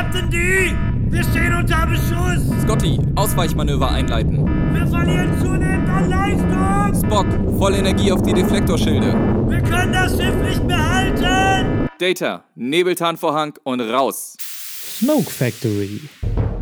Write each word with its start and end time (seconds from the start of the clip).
Captain 0.00 0.30
D! 0.30 0.74
Wir 1.10 1.22
stehen 1.24 1.54
unter 1.54 1.86
Beschuss! 1.86 2.62
Scotty, 2.62 2.98
Ausweichmanöver 3.16 3.90
einleiten. 3.90 4.46
Wir 4.72 4.86
verlieren 4.86 5.38
zunehmend 5.38 5.90
an 5.90 6.08
Leistung! 6.08 7.04
Spock, 7.04 7.26
volle 7.58 7.76
Energie 7.76 8.10
auf 8.10 8.22
die 8.22 8.32
Deflektorschilde. 8.32 9.12
Wir 9.46 9.60
können 9.60 9.92
das 9.92 10.12
Schiff 10.12 10.34
nicht 10.36 10.64
mehr 10.64 10.88
halten! 10.88 11.90
Data, 11.98 12.44
Nebeltarnvorhang 12.54 13.58
und 13.64 13.82
raus. 13.82 14.38
Smoke 14.40 15.30
Factory. 15.30 16.00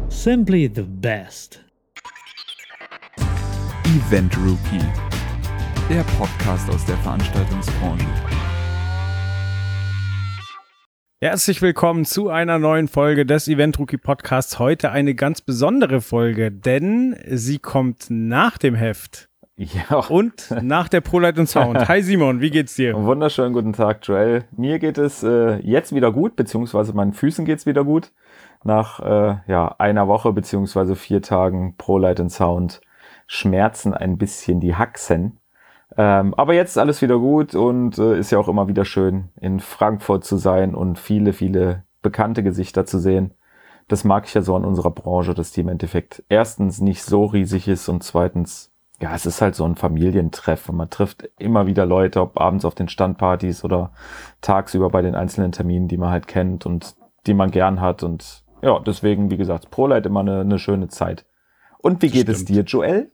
Simply 0.09 0.68
the 0.75 0.82
best. 0.82 1.61
Event 3.84 4.36
Rookie, 4.39 4.84
der 5.89 6.02
Podcast 6.18 6.68
aus 6.70 6.84
der 6.86 6.96
Veranstaltungsbranche. 6.96 8.28
Herzlich 11.21 11.61
willkommen 11.62 12.05
zu 12.05 12.29
einer 12.29 12.61
neuen 12.61 12.87
Folge 12.87 13.27
des 13.27 13.48
Event 13.48 13.77
Rookie 13.80 13.96
Podcasts. 13.96 14.61
Heute 14.61 14.93
eine 14.93 15.17
ganz 15.17 15.41
besondere 15.41 16.00
Folge, 16.00 16.53
denn 16.53 17.17
sie 17.27 17.58
kommt 17.58 18.07
nach 18.08 18.57
dem 18.57 18.77
Heft 18.77 19.29
Ja, 19.57 19.99
und 20.11 20.54
nach 20.63 20.89
der 20.89 21.00
ProLight 21.00 21.41
und 21.41 21.49
Sound. 21.49 21.89
Hi 21.89 22.03
Simon, 22.03 22.41
wie 22.41 22.50
geht's 22.50 22.77
dir? 22.77 22.94
wunderschönen 22.94 23.53
guten 23.53 23.72
Tag, 23.72 24.07
Joel. 24.07 24.44
Mir 24.57 24.79
geht 24.79 24.96
es 24.96 25.25
äh, 25.25 25.57
jetzt 25.57 25.93
wieder 25.93 26.13
gut, 26.13 26.36
beziehungsweise 26.36 26.93
meinen 26.93 27.14
Füßen 27.14 27.44
geht's 27.44 27.66
wieder 27.66 27.82
gut. 27.82 28.13
Nach 28.63 29.00
äh, 29.00 29.39
ja, 29.49 29.75
einer 29.79 30.07
Woche, 30.07 30.32
beziehungsweise 30.32 30.94
vier 30.94 31.21
Tagen 31.21 31.75
Pro 31.77 31.99
Light 31.99 32.20
and 32.20 32.30
Sound 32.30 32.80
schmerzen 33.27 33.92
ein 33.92 34.19
bisschen 34.19 34.61
die 34.61 34.77
Haxen. 34.77 35.38
Ähm, 35.98 36.33
aber 36.34 36.55
jetzt 36.55 36.70
ist 36.70 36.78
alles 36.78 37.02
wieder 37.02 37.19
gut 37.19 37.56
und 37.56 37.98
äh, 37.98 38.16
ist 38.16 38.30
ja 38.30 38.38
auch 38.38 38.47
immer 38.47 38.69
wieder 38.69 38.84
schön, 38.84 39.30
in 39.41 39.58
Frankfurt 39.58 40.24
zu 40.24 40.36
sein 40.36 40.77
und 40.77 40.97
viele, 40.97 41.33
viele 41.33 41.83
bekannte 42.02 42.44
Gesichter 42.44 42.86
zu 42.86 43.00
sehen. 43.00 43.34
Das 43.88 44.05
mag 44.05 44.24
ich 44.27 44.34
ja 44.34 44.42
so 44.42 44.55
an 44.55 44.64
unserer 44.64 44.92
Branche, 44.92 45.34
dass 45.34 45.50
die 45.50 45.62
im 45.62 45.69
Endeffekt 45.69 46.22
erstens 46.28 46.80
nicht 46.80 47.02
so 47.02 47.24
riesig 47.24 47.66
ist 47.66 47.88
und 47.88 48.05
zweitens, 48.05 48.70
ja, 49.00 49.12
es 49.12 49.27
ist 49.27 49.42
halt 49.42 49.56
so 49.56 49.64
ein 49.64 49.74
Familientreff 49.74 50.68
und 50.68 50.77
man 50.77 50.88
trifft 50.88 51.28
immer 51.36 51.66
wieder 51.66 51.84
Leute, 51.84 52.20
ob 52.20 52.40
abends 52.40 52.64
auf 52.64 52.77
den 52.77 52.88
Standpartys 52.88 53.64
oder 53.64 53.90
tagsüber 54.40 54.90
bei 54.90 55.02
den 55.02 55.16
einzelnen 55.16 55.50
Terminen, 55.50 55.88
die 55.88 55.96
man 55.96 56.10
halt 56.10 56.28
kennt 56.28 56.64
und 56.64 56.94
die 57.27 57.34
man 57.34 57.50
gern 57.50 57.80
hat 57.80 58.05
und 58.05 58.44
ja, 58.62 58.78
deswegen, 58.78 59.33
wie 59.33 59.36
gesagt, 59.36 59.70
ProLight 59.72 60.06
immer 60.06 60.20
eine, 60.20 60.40
eine 60.40 60.60
schöne 60.60 60.88
Zeit. 60.88 61.27
Und 61.78 62.02
wie 62.02 62.10
geht 62.10 62.28
es 62.28 62.44
dir, 62.44 62.62
Joel? 62.62 63.10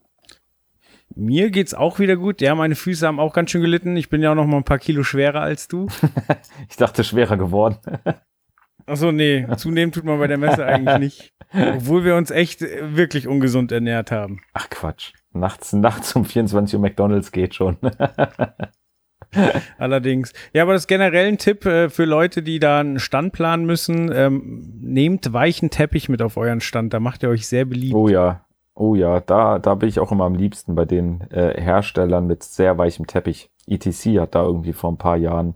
Mir 1.16 1.50
geht's 1.50 1.74
auch 1.74 1.98
wieder 1.98 2.16
gut. 2.16 2.40
Ja, 2.40 2.54
meine 2.54 2.74
Füße 2.74 3.06
haben 3.06 3.20
auch 3.20 3.32
ganz 3.32 3.50
schön 3.50 3.60
gelitten. 3.60 3.96
Ich 3.96 4.08
bin 4.08 4.22
ja 4.22 4.32
auch 4.32 4.34
noch 4.34 4.46
mal 4.46 4.56
ein 4.56 4.64
paar 4.64 4.78
Kilo 4.78 5.02
schwerer 5.02 5.40
als 5.40 5.68
du. 5.68 5.86
Ich 6.68 6.76
dachte, 6.76 7.04
schwerer 7.04 7.36
geworden. 7.36 7.76
Achso, 8.86 9.12
nee, 9.12 9.46
zunehmen 9.56 9.92
tut 9.92 10.04
man 10.04 10.18
bei 10.18 10.26
der 10.26 10.38
Messe 10.38 10.66
eigentlich 10.66 10.98
nicht. 10.98 11.32
Obwohl 11.52 12.04
wir 12.04 12.16
uns 12.16 12.30
echt 12.30 12.62
äh, 12.62 12.96
wirklich 12.96 13.28
ungesund 13.28 13.72
ernährt 13.72 14.10
haben. 14.10 14.40
Ach 14.52 14.68
Quatsch. 14.68 15.12
Nachts, 15.32 15.72
nachts 15.72 16.14
um 16.14 16.24
24 16.24 16.74
Uhr 16.74 16.80
McDonalds 16.80 17.32
geht 17.32 17.54
schon. 17.54 17.78
Allerdings. 19.78 20.32
Ja, 20.52 20.62
aber 20.62 20.74
das 20.74 20.86
generell 20.86 21.26
ein 21.26 21.38
Tipp 21.38 21.64
äh, 21.64 21.88
für 21.88 22.04
Leute, 22.04 22.42
die 22.42 22.58
da 22.58 22.80
einen 22.80 22.98
Stand 22.98 23.32
planen 23.32 23.66
müssen. 23.66 24.12
Ähm, 24.12 24.78
nehmt 24.80 25.32
weichen 25.32 25.70
Teppich 25.70 26.08
mit 26.08 26.22
auf 26.22 26.36
euren 26.36 26.60
Stand. 26.60 26.92
Da 26.92 27.00
macht 27.00 27.22
ihr 27.22 27.30
euch 27.30 27.46
sehr 27.46 27.64
beliebt. 27.64 27.94
Oh 27.94 28.08
ja. 28.08 28.43
Oh 28.76 28.94
ja, 28.96 29.20
da, 29.20 29.58
da 29.60 29.74
bin 29.76 29.88
ich 29.88 30.00
auch 30.00 30.10
immer 30.10 30.24
am 30.24 30.34
liebsten 30.34 30.74
bei 30.74 30.84
den 30.84 31.20
äh, 31.30 31.60
Herstellern 31.60 32.26
mit 32.26 32.42
sehr 32.42 32.76
weichem 32.76 33.06
Teppich. 33.06 33.50
ETC 33.66 34.20
hat 34.20 34.34
da 34.34 34.42
irgendwie 34.42 34.72
vor 34.72 34.90
ein 34.90 34.98
paar 34.98 35.16
Jahren, 35.16 35.54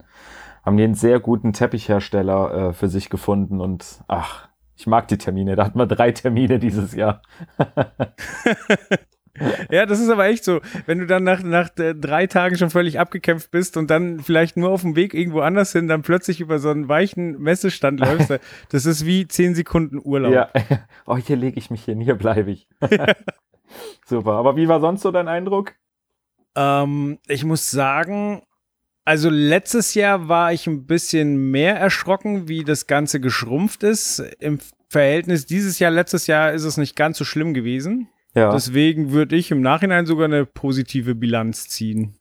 haben 0.64 0.78
einen 0.78 0.94
sehr 0.94 1.18
guten 1.18 1.52
Teppichhersteller 1.52 2.68
äh, 2.68 2.72
für 2.72 2.88
sich 2.88 3.10
gefunden 3.10 3.60
und 3.60 4.04
ach, 4.06 4.48
ich 4.76 4.86
mag 4.86 5.08
die 5.08 5.18
Termine. 5.18 5.56
Da 5.56 5.64
hatten 5.66 5.78
wir 5.78 5.86
drei 5.86 6.12
Termine 6.12 6.60
dieses 6.60 6.94
Jahr. 6.94 7.22
Ja, 9.70 9.86
das 9.86 10.00
ist 10.00 10.08
aber 10.08 10.26
echt 10.26 10.44
so. 10.44 10.60
Wenn 10.86 10.98
du 10.98 11.06
dann 11.06 11.24
nach, 11.24 11.42
nach 11.42 11.70
äh, 11.78 11.94
drei 11.94 12.26
Tagen 12.26 12.56
schon 12.56 12.70
völlig 12.70 12.98
abgekämpft 12.98 13.50
bist 13.50 13.76
und 13.76 13.90
dann 13.90 14.20
vielleicht 14.20 14.56
nur 14.56 14.70
auf 14.70 14.82
dem 14.82 14.96
Weg 14.96 15.14
irgendwo 15.14 15.40
anders 15.40 15.72
hin, 15.72 15.88
dann 15.88 16.02
plötzlich 16.02 16.40
über 16.40 16.58
so 16.58 16.70
einen 16.70 16.88
weichen 16.88 17.38
Messestand 17.40 18.00
läufst, 18.00 18.30
da- 18.30 18.38
das 18.70 18.86
ist 18.86 19.04
wie 19.06 19.26
zehn 19.28 19.54
Sekunden 19.54 20.00
Urlaub. 20.02 20.32
Ja. 20.32 20.48
Oh, 21.06 21.16
hier 21.16 21.36
lege 21.36 21.58
ich 21.58 21.70
mich 21.70 21.84
hin, 21.84 22.00
hier 22.00 22.14
bleibe 22.16 22.50
ich. 22.50 22.68
Super. 24.06 24.32
Aber 24.32 24.56
wie 24.56 24.68
war 24.68 24.80
sonst 24.80 25.02
so 25.02 25.10
dein 25.10 25.28
Eindruck? 25.28 25.74
Ähm, 26.56 27.18
ich 27.26 27.44
muss 27.44 27.70
sagen, 27.70 28.42
also 29.04 29.30
letztes 29.30 29.94
Jahr 29.94 30.28
war 30.28 30.52
ich 30.52 30.66
ein 30.66 30.86
bisschen 30.86 31.50
mehr 31.50 31.76
erschrocken, 31.76 32.48
wie 32.48 32.64
das 32.64 32.86
Ganze 32.86 33.20
geschrumpft 33.20 33.82
ist. 33.82 34.18
Im 34.38 34.58
Verhältnis 34.90 35.46
dieses 35.46 35.78
Jahr, 35.78 35.90
letztes 35.90 36.26
Jahr 36.26 36.52
ist 36.52 36.64
es 36.64 36.76
nicht 36.76 36.96
ganz 36.96 37.16
so 37.18 37.24
schlimm 37.24 37.54
gewesen. 37.54 38.08
Ja. 38.34 38.52
Deswegen 38.52 39.12
würde 39.12 39.36
ich 39.36 39.50
im 39.50 39.60
Nachhinein 39.60 40.06
sogar 40.06 40.26
eine 40.26 40.46
positive 40.46 41.14
Bilanz 41.14 41.68
ziehen. 41.68 42.18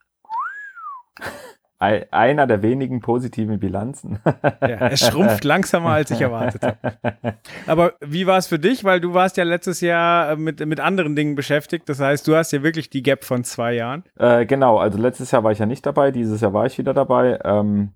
Ei- 1.79 2.07
einer 2.11 2.47
der 2.47 2.63
wenigen 2.63 3.01
positiven 3.01 3.59
Bilanzen. 3.59 4.17
Ja, 4.25 4.87
es 4.87 5.05
schrumpft 5.05 5.43
langsamer, 5.43 5.91
als 5.91 6.09
ich 6.09 6.21
erwartet 6.21 6.63
habe. 6.63 7.37
Aber 7.67 7.93
wie 8.01 8.25
war 8.25 8.39
es 8.39 8.47
für 8.47 8.57
dich? 8.57 8.83
Weil 8.83 8.99
du 8.99 9.13
warst 9.13 9.37
ja 9.37 9.43
letztes 9.43 9.81
Jahr 9.81 10.31
äh, 10.31 10.35
mit, 10.37 10.65
mit 10.65 10.79
anderen 10.79 11.15
Dingen 11.15 11.35
beschäftigt. 11.35 11.87
Das 11.87 11.99
heißt, 11.99 12.27
du 12.27 12.35
hast 12.35 12.51
ja 12.51 12.63
wirklich 12.63 12.89
die 12.89 13.03
Gap 13.03 13.23
von 13.23 13.43
zwei 13.43 13.73
Jahren. 13.75 14.03
Äh, 14.17 14.47
genau, 14.47 14.79
also 14.79 14.97
letztes 14.97 15.29
Jahr 15.29 15.43
war 15.43 15.51
ich 15.51 15.59
ja 15.59 15.67
nicht 15.67 15.85
dabei, 15.85 16.09
dieses 16.09 16.41
Jahr 16.41 16.53
war 16.53 16.65
ich 16.65 16.79
wieder 16.79 16.95
dabei. 16.95 17.39
Ähm, 17.43 17.91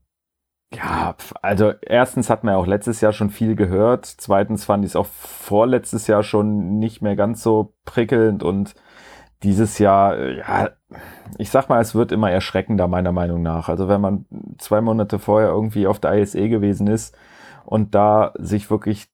ja, 0.73 1.15
also 1.41 1.73
erstens 1.81 2.29
hat 2.29 2.43
man 2.43 2.53
ja 2.53 2.59
auch 2.59 2.67
letztes 2.67 3.01
Jahr 3.01 3.11
schon 3.11 3.29
viel 3.29 3.55
gehört. 3.55 4.05
Zweitens 4.05 4.63
fand 4.63 4.85
ich 4.85 4.91
es 4.91 4.95
auch 4.95 5.07
vorletztes 5.07 6.07
Jahr 6.07 6.23
schon 6.23 6.79
nicht 6.79 7.01
mehr 7.01 7.15
ganz 7.15 7.43
so 7.43 7.73
prickelnd 7.85 8.41
und 8.43 8.73
dieses 9.43 9.79
Jahr, 9.79 10.17
äh, 10.17 10.37
ja, 10.37 10.69
ich 11.37 11.49
sag 11.49 11.67
mal, 11.67 11.81
es 11.81 11.95
wird 11.95 12.11
immer 12.11 12.31
erschreckender, 12.31 12.87
meiner 12.87 13.11
Meinung 13.11 13.41
nach. 13.41 13.69
Also 13.69 13.87
wenn 13.87 14.01
man 14.01 14.25
zwei 14.59 14.81
Monate 14.81 15.19
vorher 15.19 15.49
irgendwie 15.49 15.87
auf 15.87 15.99
der 15.99 16.13
ISE 16.13 16.47
gewesen 16.47 16.87
ist 16.87 17.17
und 17.65 17.95
da 17.95 18.33
sich 18.37 18.69
wirklich 18.69 19.07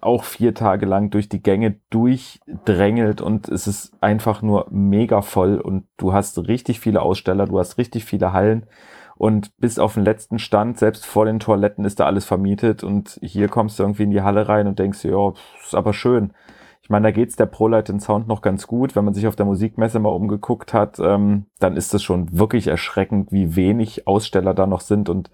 auch 0.00 0.24
vier 0.24 0.54
Tage 0.54 0.86
lang 0.86 1.10
durch 1.10 1.28
die 1.28 1.42
Gänge 1.42 1.80
durchdrängelt 1.90 3.20
und 3.20 3.48
es 3.48 3.66
ist 3.66 3.92
einfach 4.00 4.42
nur 4.42 4.66
mega 4.70 5.22
voll 5.22 5.60
und 5.60 5.86
du 5.96 6.12
hast 6.12 6.38
richtig 6.48 6.80
viele 6.80 7.02
Aussteller, 7.02 7.46
du 7.46 7.58
hast 7.58 7.78
richtig 7.78 8.04
viele 8.04 8.32
Hallen 8.32 8.66
und 9.22 9.56
bis 9.58 9.78
auf 9.78 9.94
den 9.94 10.02
letzten 10.02 10.40
Stand, 10.40 10.80
selbst 10.80 11.06
vor 11.06 11.26
den 11.26 11.38
Toiletten 11.38 11.84
ist 11.84 12.00
da 12.00 12.06
alles 12.06 12.24
vermietet 12.24 12.82
und 12.82 13.20
hier 13.22 13.46
kommst 13.46 13.78
du 13.78 13.84
irgendwie 13.84 14.02
in 14.02 14.10
die 14.10 14.22
Halle 14.22 14.48
rein 14.48 14.66
und 14.66 14.80
denkst, 14.80 15.04
ja, 15.04 15.32
ist 15.62 15.76
aber 15.76 15.92
schön. 15.92 16.32
Ich 16.82 16.90
meine, 16.90 17.04
da 17.04 17.12
geht's 17.12 17.36
der 17.36 17.46
ProLight 17.46 17.88
in 17.88 18.00
Sound 18.00 18.26
noch 18.26 18.42
ganz 18.42 18.66
gut. 18.66 18.96
Wenn 18.96 19.04
man 19.04 19.14
sich 19.14 19.28
auf 19.28 19.36
der 19.36 19.46
Musikmesse 19.46 20.00
mal 20.00 20.08
umgeguckt 20.08 20.74
hat, 20.74 20.98
ähm, 20.98 21.46
dann 21.60 21.76
ist 21.76 21.94
es 21.94 22.02
schon 22.02 22.36
wirklich 22.36 22.66
erschreckend, 22.66 23.30
wie 23.30 23.54
wenig 23.54 24.08
Aussteller 24.08 24.54
da 24.54 24.66
noch 24.66 24.80
sind 24.80 25.08
und 25.08 25.30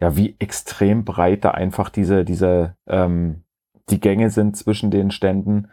ja, 0.00 0.16
wie 0.16 0.36
extrem 0.38 1.04
breit 1.04 1.44
da 1.44 1.50
einfach 1.50 1.90
diese, 1.90 2.24
diese, 2.24 2.74
ähm, 2.86 3.42
die 3.90 4.00
Gänge 4.00 4.30
sind 4.30 4.56
zwischen 4.56 4.90
den 4.90 5.10
Ständen. 5.10 5.68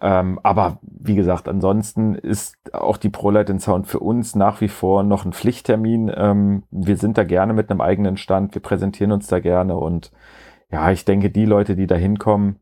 Ähm, 0.00 0.38
aber 0.42 0.78
wie 0.82 1.14
gesagt, 1.14 1.48
ansonsten 1.48 2.14
ist 2.14 2.56
auch 2.74 2.96
die 2.96 3.08
ProLight 3.08 3.50
in 3.50 3.60
Sound 3.60 3.86
für 3.86 4.00
uns 4.00 4.34
nach 4.34 4.60
wie 4.60 4.68
vor 4.68 5.02
noch 5.02 5.24
ein 5.24 5.32
Pflichttermin. 5.32 6.12
Ähm, 6.14 6.64
wir 6.70 6.96
sind 6.96 7.18
da 7.18 7.24
gerne 7.24 7.52
mit 7.52 7.70
einem 7.70 7.80
eigenen 7.80 8.16
Stand, 8.16 8.54
wir 8.54 8.62
präsentieren 8.62 9.12
uns 9.12 9.26
da 9.26 9.40
gerne 9.40 9.76
und 9.76 10.12
ja, 10.70 10.90
ich 10.90 11.04
denke, 11.04 11.30
die 11.30 11.44
Leute, 11.44 11.76
die 11.76 11.86
da 11.86 11.94
hinkommen, 11.94 12.56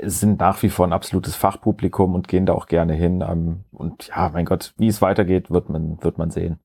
sind 0.00 0.40
nach 0.40 0.62
wie 0.62 0.70
vor 0.70 0.86
ein 0.86 0.92
absolutes 0.92 1.36
Fachpublikum 1.36 2.14
und 2.14 2.28
gehen 2.28 2.46
da 2.46 2.52
auch 2.52 2.66
gerne 2.66 2.94
hin. 2.94 3.24
Ähm, 3.26 3.64
und 3.70 4.08
ja, 4.08 4.30
mein 4.32 4.44
Gott, 4.44 4.74
wie 4.78 4.88
es 4.88 5.02
weitergeht, 5.02 5.50
wird 5.50 5.68
man, 5.68 6.02
wird 6.02 6.18
man 6.18 6.30
sehen. 6.30 6.58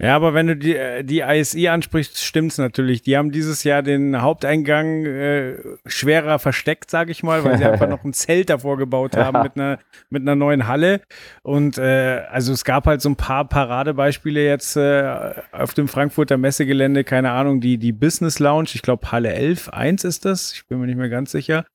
Ja, 0.00 0.16
aber 0.16 0.32
wenn 0.32 0.46
du 0.46 0.56
die, 0.56 0.76
äh, 0.76 1.04
die 1.04 1.20
ISI 1.20 1.68
ansprichst, 1.68 2.24
stimmt's 2.24 2.56
natürlich. 2.56 3.02
Die 3.02 3.18
haben 3.18 3.32
dieses 3.32 3.64
Jahr 3.64 3.82
den 3.82 4.22
Haupteingang 4.22 5.04
äh, 5.04 5.58
schwerer 5.84 6.38
versteckt, 6.38 6.90
sage 6.90 7.12
ich 7.12 7.22
mal, 7.22 7.44
weil 7.44 7.58
sie 7.58 7.66
einfach 7.66 7.88
noch 7.88 8.02
ein 8.02 8.14
Zelt 8.14 8.48
davor 8.48 8.78
gebaut 8.78 9.14
haben 9.14 9.42
mit 9.42 9.56
einer 9.56 9.78
mit 10.08 10.22
einer 10.22 10.36
neuen 10.36 10.66
Halle. 10.66 11.02
Und 11.42 11.76
äh, 11.76 12.22
also 12.30 12.54
es 12.54 12.64
gab 12.64 12.86
halt 12.86 13.02
so 13.02 13.10
ein 13.10 13.16
paar 13.16 13.46
Paradebeispiele 13.46 14.42
jetzt 14.42 14.76
äh, 14.76 15.34
auf 15.52 15.74
dem 15.74 15.86
Frankfurter 15.86 16.38
Messegelände, 16.38 17.04
keine 17.04 17.32
Ahnung, 17.32 17.60
die 17.60 17.76
die 17.76 17.92
Business 17.92 18.38
Lounge, 18.38 18.70
ich 18.72 18.80
glaube 18.80 19.12
Halle 19.12 19.34
11, 19.34 19.68
1 19.68 20.04
ist 20.04 20.24
das, 20.24 20.54
ich 20.54 20.66
bin 20.66 20.80
mir 20.80 20.86
nicht 20.86 20.96
mehr 20.98 21.10
ganz 21.10 21.30
sicher 21.30 21.66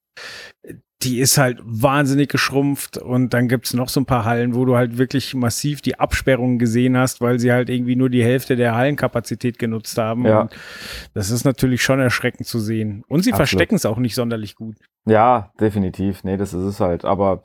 die 1.03 1.19
ist 1.19 1.37
halt 1.37 1.59
wahnsinnig 1.63 2.29
geschrumpft 2.29 2.97
und 2.97 3.33
dann 3.33 3.47
gibt's 3.47 3.73
noch 3.73 3.89
so 3.89 3.99
ein 3.99 4.05
paar 4.05 4.25
Hallen, 4.25 4.55
wo 4.55 4.65
du 4.65 4.75
halt 4.75 4.97
wirklich 4.97 5.35
massiv 5.35 5.81
die 5.81 5.99
Absperrungen 5.99 6.57
gesehen 6.57 6.97
hast, 6.97 7.21
weil 7.21 7.37
sie 7.37 7.51
halt 7.51 7.69
irgendwie 7.69 7.95
nur 7.95 8.09
die 8.09 8.23
Hälfte 8.23 8.55
der 8.55 8.75
Hallenkapazität 8.75 9.59
genutzt 9.59 9.97
haben. 9.97 10.25
Ja. 10.25 10.41
Und 10.41 10.55
das 11.13 11.29
ist 11.29 11.43
natürlich 11.43 11.83
schon 11.83 11.99
erschreckend 11.99 12.47
zu 12.47 12.59
sehen. 12.59 13.03
Und 13.07 13.23
sie 13.23 13.33
verstecken 13.33 13.75
es 13.75 13.85
auch 13.85 13.97
nicht 13.97 14.15
sonderlich 14.15 14.55
gut. 14.55 14.77
Ja, 15.05 15.51
definitiv. 15.59 16.23
Nee, 16.23 16.37
das 16.37 16.53
ist 16.53 16.63
es 16.63 16.79
halt. 16.79 17.05
Aber 17.05 17.43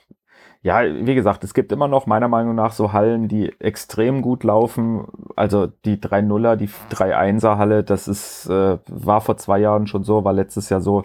ja, 0.63 0.83
wie 0.85 1.15
gesagt, 1.15 1.43
es 1.43 1.55
gibt 1.55 1.73
immer 1.73 1.89
noch 1.89 2.07
meiner 2.07 2.29
Meinung 2.29 2.55
nach 2.55 2.73
so 2.73 2.93
Hallen, 2.93 3.29
die 3.29 3.51
extrem 3.61 4.21
gut 4.21 4.45
laufen. 4.45 5.07
Also 5.35 5.67
die 5.67 5.97
3-0er, 5.97 6.57
die 6.57 6.69
3-1er 6.69 7.57
Halle, 7.57 7.83
das 7.83 8.09
ist, 8.09 8.47
äh, 8.47 8.79
war 8.87 9.23
vor 9.23 9.39
zwei 9.39 9.59
Jahren 9.59 9.87
schon 9.87 10.05
so, 10.05 10.23
war 10.23 10.35
letztes 10.35 10.69
Jahr 10.69 10.83
so. 10.83 11.03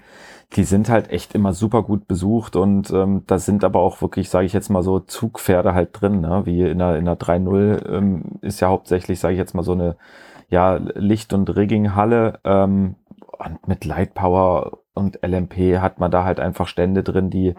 Die 0.56 0.64
sind 0.64 0.90
halt 0.90 1.10
echt 1.10 1.36
immer 1.36 1.54
super 1.54 1.84
gut 1.84 2.08
besucht 2.08 2.56
und 2.56 2.90
ähm, 2.92 3.24
da 3.28 3.40
sind 3.40 3.64
aber 3.64 3.82
auch 3.82 4.02
wirklich, 4.02 4.30
sage 4.30 4.46
ich 4.46 4.54
jetzt 4.54 4.70
mal 4.70 4.84
so, 4.84 5.00
Zugpferde 5.00 5.74
halt 5.74 5.90
drin, 5.92 6.22
ne? 6.22 6.44
wie 6.46 6.62
in 6.62 6.80
der, 6.80 6.96
in 6.98 7.06
der 7.06 7.20
3-0 7.20 7.88
ähm, 7.90 8.24
ist 8.42 8.62
ja 8.62 8.70
hauptsächlich, 8.70 9.20
sage 9.20 9.34
ich 9.34 9.40
jetzt 9.40 9.54
mal 9.54 9.64
so 9.64 9.74
eine 9.74 9.98
ja, 10.50 10.76
Licht- 10.76 11.34
und 11.34 11.54
Rigging-Halle 11.56 12.40
ähm, 12.46 12.96
und 13.38 13.68
mit 13.68 13.84
Lightpower 13.84 14.80
und 14.94 15.20
LMP 15.22 15.80
hat 15.80 16.00
man 16.00 16.12
da 16.12 16.24
halt 16.24 16.40
einfach 16.40 16.68
Stände 16.68 17.04
drin, 17.04 17.30
die 17.30 17.56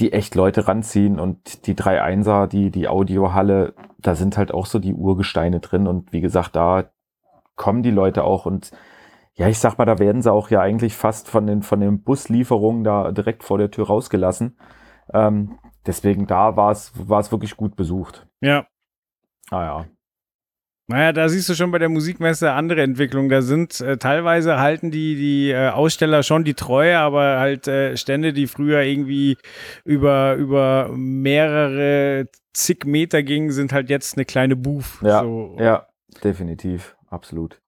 die 0.00 0.12
echt 0.12 0.34
Leute 0.34 0.66
ranziehen 0.66 1.20
und 1.20 1.66
die 1.66 1.74
3-1er, 1.74 2.46
die, 2.46 2.70
die 2.70 2.88
Audiohalle, 2.88 3.74
da 3.98 4.14
sind 4.14 4.36
halt 4.38 4.52
auch 4.52 4.66
so 4.66 4.78
die 4.78 4.94
Urgesteine 4.94 5.60
drin 5.60 5.86
und 5.86 6.12
wie 6.12 6.20
gesagt, 6.20 6.56
da 6.56 6.84
kommen 7.54 7.82
die 7.82 7.90
Leute 7.90 8.24
auch 8.24 8.46
und 8.46 8.70
ja, 9.40 9.48
ich 9.48 9.58
sag 9.58 9.78
mal, 9.78 9.86
da 9.86 9.98
werden 9.98 10.20
sie 10.20 10.30
auch 10.30 10.50
ja 10.50 10.60
eigentlich 10.60 10.94
fast 10.94 11.26
von 11.26 11.46
den, 11.46 11.62
von 11.62 11.80
den 11.80 12.02
Buslieferungen 12.02 12.84
da 12.84 13.10
direkt 13.10 13.42
vor 13.42 13.56
der 13.56 13.70
Tür 13.70 13.86
rausgelassen. 13.86 14.58
Ähm, 15.14 15.58
deswegen 15.86 16.26
da 16.26 16.58
war 16.58 16.72
es, 16.72 16.92
wirklich 16.98 17.56
gut 17.56 17.74
besucht. 17.74 18.26
Ja. 18.42 18.66
Ah 19.50 19.64
ja. 19.64 19.86
Naja, 20.88 21.12
da 21.14 21.30
siehst 21.30 21.48
du 21.48 21.54
schon 21.54 21.70
bei 21.70 21.78
der 21.78 21.88
Musikmesse 21.88 22.52
andere 22.52 22.82
Entwicklungen. 22.82 23.30
Da 23.30 23.40
sind 23.40 23.80
äh, 23.80 23.96
teilweise 23.96 24.58
halten 24.58 24.90
die, 24.90 25.16
die 25.16 25.50
äh, 25.52 25.70
Aussteller 25.70 26.22
schon 26.22 26.44
die 26.44 26.52
Treue, 26.52 26.98
aber 26.98 27.38
halt 27.38 27.66
äh, 27.66 27.96
Stände, 27.96 28.34
die 28.34 28.46
früher 28.46 28.82
irgendwie 28.82 29.38
über, 29.86 30.34
über 30.34 30.90
mehrere 30.92 32.28
zig 32.52 32.84
Meter 32.84 33.22
gingen, 33.22 33.52
sind 33.52 33.72
halt 33.72 33.88
jetzt 33.88 34.18
eine 34.18 34.26
kleine 34.26 34.54
Booth. 34.54 35.00
Ja, 35.00 35.22
so. 35.22 35.56
ja, 35.58 35.86
definitiv, 36.22 36.94
absolut. 37.08 37.62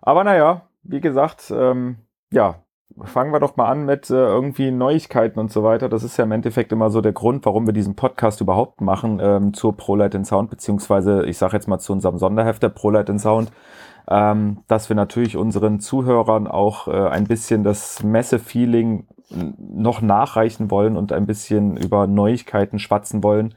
Aber 0.00 0.22
naja, 0.22 0.68
wie 0.84 1.00
gesagt, 1.00 1.52
ähm, 1.54 1.96
ja, 2.30 2.64
fangen 3.02 3.32
wir 3.32 3.40
doch 3.40 3.56
mal 3.56 3.70
an 3.70 3.84
mit 3.84 4.10
äh, 4.10 4.14
irgendwie 4.14 4.70
Neuigkeiten 4.70 5.40
und 5.40 5.50
so 5.50 5.64
weiter. 5.64 5.88
Das 5.88 6.04
ist 6.04 6.16
ja 6.16 6.24
im 6.24 6.32
Endeffekt 6.32 6.72
immer 6.72 6.90
so 6.90 7.00
der 7.00 7.12
Grund, 7.12 7.44
warum 7.46 7.66
wir 7.66 7.72
diesen 7.72 7.96
Podcast 7.96 8.40
überhaupt 8.40 8.80
machen 8.80 9.18
ähm, 9.20 9.54
zur 9.54 9.76
ProLight 9.76 10.26
Sound, 10.26 10.50
beziehungsweise 10.50 11.24
ich 11.26 11.38
sage 11.38 11.54
jetzt 11.54 11.66
mal 11.66 11.78
zu 11.78 11.92
unserem 11.92 12.18
Sonderheft 12.18 12.62
der 12.62 12.68
ProLight 12.68 13.20
Sound, 13.20 13.50
ähm, 14.08 14.62
dass 14.68 14.88
wir 14.88 14.96
natürlich 14.96 15.36
unseren 15.36 15.80
Zuhörern 15.80 16.46
auch 16.46 16.88
äh, 16.88 17.08
ein 17.08 17.24
bisschen 17.24 17.64
das 17.64 18.02
Messe-Feeling 18.02 19.08
noch 19.58 20.02
nachreichen 20.02 20.70
wollen 20.70 20.96
und 20.96 21.12
ein 21.12 21.26
bisschen 21.26 21.76
über 21.76 22.06
Neuigkeiten 22.06 22.78
schwatzen 22.78 23.22
wollen. 23.24 23.54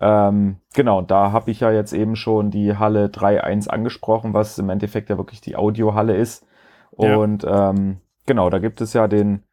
Ähm, 0.00 0.56
genau, 0.74 1.02
da 1.02 1.30
habe 1.32 1.50
ich 1.50 1.60
ja 1.60 1.70
jetzt 1.70 1.92
eben 1.92 2.16
schon 2.16 2.50
die 2.50 2.76
Halle 2.76 3.08
3.1 3.08 3.68
angesprochen, 3.68 4.32
was 4.32 4.58
im 4.58 4.70
Endeffekt 4.70 5.10
ja 5.10 5.18
wirklich 5.18 5.42
die 5.42 5.56
Audiohalle 5.56 6.16
ist. 6.16 6.46
Und 7.16 7.44
ähm, 7.48 7.98
genau, 8.26 8.50
da 8.50 8.58
gibt 8.58 8.80
es 8.80 8.92
ja 8.92 9.08
den 9.08 9.44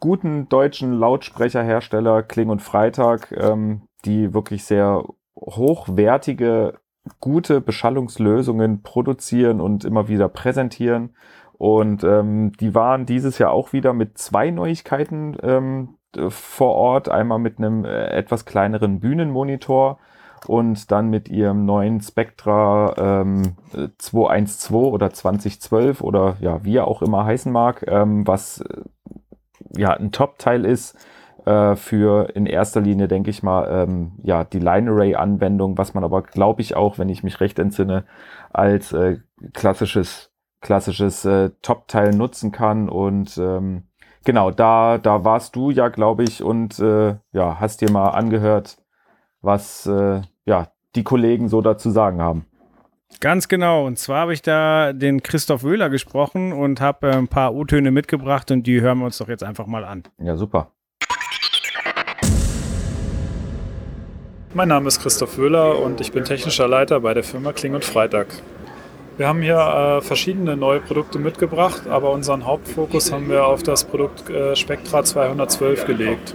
guten 0.00 0.48
deutschen 0.48 0.92
Lautsprecherhersteller 0.92 2.22
Kling 2.24 2.48
und 2.48 2.60
Freitag, 2.60 3.32
ähm, 3.32 3.82
die 4.04 4.34
wirklich 4.34 4.64
sehr 4.64 5.04
hochwertige, 5.36 6.80
gute 7.20 7.60
Beschallungslösungen 7.60 8.82
produzieren 8.82 9.60
und 9.60 9.84
immer 9.84 10.08
wieder 10.08 10.28
präsentieren. 10.28 11.14
Und 11.52 12.02
ähm, 12.02 12.52
die 12.58 12.74
waren 12.74 13.06
dieses 13.06 13.38
Jahr 13.38 13.52
auch 13.52 13.72
wieder 13.72 13.92
mit 13.92 14.18
zwei 14.18 14.50
Neuigkeiten 14.50 15.36
ähm, 15.42 15.96
äh, 16.16 16.28
vor 16.30 16.74
Ort. 16.74 17.08
Einmal 17.08 17.38
mit 17.38 17.58
einem 17.58 17.84
äh, 17.84 18.06
etwas 18.06 18.44
kleineren 18.44 18.98
Bühnenmonitor 18.98 19.98
und 20.48 20.90
dann 20.90 21.08
mit 21.08 21.28
ihrem 21.28 21.64
neuen 21.64 22.00
Spectra 22.00 22.94
ähm, 23.22 23.56
äh, 23.74 23.88
212 23.98 24.92
oder 24.92 25.10
2012 25.10 26.00
oder 26.00 26.36
ja, 26.40 26.64
wie 26.64 26.76
er 26.76 26.86
auch 26.86 27.02
immer 27.02 27.24
heißen 27.24 27.52
mag, 27.52 27.84
ähm, 27.86 28.26
was 28.26 28.60
äh, 28.60 28.82
ja 29.76 29.92
ein 29.92 30.12
Top-Teil 30.12 30.64
ist 30.64 30.96
äh, 31.44 31.76
für 31.76 32.30
in 32.34 32.46
erster 32.46 32.80
Linie, 32.80 33.08
denke 33.08 33.30
ich 33.30 33.42
mal, 33.42 33.66
ähm, 33.68 34.12
ja, 34.22 34.44
die 34.44 34.58
Line-Array-Anwendung, 34.58 35.78
was 35.78 35.94
man 35.94 36.04
aber, 36.04 36.22
glaube 36.22 36.62
ich, 36.62 36.76
auch, 36.76 36.98
wenn 36.98 37.08
ich 37.08 37.22
mich 37.22 37.40
recht 37.40 37.58
entsinne, 37.58 38.04
als 38.52 38.92
äh, 38.92 39.18
klassisches, 39.52 40.32
klassisches 40.60 41.24
äh, 41.24 41.50
Top-Teil 41.62 42.10
nutzen 42.10 42.52
kann. 42.52 42.88
Und 42.88 43.36
ähm, 43.38 43.88
genau, 44.24 44.50
da, 44.50 44.98
da 44.98 45.24
warst 45.24 45.56
du 45.56 45.70
ja, 45.70 45.88
glaube 45.88 46.24
ich, 46.24 46.42
und 46.42 46.78
äh, 46.78 47.16
ja, 47.32 47.60
hast 47.60 47.80
dir 47.80 47.90
mal 47.90 48.10
angehört, 48.10 48.78
was 49.40 49.86
äh, 49.86 50.22
ja, 50.44 50.68
die 50.94 51.02
Kollegen 51.02 51.48
so 51.48 51.60
dazu 51.60 51.90
sagen 51.90 52.20
haben. 52.20 52.46
Ganz 53.20 53.48
genau. 53.48 53.86
Und 53.86 53.98
zwar 53.98 54.22
habe 54.22 54.32
ich 54.32 54.42
da 54.42 54.92
den 54.92 55.22
Christoph 55.22 55.62
Wöhler 55.62 55.90
gesprochen 55.90 56.52
und 56.52 56.80
habe 56.80 57.08
äh, 57.08 57.16
ein 57.16 57.28
paar 57.28 57.54
O-Töne 57.54 57.90
mitgebracht 57.90 58.50
und 58.50 58.66
die 58.66 58.80
hören 58.80 58.98
wir 58.98 59.06
uns 59.06 59.18
doch 59.18 59.28
jetzt 59.28 59.44
einfach 59.44 59.66
mal 59.66 59.84
an. 59.84 60.02
Ja, 60.18 60.36
super. 60.36 60.72
Mein 64.54 64.68
Name 64.68 64.88
ist 64.88 65.00
Christoph 65.00 65.38
Wöhler 65.38 65.78
und 65.78 66.00
ich 66.00 66.12
bin 66.12 66.24
technischer 66.24 66.68
Leiter 66.68 67.00
bei 67.00 67.14
der 67.14 67.22
Firma 67.22 67.52
Kling 67.52 67.74
und 67.74 67.84
Freitag. 67.84 68.26
Wir 69.16 69.28
haben 69.28 69.40
hier 69.40 69.58
äh, 69.58 70.00
verschiedene 70.02 70.56
neue 70.56 70.80
Produkte 70.80 71.18
mitgebracht, 71.18 71.86
aber 71.86 72.10
unseren 72.12 72.46
Hauptfokus 72.46 73.12
haben 73.12 73.28
wir 73.28 73.46
auf 73.46 73.62
das 73.62 73.84
Produkt 73.84 74.28
äh, 74.28 74.56
Spectra 74.56 75.04
212 75.04 75.86
gelegt. 75.86 76.34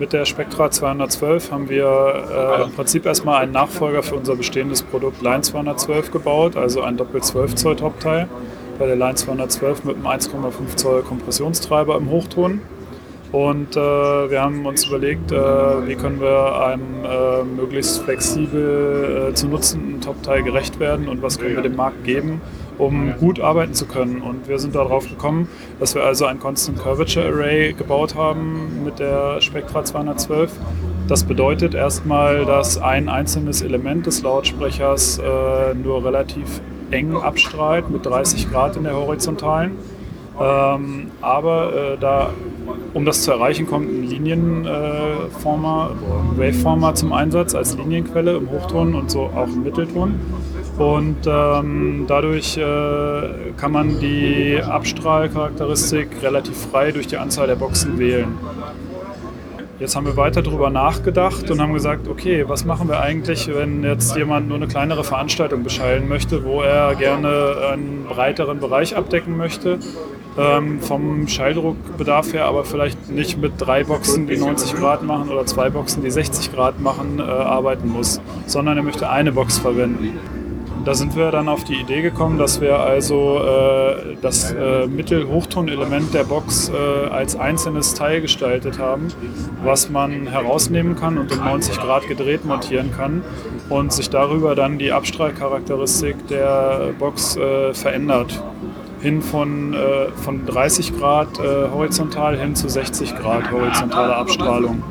Mit 0.00 0.14
der 0.14 0.24
Spectra 0.24 0.70
212 0.70 1.52
haben 1.52 1.68
wir 1.68 2.56
äh, 2.58 2.62
im 2.62 2.72
Prinzip 2.72 3.04
erstmal 3.04 3.42
einen 3.42 3.52
Nachfolger 3.52 4.02
für 4.02 4.14
unser 4.14 4.34
bestehendes 4.34 4.80
Produkt 4.80 5.20
Line 5.20 5.42
212 5.42 6.10
gebaut, 6.10 6.56
also 6.56 6.80
ein 6.80 6.96
Doppel 6.96 7.22
12 7.22 7.54
Zoll 7.56 7.76
Topteil. 7.76 8.26
Bei 8.78 8.86
der 8.86 8.96
Line 8.96 9.16
212 9.16 9.84
mit 9.84 9.96
einem 9.96 10.06
1,5 10.06 10.76
Zoll 10.76 11.02
Kompressionstreiber 11.02 11.98
im 11.98 12.08
Hochton. 12.08 12.62
Und 13.32 13.76
äh, 13.76 13.80
wir 13.80 14.42
haben 14.42 14.66
uns 14.66 14.86
überlegt, 14.86 15.30
äh, 15.30 15.36
wie 15.36 15.94
können 15.94 16.20
wir 16.20 16.60
einem 16.66 17.04
äh, 17.04 17.44
möglichst 17.44 18.02
flexibel 18.02 19.28
äh, 19.30 19.34
zu 19.34 19.46
nutzenden 19.46 20.00
Top-Teil 20.00 20.42
gerecht 20.42 20.80
werden 20.80 21.06
und 21.08 21.22
was 21.22 21.38
können 21.38 21.54
wir 21.54 21.62
dem 21.62 21.76
Markt 21.76 22.02
geben, 22.02 22.40
um 22.76 23.14
gut 23.18 23.38
arbeiten 23.38 23.72
zu 23.72 23.86
können. 23.86 24.20
Und 24.20 24.48
wir 24.48 24.58
sind 24.58 24.74
darauf 24.74 25.08
gekommen, 25.08 25.48
dass 25.78 25.94
wir 25.94 26.02
also 26.02 26.26
ein 26.26 26.40
Constant 26.40 26.80
Curvature 26.80 27.26
Array 27.26 27.72
gebaut 27.72 28.16
haben 28.16 28.82
mit 28.84 28.98
der 28.98 29.40
Spectra 29.40 29.84
212. 29.84 30.50
Das 31.06 31.22
bedeutet 31.22 31.74
erstmal, 31.74 32.44
dass 32.44 32.78
ein 32.78 33.08
einzelnes 33.08 33.62
Element 33.62 34.06
des 34.06 34.22
Lautsprechers 34.22 35.18
äh, 35.18 35.74
nur 35.74 36.04
relativ 36.04 36.60
eng 36.90 37.16
abstrahlt 37.16 37.90
mit 37.90 38.06
30 38.06 38.50
Grad 38.50 38.76
in 38.76 38.84
der 38.84 38.96
horizontalen. 38.96 39.76
Ähm, 40.40 41.10
aber 41.20 41.72
äh, 41.74 41.98
da, 41.98 42.30
um 42.94 43.04
das 43.04 43.22
zu 43.22 43.32
erreichen, 43.32 43.66
kommt 43.66 43.88
ein 43.90 44.04
Linienformer, 44.04 45.90
äh, 46.36 46.38
Waveformer 46.38 46.94
zum 46.94 47.12
Einsatz 47.12 47.54
als 47.54 47.76
Linienquelle 47.76 48.36
im 48.36 48.50
Hochton 48.50 48.94
und 48.94 49.10
so 49.10 49.30
auch 49.34 49.48
im 49.48 49.62
Mittelton. 49.62 50.20
Und 50.78 51.26
ähm, 51.26 52.04
dadurch 52.08 52.56
äh, 52.56 53.52
kann 53.56 53.72
man 53.72 54.00
die 54.00 54.58
Abstrahlcharakteristik 54.62 56.08
relativ 56.22 56.56
frei 56.56 56.90
durch 56.90 57.06
die 57.06 57.18
Anzahl 57.18 57.46
der 57.46 57.56
Boxen 57.56 57.98
wählen. 57.98 58.38
Jetzt 59.78 59.96
haben 59.96 60.04
wir 60.04 60.16
weiter 60.18 60.42
darüber 60.42 60.68
nachgedacht 60.68 61.50
und 61.50 61.58
haben 61.58 61.72
gesagt, 61.72 62.06
okay, 62.06 62.44
was 62.46 62.66
machen 62.66 62.86
wir 62.88 63.00
eigentlich, 63.00 63.48
wenn 63.48 63.82
jetzt 63.82 64.14
jemand 64.14 64.46
nur 64.46 64.58
eine 64.58 64.68
kleinere 64.68 65.04
Veranstaltung 65.04 65.62
beschallen 65.62 66.06
möchte, 66.06 66.44
wo 66.44 66.60
er 66.60 66.94
gerne 66.96 67.54
einen 67.72 68.04
breiteren 68.06 68.60
Bereich 68.60 68.94
abdecken 68.94 69.38
möchte, 69.38 69.78
ähm, 70.38 70.80
vom 70.80 71.28
Schalldruckbedarf 71.28 72.32
her, 72.32 72.46
aber 72.46 72.64
vielleicht 72.64 73.10
nicht 73.10 73.38
mit 73.38 73.54
drei 73.58 73.84
Boxen, 73.84 74.26
die 74.26 74.36
90 74.36 74.74
Grad 74.74 75.02
machen 75.02 75.30
oder 75.30 75.46
zwei 75.46 75.70
Boxen, 75.70 76.02
die 76.02 76.10
60 76.10 76.52
Grad 76.52 76.80
machen, 76.80 77.18
äh, 77.18 77.22
arbeiten 77.22 77.88
muss, 77.88 78.20
sondern 78.46 78.76
er 78.76 78.82
möchte 78.82 79.08
eine 79.10 79.32
Box 79.32 79.58
verwenden. 79.58 80.18
Da 80.84 80.94
sind 80.94 81.14
wir 81.14 81.30
dann 81.30 81.48
auf 81.50 81.64
die 81.64 81.74
Idee 81.74 82.00
gekommen, 82.00 82.38
dass 82.38 82.62
wir 82.62 82.80
also 82.80 83.38
äh, 83.38 84.16
das 84.22 84.50
äh, 84.52 84.86
Mittel-Hochtonelement 84.86 86.14
der 86.14 86.24
Box 86.24 86.70
äh, 86.70 87.08
als 87.10 87.36
einzelnes 87.38 87.92
Teil 87.92 88.22
gestaltet 88.22 88.78
haben, 88.78 89.08
was 89.62 89.90
man 89.90 90.26
herausnehmen 90.28 90.96
kann 90.96 91.18
und 91.18 91.30
um 91.32 91.44
90 91.44 91.78
Grad 91.80 92.08
gedreht 92.08 92.46
montieren 92.46 92.92
kann 92.96 93.22
und 93.68 93.92
sich 93.92 94.08
darüber 94.08 94.54
dann 94.54 94.78
die 94.78 94.90
Abstrahlcharakteristik 94.90 96.26
der 96.28 96.94
Box 96.98 97.36
äh, 97.36 97.74
verändert. 97.74 98.42
Hin 99.00 99.22
von, 99.22 99.72
äh, 99.72 100.08
von 100.14 100.44
30 100.44 100.98
Grad 100.98 101.38
äh, 101.38 101.70
horizontal 101.72 102.38
hin 102.38 102.54
zu 102.54 102.68
60 102.68 103.16
Grad 103.16 103.50
horizontale 103.50 104.14
Abstrahlung. 104.14 104.82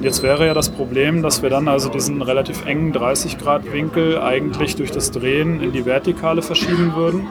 Jetzt 0.00 0.22
wäre 0.22 0.46
ja 0.46 0.54
das 0.54 0.70
Problem, 0.70 1.22
dass 1.22 1.42
wir 1.42 1.50
dann 1.50 1.68
also 1.68 1.88
diesen 1.88 2.22
relativ 2.22 2.64
engen 2.66 2.92
30 2.92 3.38
Grad 3.38 3.72
Winkel 3.72 4.18
eigentlich 4.18 4.74
durch 4.76 4.90
das 4.90 5.10
Drehen 5.10 5.62
in 5.62 5.72
die 5.72 5.84
Vertikale 5.84 6.42
verschieben 6.42 6.94
würden, 6.96 7.26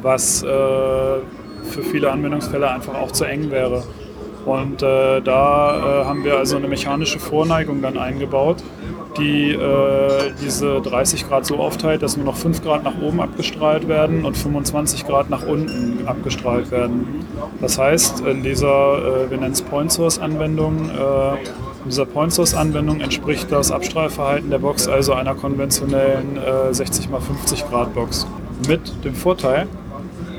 was 0.00 0.42
äh, 0.42 0.46
für 0.46 1.82
viele 1.82 2.10
Anwendungsfälle 2.10 2.70
einfach 2.70 2.94
auch 2.94 3.12
zu 3.12 3.24
eng 3.24 3.50
wäre. 3.50 3.84
Und 4.44 4.82
äh, 4.82 5.20
da 5.20 6.02
äh, 6.02 6.04
haben 6.04 6.24
wir 6.24 6.36
also 6.36 6.56
eine 6.56 6.68
mechanische 6.68 7.20
Vorneigung 7.20 7.80
dann 7.80 7.96
eingebaut, 7.96 8.62
die 9.18 9.52
äh, 9.52 10.32
diese 10.40 10.80
30 10.80 11.28
Grad 11.28 11.46
so 11.46 11.56
aufteilt, 11.56 12.02
dass 12.02 12.16
nur 12.16 12.26
noch 12.26 12.36
5 12.36 12.62
Grad 12.62 12.84
nach 12.84 13.00
oben 13.00 13.20
abgestrahlt 13.20 13.88
werden 13.88 14.24
und 14.24 14.36
25 14.36 15.06
Grad 15.06 15.30
nach 15.30 15.46
unten 15.46 16.06
abgestrahlt 16.06 16.70
werden. 16.70 17.26
Das 17.60 17.78
heißt, 17.78 18.20
in 18.20 18.42
dieser, 18.42 19.26
äh, 19.26 19.30
wir 19.30 19.38
nennen 19.38 19.52
es 19.52 19.62
Point 19.62 19.92
Source 19.92 20.18
Anwendung, 20.18 20.90
äh, 20.90 21.34
in 21.34 21.88
dieser 21.88 22.06
Point 22.06 22.32
Source 22.32 22.54
Anwendung 22.54 23.00
entspricht 23.00 23.50
das 23.50 23.72
Abstrahlverhalten 23.72 24.50
der 24.50 24.58
Box 24.58 24.86
also 24.86 25.14
einer 25.14 25.34
konventionellen 25.34 26.38
60 26.70 27.10
x 27.10 27.26
50 27.26 27.68
Grad 27.68 27.92
Box. 27.92 28.26
Mit 28.68 29.04
dem 29.04 29.14
Vorteil, 29.14 29.66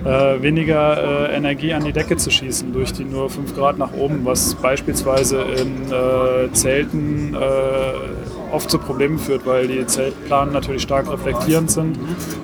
äh, 0.05 0.41
weniger 0.41 1.29
äh, 1.29 1.35
Energie 1.35 1.73
an 1.73 1.83
die 1.83 1.93
Decke 1.93 2.17
zu 2.17 2.29
schießen 2.29 2.73
durch 2.73 2.91
die 2.91 3.05
nur 3.05 3.29
5 3.29 3.55
Grad 3.55 3.77
nach 3.77 3.93
oben, 3.93 4.25
was 4.25 4.55
beispielsweise 4.55 5.41
in 5.41 5.91
äh, 5.91 6.51
Zelten 6.51 7.33
äh, 7.33 7.37
oft 8.53 8.69
zu 8.69 8.77
Problemen 8.77 9.17
führt, 9.17 9.45
weil 9.45 9.67
die 9.67 9.85
Zeltplanen 9.85 10.53
natürlich 10.53 10.83
stark 10.83 11.11
reflektierend 11.11 11.71
sind 11.71 11.97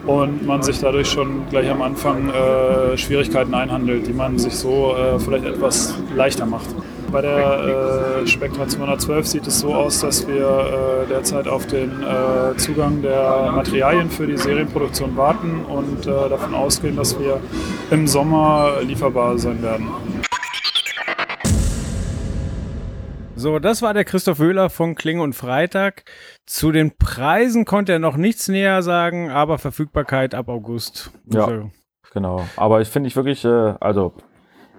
und 0.06 0.46
man 0.46 0.63
sich 0.63 0.80
dadurch 0.80 1.10
schon 1.10 1.48
gleich 1.50 1.70
am 1.70 1.82
Anfang 1.82 2.30
äh, 2.30 2.98
Schwierigkeiten 2.98 3.54
einhandelt, 3.54 4.08
die 4.08 4.13
man 4.13 4.38
sich 4.38 4.56
so 4.56 4.96
äh, 4.96 5.20
vielleicht 5.20 5.46
etwas 5.46 5.96
leichter 6.16 6.46
macht. 6.46 6.68
Bei 7.12 7.22
der 7.22 8.22
äh, 8.24 8.28
Spectra 8.28 8.68
212 8.68 9.28
sieht 9.28 9.48
es 9.48 9.60
so 9.60 9.74
aus, 9.74 10.01
dass 10.01 10.28
wir 10.28 10.36
äh, 10.36 11.08
derzeit 11.08 11.48
auf 11.48 11.66
den 11.66 12.04
äh, 12.04 12.56
Zugang 12.58 13.01
der 13.01 13.51
Materialien 13.56 14.10
für 14.10 14.28
die 14.28 14.38
Serienproduktion 14.38 15.18
warten 15.18 15.66
und 15.68 16.06
äh, 16.06 16.30
davon 16.30 16.54
ausgehen, 16.54 16.96
dass 16.96 17.20
wir 17.20 17.39
im 17.89 18.06
Sommer 18.06 18.74
lieferbar 18.84 19.39
sein 19.39 19.62
werden. 19.63 19.88
So, 23.39 23.58
das 23.58 23.81
war 23.81 23.93
der 23.93 24.03
Christoph 24.03 24.39
Wöhler 24.39 24.69
von 24.69 24.96
Klinge 24.96 25.24
und 25.24 25.31
Freitag. 25.31 26.03
Zu 26.46 26.74
den 26.74 26.98
Preisen 26.98 27.63
konnte 27.63 27.93
er 27.93 28.00
noch 28.00 28.17
nichts 28.17 28.50
näher 28.50 28.84
sagen, 28.84 29.29
aber 29.29 29.58
Verfügbarkeit 29.58 30.36
ab 30.36 30.50
August. 30.50 31.12
Ja, 31.31 31.46
Also, 31.46 31.72
genau. 32.12 32.46
Aber 32.58 32.81
ich 32.81 32.89
finde 32.89 33.08
ich 33.08 33.15
wirklich, 33.15 33.46
äh, 33.46 33.75
also 33.79 34.13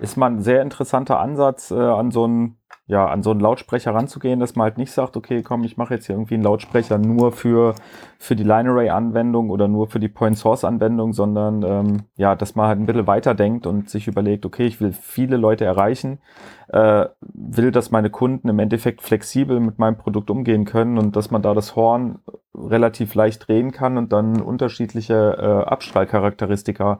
ist 0.02 0.18
mal 0.18 0.26
ein 0.26 0.42
sehr 0.42 0.60
interessanter 0.60 1.20
Ansatz, 1.20 1.70
äh, 1.70 1.74
an 1.74 2.10
so 2.10 2.24
einen, 2.24 2.58
ja, 2.90 3.06
an 3.06 3.22
so 3.22 3.30
einen 3.30 3.38
Lautsprecher 3.38 3.94
ranzugehen, 3.94 4.40
dass 4.40 4.56
man 4.56 4.64
halt 4.64 4.76
nicht 4.76 4.90
sagt, 4.90 5.16
okay, 5.16 5.44
komm, 5.44 5.62
ich 5.62 5.76
mache 5.76 5.94
jetzt 5.94 6.06
hier 6.06 6.16
irgendwie 6.16 6.34
einen 6.34 6.42
Lautsprecher 6.42 6.98
nur 6.98 7.30
für, 7.30 7.76
für 8.18 8.34
die 8.34 8.42
Line 8.42 8.68
Array 8.68 8.90
Anwendung 8.90 9.50
oder 9.50 9.68
nur 9.68 9.86
für 9.86 10.00
die 10.00 10.08
Point 10.08 10.36
Source 10.36 10.64
Anwendung, 10.64 11.12
sondern 11.12 11.62
ähm, 11.62 12.02
ja, 12.16 12.34
dass 12.34 12.56
man 12.56 12.66
halt 12.66 12.80
ein 12.80 12.86
bisschen 12.86 13.06
weiterdenkt 13.06 13.64
und 13.64 13.88
sich 13.88 14.08
überlegt, 14.08 14.44
okay, 14.44 14.66
ich 14.66 14.80
will 14.80 14.92
viele 14.92 15.36
Leute 15.36 15.64
erreichen, 15.64 16.18
äh, 16.66 17.06
will, 17.20 17.70
dass 17.70 17.92
meine 17.92 18.10
Kunden 18.10 18.48
im 18.48 18.58
Endeffekt 18.58 19.02
flexibel 19.02 19.60
mit 19.60 19.78
meinem 19.78 19.96
Produkt 19.96 20.28
umgehen 20.28 20.64
können 20.64 20.98
und 20.98 21.14
dass 21.14 21.30
man 21.30 21.42
da 21.42 21.54
das 21.54 21.76
Horn 21.76 22.18
relativ 22.52 23.14
leicht 23.14 23.46
drehen 23.46 23.70
kann 23.70 23.98
und 23.98 24.12
dann 24.12 24.40
unterschiedliche 24.40 25.36
äh, 25.38 25.70
Abstrahlcharakteristika 25.70 26.98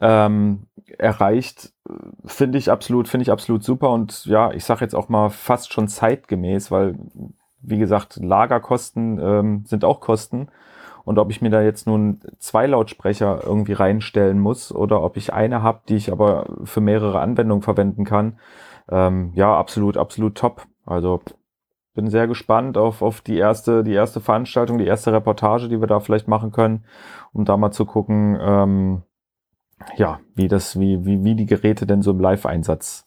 ähm, 0.00 0.66
erreicht, 0.96 1.72
finde 2.24 2.58
ich 2.58 2.70
absolut, 2.70 3.08
finde 3.08 3.22
ich 3.22 3.30
absolut 3.30 3.62
super 3.62 3.90
und 3.90 4.24
ja, 4.26 4.52
ich 4.52 4.64
sage 4.64 4.82
jetzt 4.82 4.94
auch 4.94 5.08
mal 5.08 5.30
fast 5.30 5.72
schon 5.72 5.88
zeitgemäß, 5.88 6.70
weil 6.70 6.98
wie 7.60 7.78
gesagt, 7.78 8.16
Lagerkosten 8.16 9.18
ähm, 9.20 9.64
sind 9.66 9.84
auch 9.84 10.00
Kosten 10.00 10.48
und 11.04 11.18
ob 11.18 11.30
ich 11.30 11.42
mir 11.42 11.50
da 11.50 11.62
jetzt 11.62 11.86
nun 11.86 12.20
zwei 12.38 12.66
Lautsprecher 12.66 13.40
irgendwie 13.44 13.72
reinstellen 13.72 14.38
muss 14.38 14.72
oder 14.72 15.02
ob 15.02 15.16
ich 15.16 15.32
eine 15.32 15.62
habe, 15.62 15.80
die 15.88 15.96
ich 15.96 16.12
aber 16.12 16.46
für 16.64 16.80
mehrere 16.80 17.20
Anwendungen 17.20 17.62
verwenden 17.62 18.04
kann, 18.04 18.38
ähm, 18.90 19.32
ja, 19.34 19.56
absolut, 19.56 19.96
absolut 19.96 20.36
top. 20.36 20.66
Also 20.86 21.20
bin 21.94 22.10
sehr 22.10 22.28
gespannt 22.28 22.78
auf, 22.78 23.02
auf 23.02 23.20
die 23.20 23.36
erste, 23.36 23.82
die 23.82 23.92
erste 23.92 24.20
Veranstaltung, 24.20 24.78
die 24.78 24.86
erste 24.86 25.12
Reportage, 25.12 25.68
die 25.68 25.80
wir 25.80 25.88
da 25.88 25.98
vielleicht 25.98 26.28
machen 26.28 26.52
können, 26.52 26.84
um 27.32 27.44
da 27.44 27.56
mal 27.56 27.72
zu 27.72 27.86
gucken, 27.86 28.38
ähm, 28.40 29.02
ja, 29.96 30.20
wie 30.34 30.48
das, 30.48 30.78
wie, 30.78 31.04
wie, 31.04 31.24
wie 31.24 31.34
die 31.34 31.46
Geräte 31.46 31.86
denn 31.86 32.02
so 32.02 32.10
im 32.12 32.20
Live-Einsatz 32.20 33.04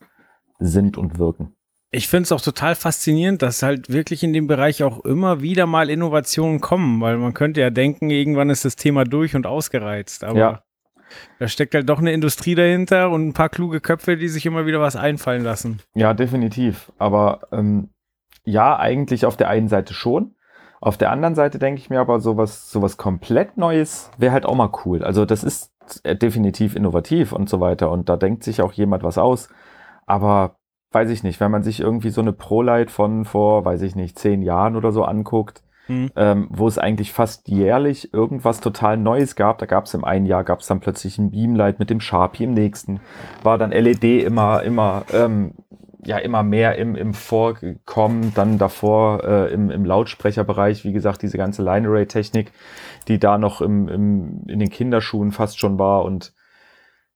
sind 0.60 0.98
und 0.98 1.18
wirken. 1.20 1.54
Ich 1.94 2.08
finde 2.08 2.24
es 2.24 2.32
auch 2.32 2.40
total 2.42 2.76
faszinierend, 2.76 3.42
dass 3.42 3.64
halt 3.64 3.92
wirklich 3.92 4.24
in 4.24 4.32
dem 4.32 4.48
Bereich 4.48 4.82
auch 4.84 5.04
immer 5.04 5.42
wieder 5.42 5.66
mal 5.66 5.90
Innovationen 5.90 6.62
kommen, 6.62 7.02
weil 7.02 7.18
man 7.18 7.34
könnte 7.34 7.60
ja 7.60 7.70
denken, 7.70 8.10
irgendwann 8.10 8.50
ist 8.50 8.64
das 8.64 8.78
Thema 8.78 9.04
durch 9.04 9.36
und 9.36 9.46
ausgereizt. 9.46 10.24
Aber 10.24 10.40
Ja. 10.40 10.64
da 11.40 11.50
steckt 11.50 11.74
halt 11.76 11.90
doch 11.90 12.00
eine 12.00 12.14
Industrie 12.14 12.56
dahinter 12.56 13.10
und 13.10 13.28
ein 13.28 13.34
paar 13.34 13.50
kluge 13.50 13.82
Köpfe, 13.82 14.16
die 14.16 14.30
sich 14.30 14.46
immer 14.46 14.66
wieder 14.66 14.80
was 14.80 14.96
einfallen 14.96 15.44
lassen. 15.44 15.82
Ja, 15.94 16.14
definitiv. 16.14 16.94
Aber 16.98 17.42
ähm, 17.52 17.90
ja, 18.46 18.78
eigentlich 18.80 19.26
auf 19.26 19.36
der 19.36 19.50
einen 19.50 19.68
Seite 19.68 19.94
schon. 19.94 20.36
Auf 20.80 20.98
der 20.98 21.12
anderen 21.12 21.36
Seite 21.36 21.60
denke 21.60 21.80
ich 21.82 21.90
mir 21.90 22.00
aber, 22.00 22.22
sowas, 22.22 22.72
sowas 22.72 22.96
komplett 22.96 23.58
Neues 23.58 24.10
wäre 24.18 24.32
halt 24.32 24.46
auch 24.46 24.56
mal 24.56 24.72
cool. 24.86 25.04
Also 25.04 25.26
das 25.26 25.44
ist 25.44 25.71
definitiv 26.06 26.76
innovativ 26.76 27.34
und 27.34 27.50
so 27.50 27.60
weiter. 27.60 27.92
Und 27.92 28.10
da 28.10 28.18
denkt 28.18 28.44
sich 28.44 28.62
auch 28.62 28.74
jemand 28.74 29.04
was 29.04 29.18
aus. 29.18 29.50
Aber 30.06 30.56
weiß 30.92 31.10
ich 31.10 31.24
nicht, 31.24 31.40
wenn 31.40 31.52
man 31.52 31.64
sich 31.64 31.80
irgendwie 31.80 32.10
so 32.10 32.22
eine 32.22 32.34
ProLight 32.34 32.92
von 32.92 33.26
vor, 33.26 33.66
weiß 33.66 33.82
ich 33.82 33.96
nicht, 33.96 34.20
zehn 34.20 34.42
Jahren 34.42 34.76
oder 34.76 34.92
so 34.92 35.04
anguckt, 35.04 35.64
Hm. 35.88 36.12
ähm, 36.16 36.48
wo 36.52 36.68
es 36.68 36.78
eigentlich 36.78 37.12
fast 37.12 37.48
jährlich 37.50 38.14
irgendwas 38.14 38.62
total 38.62 38.98
Neues 38.98 39.36
gab. 39.36 39.58
Da 39.58 39.66
gab 39.66 39.86
es 39.86 39.94
im 39.94 40.04
einen 40.04 40.28
Jahr, 40.28 40.44
gab 40.44 40.60
es 40.60 40.68
dann 40.68 40.80
plötzlich 40.80 41.18
ein 41.18 41.32
Beamlight 41.32 41.80
mit 41.80 41.90
dem 41.90 42.00
Sharpie, 42.00 42.44
im 42.44 42.54
nächsten 42.54 43.00
war 43.42 43.58
dann 43.58 43.72
LED 43.72 44.24
immer, 44.24 44.62
immer, 44.62 45.04
ähm, 45.12 45.56
ja, 46.04 46.18
immer 46.18 46.44
mehr 46.44 46.78
im, 46.78 46.96
im 46.96 47.14
Vorkommen, 47.14 48.34
dann 48.34 48.58
davor 48.58 49.24
äh, 49.24 49.54
im, 49.54 49.70
im 49.70 49.86
Lautsprecherbereich, 49.86 50.84
wie 50.84 50.94
gesagt, 50.94 51.22
diese 51.22 51.38
ganze 51.38 51.64
Line 51.64 51.88
Array 51.88 52.08
Technik, 52.08 52.52
die 53.08 53.20
da 53.20 53.38
noch 53.38 53.62
im, 53.62 53.88
im, 53.88 54.44
in 54.48 54.60
den 54.60 54.70
Kinderschuhen 54.70 55.32
fast 55.32 55.60
schon 55.60 55.78
war 55.78 56.04
und 56.06 56.34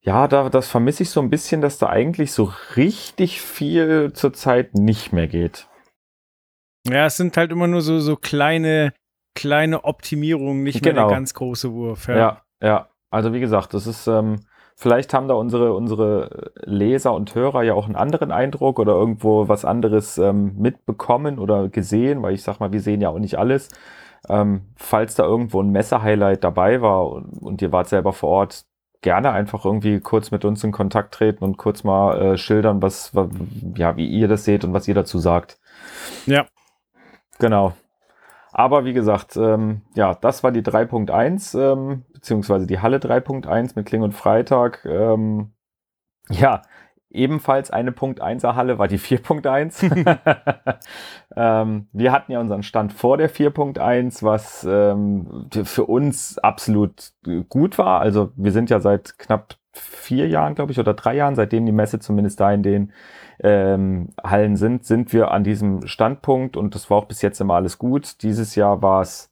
ja, 0.01 0.27
da, 0.27 0.49
das 0.49 0.67
vermisse 0.67 1.01
ich 1.01 1.09
so 1.09 1.19
ein 1.19 1.31
bisschen, 1.31 1.61
dass 1.61 1.79
da 1.79 1.89
eigentlich 1.89 2.31
so 2.31 2.53
richtig 2.75 3.41
viel 3.41 4.13
zurzeit 4.13 4.75
nicht 4.75 5.13
mehr 5.13 5.27
geht. 5.27 5.67
Ja, 6.87 7.07
es 7.07 7.17
sind 7.17 7.35
halt 7.37 7.51
immer 7.51 7.65
nur 7.65 7.81
so, 7.81 7.99
so 7.99 8.15
kleine, 8.15 8.93
kleine 9.33 9.83
Optimierungen, 9.83 10.61
nicht 10.61 10.83
mehr 10.83 10.93
Genau. 10.93 11.07
der 11.07 11.15
ganz 11.15 11.33
große 11.33 11.73
Wurf. 11.73 12.07
Ja, 12.07 12.43
ja. 12.61 12.89
Also 13.09 13.33
wie 13.33 13.39
gesagt, 13.39 13.73
das 13.73 13.87
ist, 13.87 14.05
ähm, 14.05 14.41
vielleicht 14.75 15.13
haben 15.13 15.27
da 15.27 15.33
unsere, 15.35 15.73
unsere 15.73 16.51
Leser 16.63 17.13
und 17.13 17.33
Hörer 17.33 17.63
ja 17.63 17.73
auch 17.73 17.85
einen 17.85 17.95
anderen 17.95 18.31
Eindruck 18.31 18.77
oder 18.79 18.93
irgendwo 18.93 19.47
was 19.47 19.65
anderes 19.65 20.17
ähm, 20.17 20.53
mitbekommen 20.57 21.39
oder 21.39 21.69
gesehen, 21.69 22.21
weil 22.21 22.33
ich 22.33 22.43
sag 22.43 22.59
mal, 22.59 22.71
wir 22.71 22.81
sehen 22.81 23.01
ja 23.01 23.09
auch 23.09 23.19
nicht 23.19 23.37
alles. 23.39 23.69
Ähm, 24.27 24.61
falls 24.75 25.15
da 25.15 25.23
irgendwo 25.23 25.61
ein 25.61 25.69
Messer-Highlight 25.71 26.43
dabei 26.43 26.81
war 26.81 27.07
und, 27.09 27.41
und 27.41 27.61
ihr 27.61 27.71
wart 27.71 27.87
selber 27.89 28.11
vor 28.11 28.29
Ort, 28.29 28.65
gerne 29.01 29.31
einfach 29.31 29.65
irgendwie 29.65 29.99
kurz 29.99 30.31
mit 30.31 30.45
uns 30.45 30.63
in 30.63 30.71
Kontakt 30.71 31.13
treten 31.13 31.43
und 31.43 31.57
kurz 31.57 31.83
mal 31.83 32.19
äh, 32.19 32.37
schildern, 32.37 32.81
was, 32.81 33.13
wa- 33.13 33.29
ja, 33.75 33.95
wie 33.97 34.07
ihr 34.07 34.27
das 34.27 34.45
seht 34.45 34.63
und 34.65 34.73
was 34.73 34.87
ihr 34.87 34.95
dazu 34.95 35.19
sagt. 35.19 35.59
Ja. 36.25 36.47
Genau. 37.37 37.73
Aber 38.57 38.85
wie 38.85 38.93
gesagt, 38.93 39.35
ähm, 39.35 39.81
ja, 39.95 40.15
das 40.15 40.41
war 40.41 40.53
die 40.53 40.61
3.1, 40.61 41.59
ähm, 41.59 42.03
beziehungsweise 42.13 42.65
die 42.65 42.79
Halle 42.79 42.99
3.1 42.99 43.73
mit 43.75 43.85
Kling 43.85 44.01
und 44.01 44.13
Freitag. 44.13 44.85
Ähm, 44.85 45.51
ja, 46.29 46.61
ebenfalls 47.09 47.69
eine 47.69 47.91
Punkt 47.91 48.23
1er 48.23 48.55
Halle 48.55 48.79
war 48.79 48.87
die 48.87 48.97
4.1. 48.97 50.79
ähm, 51.35 51.87
wir 51.91 52.13
hatten 52.13 52.31
ja 52.31 52.39
unseren 52.39 52.63
Stand 52.63 52.93
vor 52.93 53.17
der 53.17 53.29
4.1, 53.29 54.23
was 54.23 54.65
ähm, 54.69 55.49
für 55.51 55.83
uns 55.83 56.37
absolut 56.37 57.11
gut 57.49 57.77
war. 57.77 57.99
Also 57.99 58.31
wir 58.37 58.53
sind 58.53 58.69
ja 58.69 58.79
seit 58.79 59.19
knapp 59.19 59.55
vier 59.73 60.29
Jahren, 60.29 60.55
glaube 60.55 60.71
ich, 60.71 60.79
oder 60.79 60.93
drei 60.93 61.15
Jahren, 61.17 61.35
seitdem 61.35 61.65
die 61.65 61.73
Messe 61.73 61.99
zumindest 61.99 62.39
da 62.39 62.53
in 62.53 62.63
den 62.63 62.93
ähm, 63.39 64.09
Hallen 64.23 64.55
sind, 64.55 64.85
sind 64.85 65.13
wir 65.13 65.31
an 65.31 65.43
diesem 65.43 65.87
Standpunkt 65.87 66.57
und 66.57 66.75
das 66.75 66.89
war 66.89 66.97
auch 66.97 67.05
bis 67.05 67.21
jetzt 67.21 67.41
immer 67.41 67.55
alles 67.55 67.77
gut. 67.77 68.21
Dieses 68.23 68.55
Jahr 68.55 68.81
war 68.81 69.01
es 69.01 69.31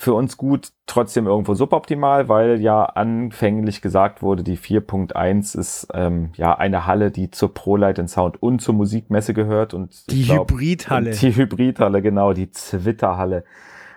für 0.00 0.14
uns 0.14 0.38
gut, 0.38 0.72
trotzdem 0.86 1.26
irgendwo 1.26 1.52
suboptimal, 1.52 2.30
weil 2.30 2.58
ja 2.62 2.84
anfänglich 2.84 3.82
gesagt 3.82 4.22
wurde, 4.22 4.42
die 4.42 4.56
4.1 4.56 5.58
ist 5.58 5.88
ähm, 5.92 6.30
ja 6.36 6.56
eine 6.56 6.86
Halle, 6.86 7.10
die 7.10 7.30
zur 7.30 7.52
ProLight 7.52 7.98
and 7.98 8.08
Sound 8.08 8.42
und 8.42 8.62
zur 8.62 8.74
Musikmesse 8.74 9.34
gehört 9.34 9.74
und 9.74 10.10
Die 10.10 10.24
glaub, 10.24 10.50
Hybridhalle. 10.50 11.10
Die 11.10 11.36
Hybridhalle, 11.36 12.00
genau, 12.00 12.32
die 12.32 12.50
Zwitterhalle. 12.50 13.44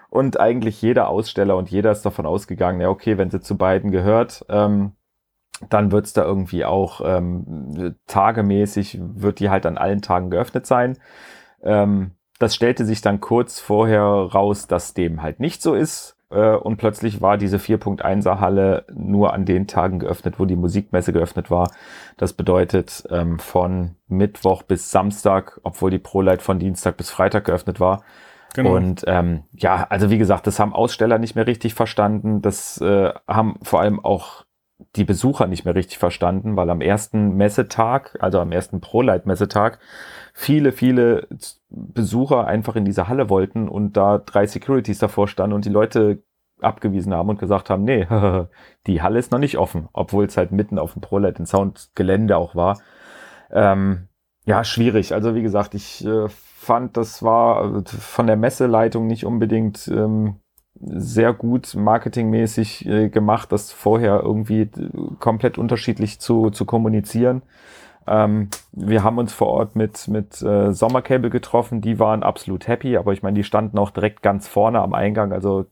Und 0.09 0.39
eigentlich 0.41 0.81
jeder 0.81 1.07
Aussteller 1.07 1.55
und 1.55 1.71
jeder 1.71 1.91
ist 1.91 2.01
davon 2.01 2.25
ausgegangen, 2.25 2.81
ja, 2.81 2.89
okay, 2.89 3.17
wenn 3.17 3.31
sie 3.31 3.39
zu 3.39 3.57
beiden 3.57 3.89
gehört, 3.89 4.45
ähm, 4.49 4.91
dann 5.69 5.91
wird's 5.91 6.13
da 6.13 6.23
irgendwie 6.23 6.65
auch 6.65 7.01
ähm, 7.03 7.95
tagemäßig, 8.07 8.99
wird 9.01 9.39
die 9.39 9.49
halt 9.49 9.65
an 9.65 9.77
allen 9.77 10.01
Tagen 10.01 10.29
geöffnet 10.29 10.65
sein. 10.65 10.97
Ähm, 11.63 12.11
das 12.39 12.55
stellte 12.55 12.85
sich 12.85 13.01
dann 13.01 13.21
kurz 13.21 13.59
vorher 13.59 14.01
raus, 14.01 14.67
dass 14.67 14.93
dem 14.93 15.21
halt 15.21 15.39
nicht 15.39 15.61
so 15.61 15.73
ist. 15.75 16.17
äh, 16.31 16.55
und 16.55 16.77
plötzlich 16.77 17.21
war 17.21 17.37
diese 17.37 17.57
4.1er 17.57 18.39
Halle 18.39 18.85
nur 18.93 19.33
an 19.33 19.45
den 19.45 19.67
Tagen 19.67 19.99
geöffnet, 19.99 20.39
wo 20.39 20.45
die 20.45 20.55
Musikmesse 20.55 21.13
geöffnet 21.13 21.51
war. 21.51 21.71
Das 22.17 22.33
bedeutet 22.33 23.03
ähm, 23.11 23.39
von 23.39 23.95
Mittwoch 24.07 24.63
bis 24.63 24.91
Samstag, 24.91 25.59
obwohl 25.63 25.91
die 25.91 25.99
ProLight 25.99 26.41
von 26.41 26.59
Dienstag 26.59 26.97
bis 26.97 27.09
Freitag 27.09 27.45
geöffnet 27.45 27.79
war. 27.79 28.03
Genau. 28.55 28.75
Und 28.75 29.03
ähm, 29.07 29.43
ja, 29.53 29.87
also 29.89 30.09
wie 30.09 30.17
gesagt, 30.17 30.45
das 30.45 30.59
haben 30.59 30.73
Aussteller 30.73 31.17
nicht 31.17 31.35
mehr 31.35 31.47
richtig 31.47 31.73
verstanden. 31.73 32.41
Das 32.41 32.79
äh, 32.81 33.11
haben 33.27 33.55
vor 33.63 33.79
allem 33.81 34.03
auch 34.03 34.43
die 34.95 35.05
Besucher 35.05 35.47
nicht 35.47 35.65
mehr 35.65 35.75
richtig 35.75 35.97
verstanden, 35.97 36.55
weil 36.55 36.69
am 36.69 36.81
ersten 36.81 37.35
Messetag, 37.35 38.17
also 38.19 38.39
am 38.39 38.51
ersten 38.51 38.81
ProLight-Messetag, 38.81 39.79
viele, 40.33 40.71
viele 40.71 41.27
Besucher 41.69 42.47
einfach 42.47 42.75
in 42.75 42.85
diese 42.85 43.07
Halle 43.07 43.29
wollten 43.29 43.69
und 43.69 43.97
da 43.97 44.17
drei 44.17 44.45
Securities 44.45 44.99
davor 44.99 45.27
standen 45.27 45.55
und 45.55 45.65
die 45.65 45.69
Leute 45.69 46.23
abgewiesen 46.59 47.13
haben 47.13 47.29
und 47.29 47.39
gesagt 47.39 47.69
haben, 47.69 47.83
nee, 47.83 48.07
die 48.87 49.01
Halle 49.01 49.19
ist 49.19 49.31
noch 49.31 49.39
nicht 49.39 49.57
offen, 49.57 49.89
obwohl 49.93 50.25
es 50.25 50.37
halt 50.37 50.51
mitten 50.51 50.79
auf 50.79 50.93
dem 50.93 51.01
ProLight 51.01 51.39
in 51.39 51.45
Sound 51.45 51.91
Gelände 51.95 52.37
auch 52.37 52.55
war. 52.55 52.79
Ähm, 53.51 54.07
ja, 54.45 54.63
schwierig. 54.63 55.13
Also 55.13 55.35
wie 55.35 55.41
gesagt, 55.41 55.73
ich 55.73 56.05
äh, 56.05 56.27
fand, 56.27 56.97
das 56.97 57.23
war 57.23 57.83
von 57.85 58.27
der 58.27 58.35
Messeleitung 58.35 59.07
nicht 59.07 59.25
unbedingt 59.25 59.87
ähm, 59.87 60.39
sehr 60.79 61.33
gut 61.33 61.75
marketingmäßig 61.75 62.85
äh, 62.85 63.09
gemacht, 63.09 63.51
das 63.51 63.71
vorher 63.71 64.21
irgendwie 64.21 64.61
äh, 64.61 64.69
komplett 65.19 65.57
unterschiedlich 65.57 66.19
zu, 66.19 66.49
zu 66.49 66.65
kommunizieren. 66.65 67.43
Ähm, 68.05 68.49
wir 68.71 69.03
haben 69.03 69.17
uns 69.17 69.33
vor 69.33 69.47
Ort 69.47 69.75
mit, 69.75 70.07
mit 70.07 70.41
äh, 70.41 70.73
Sommercable 70.73 71.29
getroffen, 71.29 71.81
die 71.81 71.99
waren 71.99 72.23
absolut 72.23 72.67
happy, 72.67 72.97
aber 72.97 73.13
ich 73.13 73.23
meine, 73.23 73.35
die 73.35 73.43
standen 73.43 73.77
auch 73.77 73.91
direkt 73.91 74.21
ganz 74.21 74.47
vorne 74.47 74.81
am 74.81 74.93
Eingang, 74.93 75.31
also 75.31 75.65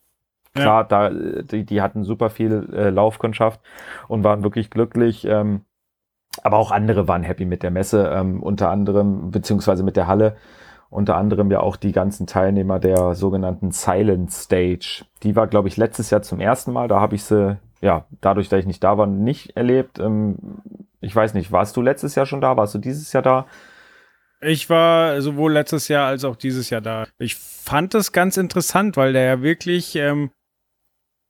klar, 0.54 0.88
ja. 0.90 1.10
da, 1.10 1.10
die, 1.10 1.66
die 1.66 1.82
hatten 1.82 2.04
super 2.04 2.30
viel 2.30 2.70
äh, 2.74 2.90
Laufkundschaft 2.90 3.60
und 4.08 4.24
waren 4.24 4.44
wirklich 4.44 4.70
glücklich. 4.70 5.26
Ähm, 5.26 5.62
aber 6.44 6.58
auch 6.58 6.72
andere 6.72 7.08
waren 7.08 7.24
happy 7.24 7.46
mit 7.46 7.62
der 7.64 7.72
Messe, 7.72 8.10
ähm, 8.14 8.42
unter 8.42 8.70
anderem, 8.70 9.32
beziehungsweise 9.32 9.84
mit 9.84 9.98
der 9.98 10.08
Halle 10.08 10.38
unter 10.92 11.16
anderem 11.16 11.50
ja 11.50 11.62
auch 11.62 11.78
die 11.78 11.94
ganzen 11.94 12.28
Teilnehmer 12.28 12.78
der 12.78 13.16
sogenannten 13.16 13.72
Silent 13.72 14.32
Stage. 14.32 15.06
Die 15.24 15.36
war, 15.36 15.48
glaube 15.48 15.70
ich, 15.70 15.78
letztes 15.78 16.10
Jahr 16.10 16.22
zum 16.22 16.42
ersten 16.42 16.74
Mal. 16.74 16.90
Da 16.90 17.00
habe 17.00 17.16
ich 17.16 17.24
sie, 17.24 17.58
ja, 17.82 18.06
dadurch, 18.20 18.50
dass 18.50 18.60
ich 18.60 18.66
nicht 18.66 18.84
da 18.84 18.98
war, 18.98 19.08
nicht 19.08 19.56
erlebt. 19.56 20.00
Ähm, 20.00 20.38
ich 21.00 21.16
weiß 21.16 21.34
nicht, 21.34 21.52
warst 21.52 21.78
du 21.78 21.82
letztes 21.82 22.16
Jahr 22.16 22.26
schon 22.26 22.42
da? 22.42 22.58
Warst 22.58 22.76
du 22.76 22.78
dieses 22.78 23.14
Jahr 23.14 23.24
da? 23.24 23.48
Ich 24.42 24.70
war 24.70 25.22
sowohl 25.22 25.54
letztes 25.54 25.88
Jahr 25.88 26.08
als 26.08 26.26
auch 26.26 26.36
dieses 26.36 26.70
Jahr 26.70 26.82
da. 26.82 27.08
Ich 27.20 27.36
fand 27.36 27.96
es 27.96 28.12
ganz 28.12 28.36
interessant, 28.36 28.98
weil 28.98 29.14
da 29.14 29.22
ja 29.22 29.42
wirklich 29.42 29.96
ähm, 29.96 30.32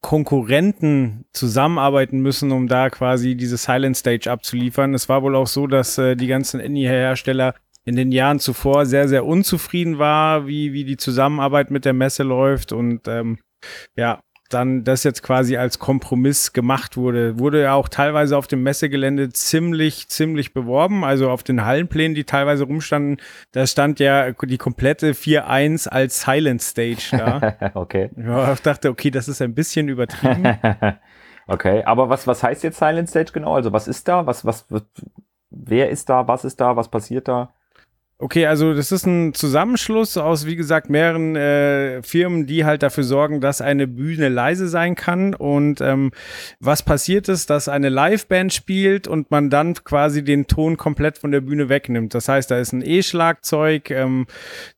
Konkurrenten 0.01 1.25
zusammenarbeiten 1.33 2.19
müssen, 2.21 2.51
um 2.51 2.67
da 2.67 2.89
quasi 2.89 3.35
diese 3.35 3.57
Silent 3.57 3.95
Stage 3.95 4.31
abzuliefern. 4.31 4.95
Es 4.95 5.07
war 5.07 5.21
wohl 5.21 5.35
auch 5.35 5.45
so, 5.45 5.67
dass 5.67 5.99
äh, 5.99 6.15
die 6.15 6.27
ganzen 6.27 6.59
Indie-Hersteller 6.59 7.53
in 7.85 7.95
den 7.95 8.11
Jahren 8.11 8.39
zuvor 8.39 8.85
sehr, 8.85 9.07
sehr 9.07 9.25
unzufrieden 9.25 9.97
war, 9.97 10.47
wie, 10.47 10.73
wie 10.73 10.85
die 10.85 10.97
Zusammenarbeit 10.97 11.71
mit 11.71 11.85
der 11.85 11.93
Messe 11.93 12.23
läuft 12.23 12.71
und 12.71 13.07
ähm, 13.07 13.39
ja, 13.95 14.21
dann 14.53 14.83
das 14.83 15.03
jetzt 15.03 15.23
quasi 15.23 15.57
als 15.57 15.79
Kompromiss 15.79 16.53
gemacht 16.53 16.97
wurde. 16.97 17.39
Wurde 17.39 17.61
ja 17.63 17.73
auch 17.73 17.89
teilweise 17.89 18.37
auf 18.37 18.47
dem 18.47 18.63
Messegelände 18.63 19.29
ziemlich, 19.29 20.09
ziemlich 20.09 20.53
beworben. 20.53 21.03
Also 21.03 21.29
auf 21.29 21.43
den 21.43 21.65
Hallenplänen, 21.65 22.15
die 22.15 22.23
teilweise 22.23 22.65
rumstanden, 22.65 23.17
da 23.51 23.65
stand 23.65 23.99
ja 23.99 24.31
die 24.31 24.57
komplette 24.57 25.13
4.1 25.13 25.87
als 25.87 26.21
Silent 26.21 26.61
Stage 26.61 27.09
da. 27.11 27.71
okay. 27.73 28.09
Ja, 28.17 28.53
ich 28.53 28.61
dachte, 28.61 28.89
okay, 28.89 29.11
das 29.11 29.27
ist 29.27 29.41
ein 29.41 29.55
bisschen 29.55 29.87
übertrieben. 29.87 30.57
okay, 31.47 31.83
aber 31.83 32.09
was, 32.09 32.27
was 32.27 32.43
heißt 32.43 32.63
jetzt 32.63 32.79
Silent 32.79 33.09
Stage 33.09 33.31
genau? 33.33 33.55
Also 33.55 33.71
was 33.73 33.87
ist 33.87 34.07
da? 34.07 34.25
Was, 34.25 34.45
was, 34.45 34.65
wer 35.49 35.89
ist 35.89 36.09
da? 36.09 36.27
Was 36.27 36.45
ist 36.45 36.59
da? 36.59 36.75
Was 36.75 36.89
passiert 36.89 37.27
da? 37.27 37.53
Okay, 38.21 38.45
also 38.45 38.75
das 38.75 38.91
ist 38.91 39.07
ein 39.07 39.33
Zusammenschluss 39.33 40.15
aus, 40.15 40.45
wie 40.45 40.55
gesagt, 40.55 40.91
mehreren 40.91 41.35
äh, 41.35 42.03
Firmen, 42.03 42.45
die 42.45 42.65
halt 42.65 42.83
dafür 42.83 43.03
sorgen, 43.03 43.41
dass 43.41 43.61
eine 43.61 43.87
Bühne 43.87 44.29
leise 44.29 44.67
sein 44.67 44.93
kann. 44.93 45.33
Und 45.33 45.81
ähm, 45.81 46.11
was 46.59 46.83
passiert 46.83 47.29
ist, 47.29 47.49
dass 47.49 47.67
eine 47.67 47.89
Liveband 47.89 48.53
spielt 48.53 49.07
und 49.07 49.31
man 49.31 49.49
dann 49.49 49.73
quasi 49.73 50.23
den 50.23 50.45
Ton 50.45 50.77
komplett 50.77 51.17
von 51.17 51.31
der 51.31 51.41
Bühne 51.41 51.67
wegnimmt. 51.67 52.13
Das 52.13 52.29
heißt, 52.29 52.51
da 52.51 52.59
ist 52.59 52.73
ein 52.73 52.83
E-Schlagzeug, 52.85 53.89
ähm, 53.89 54.27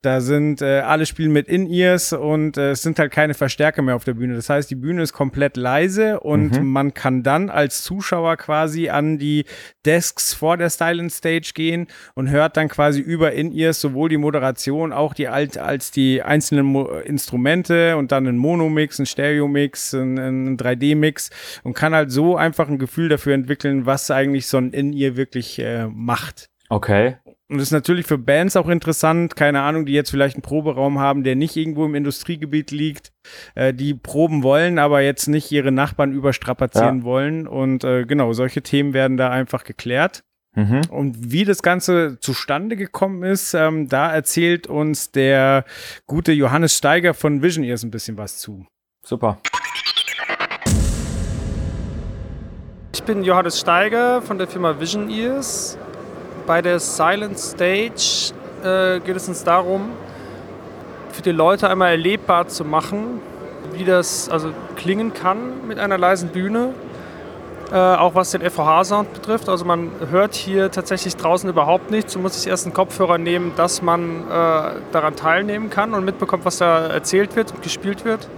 da 0.01 0.21
sind 0.21 0.61
äh, 0.61 0.79
alle 0.79 1.05
spielen 1.05 1.33
mit 1.33 1.49
In-Ears 1.49 2.13
und 2.13 2.55
äh, 2.55 2.71
es 2.71 2.81
sind 2.81 2.97
halt 2.97 3.11
keine 3.11 3.33
Verstärker 3.33 3.81
mehr 3.81 3.97
auf 3.97 4.05
der 4.05 4.13
Bühne. 4.13 4.35
Das 4.35 4.49
heißt, 4.49 4.71
die 4.71 4.75
Bühne 4.75 5.03
ist 5.03 5.11
komplett 5.11 5.57
leise 5.57 6.21
und 6.21 6.61
mhm. 6.61 6.67
man 6.67 6.93
kann 6.93 7.23
dann 7.23 7.49
als 7.49 7.83
Zuschauer 7.83 8.37
quasi 8.37 8.87
an 8.87 9.17
die 9.17 9.43
Desks 9.85 10.33
vor 10.33 10.55
der 10.55 10.69
Silent 10.69 11.11
Stage 11.11 11.51
gehen 11.53 11.87
und 12.15 12.29
hört 12.29 12.55
dann 12.55 12.69
quasi 12.69 13.01
über 13.01 13.32
in 13.33 13.51
ihr 13.51 13.73
sowohl 13.73 14.09
die 14.09 14.17
Moderation 14.17 14.93
auch 14.93 15.13
die 15.13 15.27
alt 15.27 15.57
als 15.57 15.91
die 15.91 16.21
einzelnen 16.21 16.65
Mo 16.65 16.85
Instrumente 16.99 17.97
und 17.97 18.11
dann 18.11 18.27
einen 18.27 18.37
Monomix, 18.37 18.99
einen 18.99 19.05
Stereomix, 19.05 19.93
einen, 19.93 20.19
einen 20.19 20.57
3D-Mix 20.57 21.29
und 21.63 21.73
kann 21.73 21.93
halt 21.93 22.11
so 22.11 22.35
einfach 22.35 22.67
ein 22.67 22.79
Gefühl 22.79 23.09
dafür 23.09 23.33
entwickeln, 23.33 23.85
was 23.85 24.09
eigentlich 24.11 24.47
so 24.47 24.57
ein 24.57 24.71
in 24.71 24.93
ihr 24.93 25.15
wirklich 25.15 25.59
äh, 25.59 25.87
macht. 25.87 26.49
Okay. 26.69 27.17
Und 27.49 27.59
das 27.59 27.67
ist 27.67 27.71
natürlich 27.71 28.07
für 28.07 28.17
Bands 28.17 28.55
auch 28.55 28.67
interessant, 28.67 29.35
keine 29.35 29.61
Ahnung, 29.61 29.85
die 29.85 29.93
jetzt 29.93 30.09
vielleicht 30.09 30.35
einen 30.35 30.41
Proberaum 30.41 30.97
haben, 30.97 31.23
der 31.23 31.35
nicht 31.35 31.55
irgendwo 31.55 31.85
im 31.85 31.93
Industriegebiet 31.93 32.71
liegt, 32.71 33.11
äh, 33.53 33.73
die 33.73 33.93
proben 33.93 34.41
wollen, 34.41 34.79
aber 34.79 35.01
jetzt 35.01 35.27
nicht 35.27 35.51
ihre 35.51 35.71
Nachbarn 35.71 36.13
überstrapazieren 36.13 36.99
ja. 36.99 37.03
wollen. 37.03 37.47
Und 37.47 37.83
äh, 37.83 38.05
genau, 38.05 38.33
solche 38.33 38.63
Themen 38.63 38.93
werden 38.93 39.17
da 39.17 39.29
einfach 39.29 39.65
geklärt. 39.65 40.23
Mhm. 40.55 40.81
Und 40.89 41.31
wie 41.31 41.45
das 41.45 41.63
Ganze 41.63 42.19
zustande 42.19 42.75
gekommen 42.75 43.23
ist, 43.23 43.53
ähm, 43.53 43.89
da 43.89 44.13
erzählt 44.13 44.67
uns 44.67 45.11
der 45.11 45.65
gute 46.05 46.31
Johannes 46.31 46.77
Steiger 46.77 47.13
von 47.13 47.41
Vision 47.41 47.63
Ears 47.63 47.83
ein 47.83 47.91
bisschen 47.91 48.17
was 48.17 48.37
zu. 48.37 48.65
Super. 49.03 49.39
Ich 52.93 53.03
bin 53.03 53.23
Johannes 53.23 53.59
Steiger 53.59 54.21
von 54.21 54.37
der 54.37 54.47
Firma 54.47 54.79
Vision 54.79 55.09
Ears. 55.09 55.77
Bei 56.45 56.61
der 56.61 56.79
Silent 56.79 57.39
Stage 57.39 58.33
äh, 58.63 58.99
geht 58.99 59.15
es 59.15 59.27
uns 59.27 59.43
darum, 59.43 59.89
für 61.11 61.23
die 61.23 61.31
Leute 61.31 61.69
einmal 61.69 61.91
erlebbar 61.91 62.47
zu 62.47 62.63
machen, 62.63 63.19
wie 63.73 63.85
das 63.85 64.29
also 64.29 64.53
klingen 64.75 65.13
kann 65.13 65.67
mit 65.67 65.79
einer 65.79 65.97
leisen 65.97 66.29
Bühne 66.29 66.73
äh, 67.73 67.75
auch 67.75 68.13
was 68.13 68.29
den 68.29 68.41
FVH-Sound 68.41 69.13
betrifft. 69.13 69.49
Also 69.49 69.65
man 69.65 69.89
hört 70.11 70.35
hier 70.35 70.69
tatsächlich 70.69 71.15
draußen 71.15 71.49
überhaupt 71.49 71.89
nichts. 71.89 72.13
Man 72.13 72.21
muss 72.21 72.35
sich 72.35 72.47
erst 72.47 72.67
einen 72.67 72.73
Kopfhörer 72.75 73.17
nehmen, 73.17 73.53
dass 73.55 73.81
man 73.81 74.29
äh, 74.29 74.31
daran 74.91 75.15
teilnehmen 75.15 75.71
kann 75.71 75.95
und 75.95 76.05
mitbekommt, 76.05 76.45
was 76.45 76.59
da 76.59 76.85
erzählt 76.85 77.35
wird 77.35 77.51
und 77.51 77.63
gespielt 77.63 78.05
wird. 78.05 78.29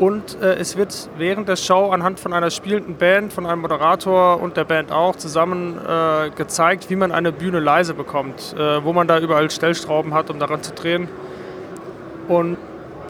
Und 0.00 0.42
äh, 0.42 0.54
es 0.54 0.76
wird 0.76 1.10
während 1.16 1.48
der 1.48 1.54
Show 1.54 1.90
anhand 1.90 2.18
von 2.18 2.32
einer 2.32 2.50
spielenden 2.50 2.96
Band, 2.96 3.32
von 3.32 3.46
einem 3.46 3.60
Moderator 3.60 4.40
und 4.40 4.56
der 4.56 4.64
Band 4.64 4.90
auch 4.90 5.14
zusammen 5.14 5.78
äh, 5.86 6.30
gezeigt, 6.30 6.90
wie 6.90 6.96
man 6.96 7.12
eine 7.12 7.30
Bühne 7.30 7.60
leise 7.60 7.94
bekommt, 7.94 8.56
äh, 8.58 8.82
wo 8.82 8.92
man 8.92 9.06
da 9.06 9.20
überall 9.20 9.48
Stellstrauben 9.48 10.12
hat, 10.12 10.28
um 10.28 10.40
daran 10.40 10.60
zu 10.64 10.72
drehen. 10.72 11.08
Und 12.26 12.56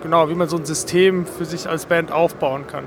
genau, 0.03 0.29
wie 0.29 0.35
man 0.35 0.49
so 0.49 0.59
ein 0.59 0.67
System 0.67 1.25
für 1.25 1.47
sich 1.47 1.67
als 1.67 1.87
Band 1.87 2.13
aufbauen 2.13 2.67
kann. 2.67 2.85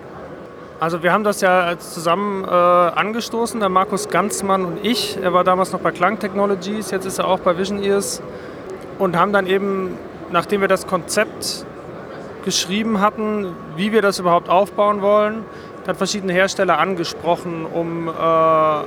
Also 0.83 1.01
wir 1.01 1.13
haben 1.13 1.23
das 1.23 1.39
ja 1.39 1.79
zusammen 1.79 2.43
äh, 2.43 2.49
angestoßen, 2.49 3.57
der 3.57 3.69
Markus 3.69 4.09
Ganzmann 4.09 4.65
und 4.65 4.85
ich. 4.85 5.15
Er 5.15 5.33
war 5.33 5.45
damals 5.45 5.71
noch 5.71 5.79
bei 5.79 5.91
Klang 5.91 6.19
Technologies, 6.19 6.91
jetzt 6.91 7.05
ist 7.05 7.19
er 7.19 7.27
auch 7.29 7.39
bei 7.39 7.57
Vision 7.57 7.81
Ears. 7.81 8.21
Und 8.99 9.15
haben 9.15 9.31
dann 9.31 9.47
eben, 9.47 9.97
nachdem 10.33 10.59
wir 10.59 10.67
das 10.67 10.85
Konzept 10.85 11.65
geschrieben 12.43 12.99
hatten, 12.99 13.55
wie 13.77 13.93
wir 13.93 14.01
das 14.01 14.19
überhaupt 14.19 14.49
aufbauen 14.49 15.01
wollen, 15.01 15.45
dann 15.85 15.95
verschiedene 15.95 16.33
Hersteller 16.33 16.79
angesprochen, 16.79 17.65
um 17.65 18.09
äh, 18.09 18.11
ja, 18.11 18.83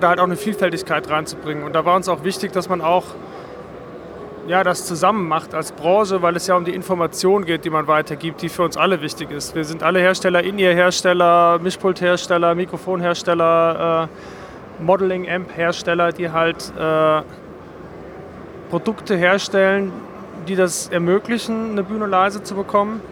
da 0.00 0.08
halt 0.08 0.20
auch 0.20 0.24
eine 0.24 0.36
Vielfältigkeit 0.36 1.10
reinzubringen. 1.10 1.62
Und 1.62 1.74
da 1.74 1.84
war 1.84 1.94
uns 1.94 2.08
auch 2.08 2.24
wichtig, 2.24 2.52
dass 2.52 2.70
man 2.70 2.80
auch 2.80 3.04
ja, 4.48 4.64
das 4.64 4.86
zusammen 4.86 5.28
macht 5.28 5.54
als 5.54 5.72
Branche, 5.72 6.22
weil 6.22 6.34
es 6.34 6.46
ja 6.46 6.56
um 6.56 6.64
die 6.64 6.74
Information 6.74 7.44
geht, 7.44 7.66
die 7.66 7.70
man 7.70 7.86
weitergibt, 7.86 8.40
die 8.40 8.48
für 8.48 8.62
uns 8.62 8.78
alle 8.78 9.02
wichtig 9.02 9.30
ist. 9.30 9.54
Wir 9.54 9.64
sind 9.64 9.82
alle 9.82 10.00
Hersteller, 10.00 10.42
In-Ear-Hersteller, 10.42 11.58
Mischpult-Hersteller, 11.58 12.54
Mikrofonhersteller, 12.54 14.08
äh, 14.08 14.82
Modeling-Amp-Hersteller, 14.82 16.12
die 16.12 16.30
halt 16.30 16.72
äh, 16.78 17.22
Produkte 18.70 19.16
herstellen, 19.16 19.92
die 20.48 20.56
das 20.56 20.88
ermöglichen, 20.88 21.72
eine 21.72 21.82
Bühne 21.82 22.06
leise 22.06 22.42
zu 22.42 22.54
bekommen. 22.54 23.02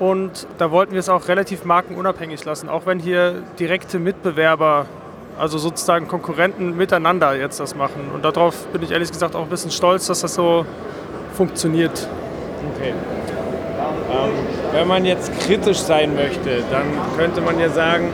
Und 0.00 0.48
da 0.58 0.72
wollten 0.72 0.92
wir 0.92 1.00
es 1.00 1.08
auch 1.08 1.28
relativ 1.28 1.64
markenunabhängig 1.64 2.44
lassen, 2.44 2.68
auch 2.68 2.86
wenn 2.86 2.98
hier 2.98 3.42
direkte 3.58 4.00
Mitbewerber 4.00 4.86
also 5.38 5.58
sozusagen 5.58 6.08
Konkurrenten 6.08 6.76
miteinander 6.76 7.34
jetzt 7.34 7.60
das 7.60 7.74
machen. 7.74 8.10
Und 8.12 8.24
darauf 8.24 8.66
bin 8.66 8.82
ich 8.82 8.90
ehrlich 8.90 9.10
gesagt 9.10 9.34
auch 9.34 9.42
ein 9.42 9.48
bisschen 9.48 9.70
stolz, 9.70 10.06
dass 10.06 10.20
das 10.20 10.34
so 10.34 10.66
funktioniert. 11.34 12.08
Okay. 12.74 12.92
Ähm, 14.10 14.30
wenn 14.72 14.88
man 14.88 15.04
jetzt 15.04 15.38
kritisch 15.40 15.78
sein 15.78 16.14
möchte, 16.14 16.62
dann 16.70 16.86
könnte 17.16 17.40
man 17.40 17.58
ja 17.60 17.68
sagen, 17.68 18.10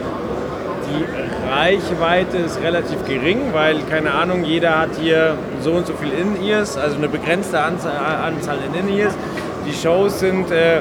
die 0.91 1.05
Reichweite 1.51 2.37
ist 2.39 2.61
relativ 2.61 3.05
gering, 3.07 3.53
weil, 3.53 3.79
keine 3.89 4.13
Ahnung, 4.13 4.45
jeder 4.45 4.79
hat 4.79 4.91
hier 5.01 5.37
so 5.61 5.73
und 5.73 5.87
so 5.87 5.95
viel 5.95 6.11
In-Ears, 6.13 6.77
also 6.77 6.97
eine 6.97 7.09
begrenzte 7.09 7.61
Anzahl, 7.61 7.97
Anzahl 7.97 8.59
in 8.67 8.89
In-Ears. 8.89 9.15
Die 9.67 9.73
Shows 9.73 10.21
sind 10.21 10.51
äh, 10.51 10.81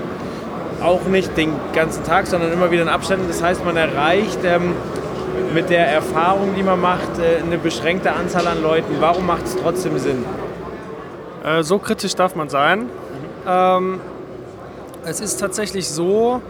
auch 0.84 1.06
nicht 1.06 1.38
den 1.38 1.53
ganzen 1.73 2.03
Tag, 2.03 2.27
sondern 2.27 2.51
immer 2.51 2.69
wieder 2.71 2.82
in 2.82 2.89
Abständen. 2.89 3.27
Das 3.27 3.41
heißt, 3.41 3.63
man 3.63 3.77
erreicht 3.77 4.39
ähm, 4.43 4.73
mit 5.54 5.69
der 5.69 5.88
Erfahrung, 5.88 6.56
die 6.56 6.63
man 6.63 6.80
macht, 6.80 7.19
äh, 7.19 7.41
eine 7.41 7.58
beschränkte 7.58 8.12
Anzahl 8.13 8.48
an 8.48 8.62
Leuten. 8.62 8.96
Warum 9.00 9.26
macht 9.26 9.46
es 9.46 9.56
trotzdem 9.56 9.98
Sinn? 9.98 10.26
Äh, 11.43 11.63
so 11.63 11.78
kritisch 11.78 12.15
darf 12.15 12.36
man 12.36 12.50
sein. 12.50 12.89
Ähm, 13.48 14.00
es 15.06 15.19
ist 15.19 15.39
tatsächlich 15.39 15.89
so, 15.89 16.41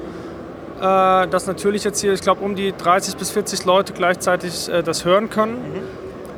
äh, 0.80 1.28
dass 1.28 1.48
natürlich 1.48 1.84
jetzt 1.84 2.00
hier, 2.00 2.13
ich 2.13 2.22
glaube, 2.22 2.43
um 2.46 2.56
die 2.56 2.74
30 2.78 3.17
bis 3.17 3.32
40 3.32 3.65
Leute 3.65 3.93
gleichzeitig 3.93 4.69
äh, 4.69 4.84
das 4.84 5.04
hören 5.04 5.30
können. 5.32 5.58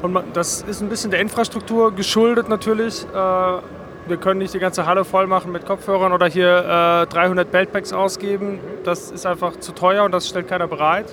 Und 0.02 0.14
man, 0.14 0.24
das 0.34 0.62
ist 0.62 0.82
ein 0.82 0.88
bisschen 0.88 1.12
der 1.12 1.20
Infrastruktur 1.20 1.92
geschuldet 1.94 2.48
natürlich. 2.48 3.08
Wir 4.08 4.18
können 4.18 4.38
nicht 4.38 4.54
die 4.54 4.60
ganze 4.60 4.86
Halle 4.86 5.04
voll 5.04 5.26
machen 5.26 5.52
mit 5.52 5.66
Kopfhörern 5.66 6.12
oder 6.12 6.28
hier 6.28 7.08
300 7.10 7.50
Beltpacks 7.50 7.92
ausgeben. 7.92 8.60
Das 8.84 9.10
ist 9.10 9.26
einfach 9.26 9.58
zu 9.60 9.72
teuer 9.72 10.04
und 10.04 10.12
das 10.12 10.28
stellt 10.28 10.48
keiner 10.48 10.68
bereit. 10.68 11.08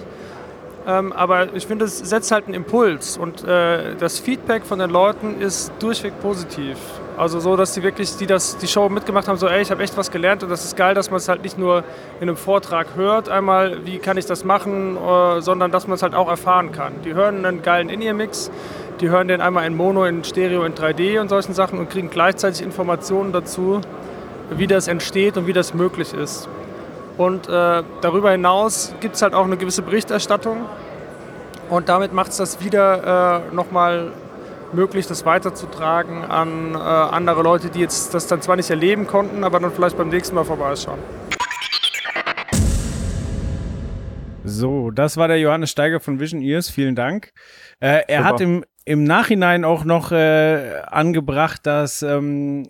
Ähm, 0.87 1.13
aber 1.13 1.55
ich 1.55 1.67
finde, 1.67 1.85
es 1.85 1.99
setzt 1.99 2.33
halt 2.33 2.47
einen 2.47 2.55
Impuls 2.55 3.17
und 3.17 3.45
äh, 3.45 3.95
das 3.97 4.19
Feedback 4.19 4.65
von 4.65 4.81
den 4.81 4.91
Leuten 4.91 5.41
ist 5.41 5.73
durchweg 5.79 6.21
positiv. 6.21 6.77
Also 7.17 7.39
so, 7.39 7.57
dass 7.57 7.75
die 7.75 7.85
wirklich, 7.85 8.17
die 8.17 8.27
das, 8.27 8.57
die 8.57 8.67
Show 8.67 8.89
mitgemacht 8.89 9.29
haben, 9.29 9.37
so, 9.37 9.47
ey, 9.47 9.63
ich 9.63 9.71
habe 9.71 9.83
echt 9.83 9.97
was 9.97 10.11
gelernt 10.11 10.43
und 10.43 10.49
das 10.49 10.65
ist 10.65 10.77
geil, 10.77 10.95
dass 10.95 11.11
man 11.11 11.19
es 11.19 11.29
halt 11.29 11.45
nicht 11.45 11.57
nur 11.57 11.85
in 12.21 12.29
einem 12.29 12.37
Vortrag 12.37 12.97
hört, 12.97 13.29
einmal, 13.29 13.85
wie 13.85 13.99
kann 13.99 14.17
ich 14.17 14.27
das 14.27 14.45
machen, 14.45 14.97
äh, 14.97 15.41
sondern 15.41 15.71
dass 15.71 15.87
man 15.87 15.95
es 15.95 16.03
halt 16.03 16.15
auch 16.15 16.29
erfahren 16.29 16.73
kann. 16.73 16.95
Die 17.05 17.15
hören 17.15 17.45
einen 17.45 17.63
geilen 17.63 17.89
In-Ear-Mix, 17.89 18.51
die 19.01 19.09
hören 19.09 19.29
den 19.29 19.41
einmal 19.41 19.67
in 19.67 19.77
Mono, 19.77 20.05
in 20.05 20.25
Stereo, 20.25 20.65
in 20.65 20.75
3D 20.75 21.21
und 21.21 21.29
solchen 21.29 21.55
Sachen 21.55 21.79
und 21.79 21.91
kriegen 21.91 22.11
gleichzeitig 22.11 22.63
Informationen 22.63 23.33
dazu, 23.33 23.81
wie 24.51 24.67
das 24.67 24.89
entsteht 24.89 25.37
und 25.37 25.47
wie 25.47 25.53
das 25.53 25.75
möglich 25.75 26.15
ist. 26.15 26.49
Und 27.17 27.49
äh, 27.49 27.83
darüber 28.01 28.31
hinaus 28.31 28.95
gibt 29.01 29.17
es 29.17 29.23
halt 29.23 29.35
auch 29.35 29.45
eine 29.45 29.57
gewisse 29.57 29.83
Berichterstattung. 29.83 30.65
Und 31.69 31.89
damit 31.89 32.13
macht 32.13 32.31
es 32.31 32.37
das 32.39 32.63
wieder 32.65 33.45
äh, 33.51 33.55
nochmal 33.55 34.13
möglich, 34.73 35.07
das 35.07 35.25
weiterzutragen 35.25 36.25
an 36.25 36.75
äh, 36.75 36.79
andere 36.79 37.43
Leute, 37.43 37.69
die 37.69 37.81
jetzt 37.81 38.15
das 38.15 38.27
dann 38.27 38.41
zwar 38.41 38.57
nicht 38.57 38.71
erleben 38.71 39.07
konnten, 39.07 39.45
aber 39.45 39.61
dann 39.61 39.71
vielleicht 39.73 39.97
beim 39.97 40.09
nächsten 40.09 40.35
Mal 40.35 40.45
vorbeischauen. 40.45 40.99
So, 44.45 44.91
das 44.91 45.17
war 45.17 45.29
der 45.29 45.39
Johannes 45.39 45.71
Steiger 45.71 46.01
von 46.01 46.19
Vision 46.19 46.43
Ears. 46.43 46.69
Vielen 46.69 46.97
Dank. 46.97 47.33
Äh, 47.81 48.03
er 48.09 48.19
Super. 48.19 48.25
hat 48.25 48.41
im, 48.41 48.65
im 48.85 49.05
Nachhinein 49.05 49.65
auch 49.65 49.85
noch 49.85 50.11
äh, 50.13 50.81
angebracht, 50.87 51.61
dass 51.65 52.03
ähm, 52.03 52.69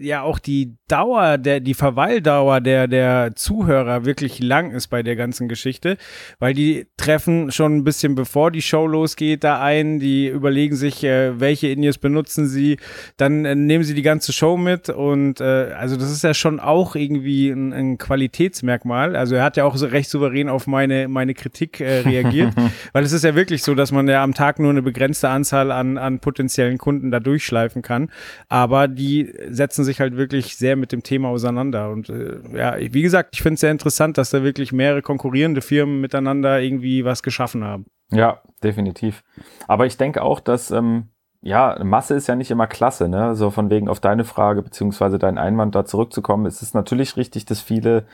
ja 0.00 0.22
auch 0.22 0.38
die 0.38 0.76
Dauer, 0.88 1.38
der, 1.38 1.60
die 1.60 1.74
Verweildauer 1.74 2.60
der, 2.60 2.88
der 2.88 3.34
Zuhörer 3.34 4.04
wirklich 4.04 4.40
lang 4.40 4.70
ist 4.70 4.88
bei 4.88 5.02
der 5.02 5.16
ganzen 5.16 5.48
Geschichte, 5.48 5.96
weil 6.38 6.52
die 6.52 6.86
treffen 6.96 7.50
schon 7.50 7.76
ein 7.76 7.84
bisschen 7.84 8.14
bevor 8.14 8.50
die 8.50 8.62
Show 8.62 8.86
losgeht 8.86 9.44
da 9.44 9.62
ein, 9.62 9.98
die 9.98 10.28
überlegen 10.28 10.76
sich, 10.76 11.02
äh, 11.04 11.40
welche 11.40 11.68
Indies 11.68 11.98
benutzen 11.98 12.46
sie, 12.46 12.78
dann 13.16 13.44
äh, 13.44 13.54
nehmen 13.54 13.84
sie 13.84 13.94
die 13.94 14.02
ganze 14.02 14.32
Show 14.32 14.56
mit 14.56 14.88
und 14.90 15.40
äh, 15.40 15.72
also 15.78 15.96
das 15.96 16.10
ist 16.10 16.22
ja 16.24 16.34
schon 16.34 16.60
auch 16.60 16.96
irgendwie 16.96 17.50
ein, 17.50 17.72
ein 17.72 17.98
Qualitätsmerkmal. 17.98 19.16
Also 19.16 19.36
er 19.36 19.44
hat 19.44 19.56
ja 19.56 19.64
auch 19.64 19.76
so 19.76 19.86
recht 19.86 20.10
souverän 20.10 20.48
auf 20.48 20.66
meine, 20.66 21.08
meine 21.08 21.34
Kritik 21.34 21.80
äh, 21.80 22.00
reagiert, 22.00 22.52
weil 22.92 23.04
es 23.04 23.12
ist 23.12 23.24
ja 23.24 23.34
wirklich 23.34 23.62
so, 23.62 23.74
dass 23.74 23.92
man 23.92 24.08
ja 24.08 24.22
am 24.22 24.34
Tag 24.34 24.58
nur 24.58 24.70
eine 24.70 24.82
begrenzte 24.82 25.28
Anzahl 25.28 25.72
an, 25.72 25.98
an 25.98 26.20
potenziellen 26.20 26.78
Kunden 26.78 27.10
da 27.10 27.20
durchschleifen 27.20 27.82
kann, 27.82 28.10
aber 28.48 28.88
die 28.88 29.32
setzen 29.48 29.83
setzen 29.84 29.94
sich 29.94 30.00
halt 30.00 30.16
wirklich 30.16 30.56
sehr 30.56 30.76
mit 30.76 30.92
dem 30.92 31.02
Thema 31.02 31.28
auseinander. 31.28 31.90
Und 31.90 32.08
äh, 32.08 32.40
ja, 32.56 32.76
wie 32.78 33.02
gesagt, 33.02 33.30
ich 33.34 33.42
finde 33.42 33.54
es 33.54 33.60
sehr 33.60 33.70
interessant, 33.70 34.18
dass 34.18 34.30
da 34.30 34.42
wirklich 34.42 34.72
mehrere 34.72 35.02
konkurrierende 35.02 35.60
Firmen 35.60 36.00
miteinander 36.00 36.60
irgendwie 36.60 37.04
was 37.04 37.22
geschaffen 37.22 37.64
haben. 37.64 37.86
Ja, 38.10 38.40
definitiv. 38.62 39.22
Aber 39.68 39.86
ich 39.86 39.96
denke 39.96 40.22
auch, 40.22 40.40
dass 40.40 40.70
ähm, 40.70 41.08
ja, 41.40 41.78
Masse 41.84 42.14
ist 42.14 42.26
ja 42.26 42.36
nicht 42.36 42.50
immer 42.50 42.66
klasse, 42.66 43.08
ne? 43.08 43.34
So 43.34 43.50
von 43.50 43.70
wegen 43.70 43.88
auf 43.88 44.00
deine 44.00 44.24
Frage 44.24 44.62
beziehungsweise 44.62 45.18
deinen 45.18 45.38
Einwand 45.38 45.74
da 45.74 45.84
zurückzukommen. 45.84 46.46
Es 46.46 46.62
ist 46.62 46.74
natürlich 46.74 47.16
richtig, 47.16 47.44
dass 47.44 47.60
viele 47.60 48.06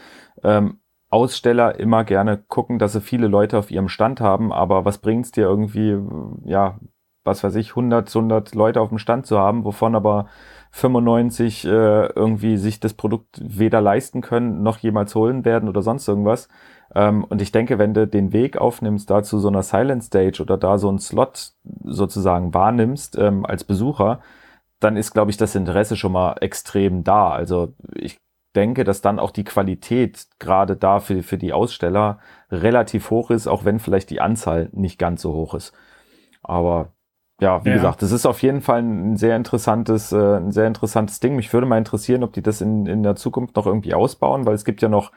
ähm, 0.43 0.81
Aussteller 1.11 1.79
immer 1.79 2.05
gerne 2.05 2.39
gucken, 2.39 2.79
dass 2.79 2.93
sie 2.93 3.01
viele 3.01 3.29
Leute 3.29 3.59
auf 3.59 3.71
ihrem 3.71 3.89
Stand 3.89 4.21
haben, 4.21 4.53
aber 4.53 4.85
was 4.85 4.99
bringt's 4.99 5.33
dir 5.33 5.43
irgendwie, 5.43 5.97
ja, 6.45 6.79
was 7.25 7.43
weiß 7.45 7.57
ich, 7.57 7.71
100, 7.71 8.09
100 8.09 8.55
Leute 8.55 8.81
auf 8.81 8.89
dem 8.89 8.99
Stand 8.99 9.27
zu 9.27 9.39
haben, 9.39 9.65
wovon 9.65 9.95
aber 9.95 10.27
95 10.73 11.65
äh, 11.65 11.69
irgendwie 11.69 12.57
sich 12.57 12.81
das 12.81 12.95
Produkt 12.95 13.41
weder 13.43 13.81
leisten 13.81 14.21
können, 14.21 14.63
noch 14.63 14.79
jemals 14.79 15.15
holen 15.15 15.45
werden 15.45 15.69
oder 15.69 15.83
sonst 15.83 16.07
irgendwas. 16.07 16.49
Ähm, 16.95 17.25
und 17.25 17.43
ich 17.43 17.53
denke, 17.53 17.79
wenn 17.79 17.95
du 17.95 18.07
den 18.07 18.33
Weg 18.33 18.57
aufnimmst, 18.57 19.11
da 19.11 19.23
zu 19.23 19.39
so 19.39 19.49
einer 19.49 19.63
Silent 19.63 20.05
Stage 20.05 20.41
oder 20.43 20.57
da 20.57 20.79
so 20.79 20.89
einen 20.89 20.99
Slot 20.99 21.53
sozusagen 21.85 22.55
wahrnimmst 22.55 23.19
ähm, 23.19 23.45
als 23.45 23.65
Besucher, 23.65 24.21
dann 24.79 24.97
ist, 24.97 25.13
glaube 25.13 25.31
ich, 25.31 25.37
das 25.37 25.55
Interesse 25.55 25.97
schon 25.97 26.13
mal 26.13 26.37
extrem 26.41 27.05
da. 27.05 27.31
Also 27.31 27.75
ich 27.95 28.19
denke, 28.55 28.85
dass 28.85 29.03
dann 29.03 29.19
auch 29.19 29.31
die 29.31 29.45
Qualität 29.45 30.27
gerade 30.39 30.77
da 30.77 31.01
für, 31.01 31.23
für 31.23 31.39
die 31.39 31.53
Aussteller 31.53 32.19
relativ 32.51 33.11
hoch 33.11 33.31
ist, 33.31 33.47
auch 33.47 33.65
wenn 33.65 33.79
vielleicht 33.79 34.11
die 34.11 34.21
Anzahl 34.21 34.71
nicht 34.73 34.99
ganz 34.99 35.23
so 35.23 35.33
hoch 35.35 35.55
ist. 35.55 35.73
Aber 36.43 36.93
ja, 37.41 37.65
wie 37.65 37.71
ja. 37.71 37.77
gesagt, 37.77 38.03
das 38.03 38.13
ist 38.13 38.27
auf 38.27 38.43
jeden 38.43 38.61
Fall 38.61 38.83
ein 38.83 39.17
sehr 39.17 39.37
interessantes, 39.37 40.13
äh, 40.13 40.37
ein 40.37 40.53
sehr 40.53 40.67
interessantes 40.67 41.21
Ding. 41.21 41.37
Mich 41.37 41.53
würde 41.53 41.67
mal 41.67 41.79
interessieren, 41.79 42.23
ob 42.23 42.33
die 42.33 42.43
das 42.43 42.61
in, 42.61 42.87
in 42.87 43.03
der 43.03 43.17
Zukunft 43.17 43.57
noch 43.57 43.67
irgendwie 43.67 43.95
ausbauen, 43.95 44.47
weil 44.47 44.55
es 44.55 44.65
gibt 44.65 44.83
ja 44.83 44.89
noch 44.89 45.11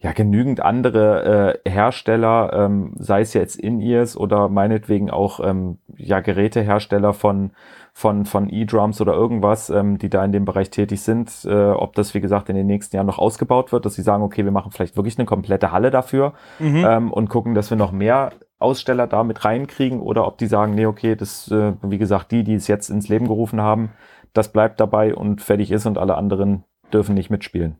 ja 0.00 0.12
genügend 0.12 0.60
andere 0.60 1.58
äh, 1.64 1.70
Hersteller, 1.70 2.52
ähm, 2.52 2.92
sei 2.98 3.20
es 3.20 3.34
jetzt 3.34 3.56
In-Ears 3.56 4.16
oder 4.16 4.48
meinetwegen 4.48 5.10
auch 5.10 5.40
ähm, 5.42 5.78
ja 5.96 6.20
Gerätehersteller 6.20 7.12
von 7.12 7.50
von 7.92 8.24
von 8.24 8.48
E-Drums 8.48 9.00
oder 9.00 9.14
irgendwas, 9.14 9.70
ähm, 9.70 9.98
die 9.98 10.08
da 10.08 10.24
in 10.24 10.30
dem 10.30 10.44
Bereich 10.44 10.70
tätig 10.70 11.02
sind. 11.02 11.44
Äh, 11.44 11.70
ob 11.70 11.96
das 11.96 12.14
wie 12.14 12.20
gesagt 12.20 12.48
in 12.48 12.54
den 12.54 12.68
nächsten 12.68 12.94
Jahren 12.94 13.06
noch 13.06 13.18
ausgebaut 13.18 13.72
wird, 13.72 13.86
dass 13.86 13.94
sie 13.94 14.02
sagen, 14.02 14.22
okay, 14.22 14.44
wir 14.44 14.52
machen 14.52 14.70
vielleicht 14.70 14.96
wirklich 14.96 15.18
eine 15.18 15.26
komplette 15.26 15.72
Halle 15.72 15.90
dafür 15.90 16.34
mhm. 16.60 16.84
ähm, 16.88 17.12
und 17.12 17.28
gucken, 17.28 17.54
dass 17.54 17.70
wir 17.70 17.76
noch 17.76 17.90
mehr 17.90 18.30
Aussteller 18.58 19.06
da 19.06 19.22
mit 19.22 19.44
reinkriegen 19.44 20.00
oder 20.00 20.26
ob 20.26 20.38
die 20.38 20.46
sagen, 20.46 20.74
nee, 20.74 20.86
okay, 20.86 21.14
das, 21.14 21.50
äh, 21.50 21.74
wie 21.82 21.98
gesagt, 21.98 22.32
die, 22.32 22.44
die 22.44 22.54
es 22.54 22.66
jetzt 22.66 22.90
ins 22.90 23.08
Leben 23.08 23.26
gerufen 23.26 23.60
haben, 23.60 23.90
das 24.32 24.52
bleibt 24.52 24.80
dabei 24.80 25.14
und 25.14 25.40
fertig 25.42 25.70
ist 25.70 25.86
und 25.86 25.98
alle 25.98 26.16
anderen 26.16 26.64
dürfen 26.92 27.14
nicht 27.14 27.30
mitspielen. 27.30 27.76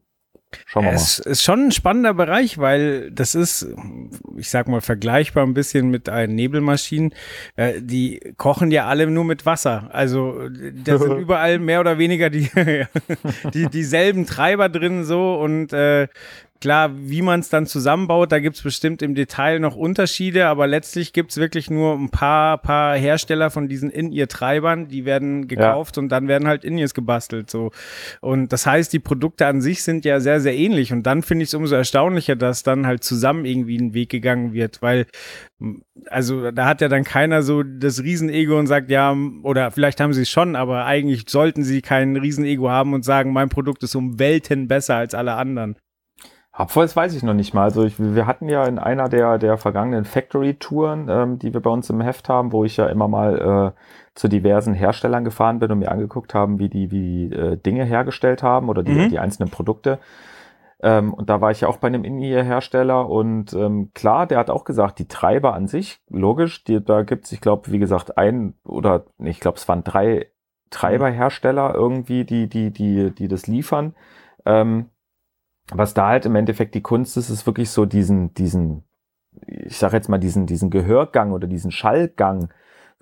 Schauen 0.65 0.85
wir 0.85 0.93
mal. 0.93 0.97
Es 0.97 1.19
ist 1.19 1.43
schon 1.43 1.67
ein 1.67 1.73
spannender 1.73 2.15
Bereich, 2.15 2.57
weil 2.57 3.11
das 3.11 3.35
ist, 3.35 3.67
ich 4.37 4.49
sag 4.49 4.67
mal, 4.67 4.81
vergleichbar 4.81 5.45
ein 5.45 5.53
bisschen 5.53 5.91
mit 5.91 6.09
einen 6.09 6.35
Nebelmaschinen. 6.35 7.13
Äh, 7.57 7.83
die 7.83 8.33
kochen 8.39 8.71
ja 8.71 8.87
alle 8.87 9.07
nur 9.09 9.25
mit 9.25 9.45
Wasser. 9.45 9.91
Also 9.93 10.49
da 10.49 10.99
sind 10.99 11.19
überall 11.19 11.59
mehr 11.59 11.81
oder 11.81 11.99
weniger 11.99 12.31
die, 12.31 12.51
die 13.53 13.67
dieselben 13.67 14.25
Treiber 14.25 14.71
drin 14.71 15.05
so 15.05 15.35
und 15.35 15.75
äh, 15.75 16.09
Klar, 16.61 16.91
wie 16.95 17.23
man 17.23 17.41
es 17.41 17.49
dann 17.49 17.67
zusammenbaut, 17.67 18.33
da 18.33 18.41
gibt 18.41 18.57
es 18.57 18.63
bestimmt 18.63 19.01
im 19.03 19.15
Detail 19.15 19.61
noch 19.61 19.77
Unterschiede, 19.77 20.47
aber 20.47 20.67
letztlich 20.67 21.13
gibt 21.13 21.31
es 21.31 21.37
wirklich 21.37 21.71
nur 21.71 21.95
ein 21.95 22.11
paar, 22.11 22.59
paar 22.59 22.97
Hersteller 22.97 23.51
von 23.51 23.69
diesen 23.69 23.91
In-Ear-Treibern, 23.91 24.89
die 24.89 25.05
werden 25.05 25.47
gekauft 25.47 25.97
ja. 25.97 26.03
und 26.03 26.09
dann 26.09 26.27
werden 26.27 26.49
halt 26.49 26.65
In-Ears 26.65 26.95
gebastelt. 26.95 27.49
So. 27.49 27.71
Und 28.21 28.53
das 28.53 28.67
heißt, 28.67 28.93
die 28.93 28.99
Produkte 28.99 29.47
an 29.47 29.61
sich 29.61 29.85
sind 29.85 30.05
ja 30.05 30.19
sehr, 30.19 30.41
sehr 30.41 30.57
ähnlich. 30.57 30.93
Und 30.93 31.05
dann 31.05 31.23
finde 31.23 31.45
ich 31.45 31.51
es 31.51 31.55
umso 31.55 31.77
erstaunlicher, 31.77 32.35
dass 32.35 32.65
dann 32.65 32.87
halt 32.87 33.05
zusammen 33.05 33.45
irgendwie 33.45 33.79
ein 33.79 33.95
Weg 33.95 34.11
gegangen 34.11 34.53
wird, 34.53 34.83
weil 34.83 35.07
also 36.07 36.51
da 36.51 36.67
hat 36.67 36.81
ja 36.81 36.89
dann 36.89 37.05
keiner 37.05 37.43
so 37.43 37.63
das 37.63 38.03
Riesenego 38.03 38.59
und 38.59 38.69
sagt, 38.69 38.91
ja, 38.91 39.17
oder 39.43 39.71
vielleicht 39.71 40.01
haben 40.01 40.13
sie 40.13 40.23
es 40.23 40.31
schon, 40.31 40.55
aber 40.55 40.87
eigentlich 40.87 41.25
sollten 41.29 41.65
sie 41.65 41.83
kein 41.83 42.17
Riesenego 42.17 42.71
haben 42.71 42.95
und 42.95 43.05
sagen, 43.05 43.33
mein 43.33 43.49
Produkt 43.49 43.83
ist 43.83 43.97
um 43.97 44.19
Welten 44.19 44.69
besser 44.69 44.97
als 44.97 45.15
alle 45.15 45.35
anderen. 45.35 45.77
Das 46.59 46.97
weiß 46.97 47.15
ich 47.15 47.23
noch 47.23 47.35
nicht 47.35 47.55
mal. 47.55 47.63
Also 47.63 47.85
ich, 47.85 47.95
wir 47.99 48.27
hatten 48.27 48.49
ja 48.49 48.65
in 48.65 48.81
einer 48.81 49.09
der, 49.09 49.39
der 49.39 49.59
vergangenen 49.59 50.05
Factory-Touren, 50.05 51.09
ähm, 51.09 51.39
die 51.39 51.55
wir 51.55 51.61
bei 51.61 51.71
uns 51.71 51.89
im 51.89 52.01
Heft 52.01 52.29
haben, 52.29 52.51
wo 52.53 52.65
ich 52.65 52.77
ja 52.77 52.87
immer 52.87 53.07
mal 53.07 53.75
äh, 53.77 53.81
zu 54.15 54.27
diversen 54.27 54.75
Herstellern 54.75 55.25
gefahren 55.25 55.61
bin 55.61 55.71
und 55.71 55.79
mir 55.79 55.93
angeguckt 55.93 56.35
haben, 56.35 56.59
wie 56.59 56.69
die, 56.69 56.91
wie 56.91 57.29
die 57.29 57.35
äh, 57.35 57.57
Dinge 57.57 57.85
hergestellt 57.85 58.43
haben 58.43 58.69
oder 58.69 58.83
die, 58.83 58.93
mhm. 58.93 59.09
die 59.09 59.21
einzelnen 59.21 59.51
Produkte. 59.51 60.01
Ähm, 60.81 61.15
und 61.15 61.31
da 61.31 61.41
war 61.41 61.53
ich 61.53 61.61
ja 61.61 61.69
auch 61.69 61.79
bei 61.79 61.89
einem 61.89 62.05
In-Ear-Hersteller 62.05 63.09
und 63.09 63.53
ähm, 63.53 63.93
klar, 63.95 64.27
der 64.27 64.39
hat 64.39 64.51
auch 64.51 64.65
gesagt, 64.65 64.99
die 64.99 65.09
Treiber 65.09 65.55
an 65.55 65.69
sich, 65.69 66.01
logisch, 66.09 66.65
die, 66.65 66.85
da 66.85 67.03
gibt 67.03 67.27
es, 67.27 67.33
ich 67.33 67.41
glaube, 67.41 67.71
wie 67.73 67.79
gesagt, 67.79 68.19
ein 68.19 68.55
oder 68.65 69.05
nee, 69.19 69.31
ich 69.31 69.41
glaube, 69.41 69.59
es 69.59 69.69
waren 69.69 69.85
drei 69.85 70.27
Treiberhersteller 70.71 71.75
irgendwie, 71.75 72.25
die, 72.25 72.49
die, 72.49 72.71
die, 72.71 73.11
die 73.11 73.29
das 73.29 73.47
liefern. 73.47 73.95
Ähm, 74.45 74.91
was 75.73 75.95
da 75.95 76.09
halt 76.09 76.27
im 76.27 76.35
Endeffekt 76.35 76.75
die 76.75 76.83
Kunst 76.83 77.17
ist, 77.17 77.31
ist 77.31 77.47
wirklich 77.47 77.71
so 77.71 77.85
diesen, 77.85 78.35
diesen, 78.35 78.85
ich 79.47 79.79
sag 79.79 79.93
jetzt 79.93 80.09
mal, 80.09 80.19
diesen, 80.19 80.47
diesen 80.47 80.71
Gehörgang 80.71 81.33
oder 81.33 81.47
diesen 81.47 81.71
Schallgang, 81.71 82.51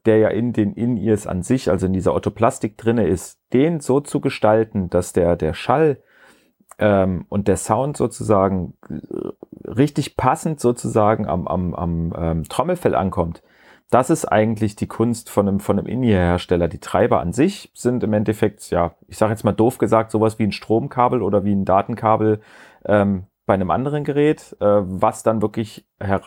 der 0.04 0.18
ja 0.18 0.28
in 0.28 0.52
den 0.52 0.72
In-Ears 0.72 1.26
an 1.26 1.42
sich, 1.42 1.70
also 1.70 1.86
in 1.86 1.92
dieser 1.92 2.14
Otoplastik 2.14 2.76
drinne 2.76 3.06
ist, 3.06 3.40
den 3.52 3.80
so 3.80 4.00
zu 4.00 4.20
gestalten, 4.20 4.88
dass 4.90 5.12
der, 5.12 5.36
der 5.36 5.54
Schall 5.54 5.98
ähm, 6.78 7.26
und 7.28 7.48
der 7.48 7.56
Sound 7.56 7.96
sozusagen 7.96 8.74
äh, 8.88 9.68
richtig 9.68 10.16
passend 10.16 10.60
sozusagen 10.60 11.26
am, 11.26 11.48
am, 11.48 11.74
am 11.74 12.12
ähm, 12.16 12.44
Trommelfell 12.44 12.94
ankommt. 12.94 13.42
Das 13.90 14.10
ist 14.10 14.24
eigentlich 14.24 14.74
die 14.74 14.88
Kunst 14.88 15.30
von 15.30 15.48
einem, 15.48 15.60
von 15.60 15.78
einem 15.78 15.86
In-Ear-Hersteller. 15.86 16.66
Die 16.68 16.80
Treiber 16.80 17.20
an 17.20 17.32
sich 17.32 17.70
sind 17.74 18.02
im 18.02 18.12
Endeffekt, 18.12 18.70
ja, 18.70 18.94
ich 19.06 19.16
sage 19.16 19.32
jetzt 19.32 19.44
mal 19.44 19.52
doof 19.52 19.78
gesagt, 19.78 20.10
sowas 20.10 20.38
wie 20.38 20.44
ein 20.44 20.52
Stromkabel 20.52 21.22
oder 21.22 21.44
wie 21.44 21.54
ein 21.54 21.64
Datenkabel 21.64 22.40
ähm, 22.84 23.26
bei 23.46 23.54
einem 23.54 23.70
anderen 23.70 24.02
Gerät. 24.02 24.56
Äh, 24.60 24.64
was 24.64 25.22
dann 25.22 25.40
wirklich 25.40 25.86
her 26.00 26.20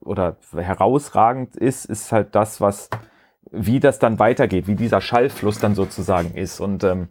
oder 0.00 0.36
herausragend 0.54 1.56
ist, 1.56 1.84
ist 1.86 2.12
halt 2.12 2.34
das, 2.34 2.60
was 2.60 2.88
wie 3.50 3.80
das 3.80 3.98
dann 3.98 4.18
weitergeht, 4.18 4.66
wie 4.66 4.74
dieser 4.74 5.00
Schallfluss 5.00 5.58
dann 5.58 5.74
sozusagen 5.74 6.34
ist. 6.34 6.60
Und 6.60 6.84
ähm, 6.84 7.08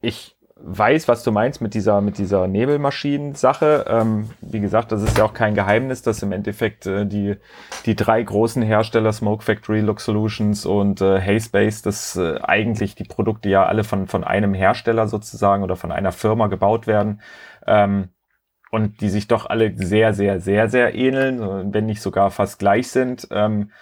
ich 0.00 0.36
weiß, 0.62 1.08
was 1.08 1.22
du 1.24 1.32
meinst 1.32 1.60
mit 1.60 1.74
dieser, 1.74 2.00
mit 2.00 2.18
dieser 2.18 2.46
Nebelmaschinen-Sache. 2.46 3.84
Ähm, 3.88 4.30
wie 4.40 4.60
gesagt, 4.60 4.92
das 4.92 5.02
ist 5.02 5.16
ja 5.16 5.24
auch 5.24 5.32
kein 5.32 5.54
Geheimnis, 5.54 6.02
dass 6.02 6.22
im 6.22 6.32
Endeffekt 6.32 6.86
äh, 6.86 7.06
die, 7.06 7.36
die 7.86 7.96
drei 7.96 8.22
großen 8.22 8.62
Hersteller, 8.62 9.12
Smoke 9.12 9.42
Factory, 9.42 9.80
Look 9.80 10.00
Solutions 10.00 10.66
und 10.66 11.00
äh, 11.00 11.20
Hayspace, 11.20 11.82
das 11.82 12.16
äh, 12.16 12.38
eigentlich 12.42 12.94
die 12.94 13.04
Produkte 13.04 13.48
ja 13.48 13.64
alle 13.66 13.84
von, 13.84 14.06
von 14.06 14.24
einem 14.24 14.54
Hersteller 14.54 15.08
sozusagen 15.08 15.62
oder 15.62 15.76
von 15.76 15.92
einer 15.92 16.12
Firma 16.12 16.48
gebaut 16.48 16.86
werden. 16.86 17.20
Ähm, 17.66 18.08
und 18.70 19.00
die 19.00 19.08
sich 19.08 19.26
doch 19.26 19.46
alle 19.46 19.72
sehr, 19.76 20.14
sehr, 20.14 20.38
sehr, 20.40 20.68
sehr 20.68 20.94
ähneln, 20.94 21.74
wenn 21.74 21.86
nicht 21.86 22.00
sogar 22.00 22.30
fast 22.30 22.60
gleich 22.60 22.88
sind. 22.88 23.26
Ähm, 23.32 23.72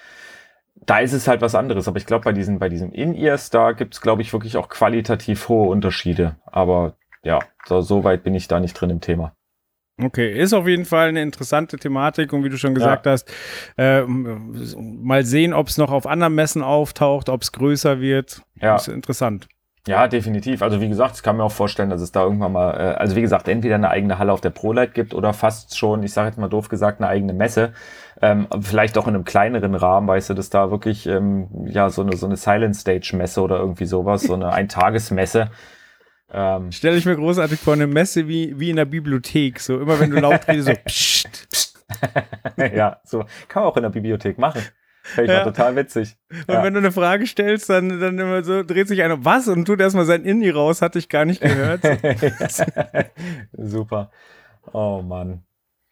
da 0.88 1.00
ist 1.00 1.12
es 1.12 1.28
halt 1.28 1.42
was 1.42 1.54
anderes. 1.54 1.86
Aber 1.86 1.98
ich 1.98 2.06
glaube, 2.06 2.24
bei 2.24 2.32
diesen, 2.32 2.58
bei 2.58 2.68
diesem 2.68 2.92
In-Ears, 2.92 3.50
da 3.50 3.72
gibt 3.72 3.94
es, 3.94 4.00
glaube 4.00 4.22
ich, 4.22 4.32
wirklich 4.32 4.56
auch 4.56 4.68
qualitativ 4.68 5.48
hohe 5.48 5.68
Unterschiede. 5.68 6.36
Aber 6.46 6.94
ja, 7.22 7.40
so, 7.66 7.82
so 7.82 8.04
weit 8.04 8.22
bin 8.24 8.34
ich 8.34 8.48
da 8.48 8.58
nicht 8.58 8.72
drin 8.74 8.90
im 8.90 9.00
Thema. 9.00 9.34
Okay, 10.00 10.32
ist 10.32 10.54
auf 10.54 10.66
jeden 10.66 10.84
Fall 10.84 11.08
eine 11.08 11.20
interessante 11.22 11.76
Thematik 11.76 12.32
und 12.32 12.44
wie 12.44 12.48
du 12.48 12.56
schon 12.56 12.74
gesagt 12.74 13.04
ja. 13.04 13.12
hast, 13.12 13.30
äh, 13.76 14.02
mal 14.06 15.24
sehen, 15.24 15.52
ob 15.52 15.66
es 15.66 15.76
noch 15.76 15.90
auf 15.90 16.06
anderen 16.06 16.36
Messen 16.36 16.62
auftaucht, 16.62 17.28
ob 17.28 17.42
es 17.42 17.52
größer 17.52 18.00
wird. 18.00 18.42
Ja. 18.60 18.76
ist 18.76 18.88
interessant. 18.88 19.48
Ja, 19.88 20.06
definitiv. 20.06 20.60
Also 20.60 20.82
wie 20.82 20.88
gesagt, 20.90 21.16
ich 21.16 21.22
kann 21.22 21.38
mir 21.38 21.44
auch 21.44 21.52
vorstellen, 21.52 21.88
dass 21.88 22.02
es 22.02 22.12
da 22.12 22.22
irgendwann 22.22 22.52
mal, 22.52 22.72
äh, 22.74 22.94
also 22.96 23.16
wie 23.16 23.22
gesagt, 23.22 23.48
entweder 23.48 23.76
eine 23.76 23.88
eigene 23.88 24.18
Halle 24.18 24.34
auf 24.34 24.42
der 24.42 24.50
ProLight 24.50 24.92
gibt 24.92 25.14
oder 25.14 25.32
fast 25.32 25.78
schon, 25.78 26.02
ich 26.02 26.12
sage 26.12 26.28
jetzt 26.28 26.36
mal 26.36 26.48
doof 26.48 26.68
gesagt, 26.68 27.00
eine 27.00 27.08
eigene 27.08 27.32
Messe. 27.32 27.72
Ähm, 28.20 28.48
vielleicht 28.60 28.98
auch 28.98 29.08
in 29.08 29.14
einem 29.14 29.24
kleineren 29.24 29.74
Rahmen, 29.74 30.06
weißt 30.06 30.28
du, 30.28 30.34
dass 30.34 30.50
da 30.50 30.70
wirklich 30.70 31.06
ähm, 31.06 31.48
ja 31.64 31.88
so 31.88 32.02
eine 32.02 32.18
so 32.18 32.26
eine 32.26 32.36
Silent 32.36 32.76
Stage 32.76 33.14
Messe 33.16 33.40
oder 33.40 33.60
irgendwie 33.60 33.86
sowas, 33.86 34.24
so 34.24 34.34
eine 34.34 34.52
Eintagesmesse. 34.52 35.50
Ähm, 36.30 36.70
Stelle 36.70 36.98
ich 36.98 37.06
mir 37.06 37.16
großartig 37.16 37.58
vor, 37.58 37.72
eine 37.72 37.86
Messe 37.86 38.28
wie, 38.28 38.60
wie 38.60 38.68
in 38.68 38.76
der 38.76 38.84
Bibliothek. 38.84 39.58
So 39.58 39.80
immer 39.80 39.98
wenn 39.98 40.10
du 40.10 40.20
laut 40.20 40.46
redest, 40.48 40.68
so 40.68 40.74
psst, 40.84 41.48
psst. 41.50 41.84
ja, 42.58 43.00
so 43.04 43.24
kann 43.48 43.62
man 43.62 43.72
auch 43.72 43.76
in 43.78 43.84
der 43.84 43.90
Bibliothek 43.90 44.36
machen. 44.36 44.60
Ich 45.16 45.28
ja. 45.28 45.44
total 45.44 45.76
witzig. 45.76 46.16
Und 46.30 46.54
ja. 46.54 46.62
wenn 46.62 46.74
du 46.74 46.80
eine 46.80 46.92
Frage 46.92 47.26
stellst, 47.26 47.70
dann, 47.70 48.00
dann 48.00 48.18
immer 48.18 48.42
so, 48.44 48.62
dreht 48.62 48.88
sich 48.88 49.02
einer, 49.02 49.24
was? 49.24 49.48
Und 49.48 49.64
tut 49.64 49.80
erstmal 49.80 50.04
sein 50.04 50.24
Indie 50.24 50.50
raus, 50.50 50.82
hatte 50.82 50.98
ich 50.98 51.08
gar 51.08 51.24
nicht 51.24 51.40
gehört. 51.40 51.80
Super. 53.52 54.10
Oh 54.72 55.02
Mann. 55.02 55.42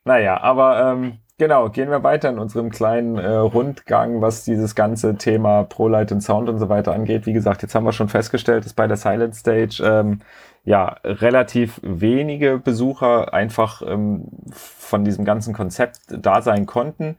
Naja, 0.04 0.40
aber 0.40 0.92
ähm, 0.92 1.18
genau, 1.38 1.68
gehen 1.68 1.90
wir 1.90 2.02
weiter 2.04 2.28
in 2.28 2.38
unserem 2.38 2.70
kleinen 2.70 3.18
äh, 3.18 3.26
Rundgang, 3.28 4.20
was 4.20 4.44
dieses 4.44 4.74
ganze 4.74 5.16
Thema 5.16 5.64
ProLight 5.64 6.12
und 6.12 6.20
Sound 6.20 6.48
und 6.48 6.58
so 6.58 6.68
weiter 6.68 6.92
angeht. 6.92 7.26
Wie 7.26 7.32
gesagt, 7.32 7.62
jetzt 7.62 7.74
haben 7.74 7.84
wir 7.84 7.92
schon 7.92 8.08
festgestellt, 8.08 8.64
dass 8.64 8.72
bei 8.72 8.86
der 8.86 8.96
Silent 8.96 9.34
Stage 9.34 9.82
ähm, 9.84 10.20
ja 10.64 10.96
relativ 11.04 11.80
wenige 11.82 12.58
Besucher 12.58 13.34
einfach 13.34 13.82
ähm, 13.82 14.28
von 14.52 15.04
diesem 15.04 15.24
ganzen 15.24 15.54
Konzept 15.54 16.00
da 16.08 16.42
sein 16.42 16.66
konnten 16.66 17.16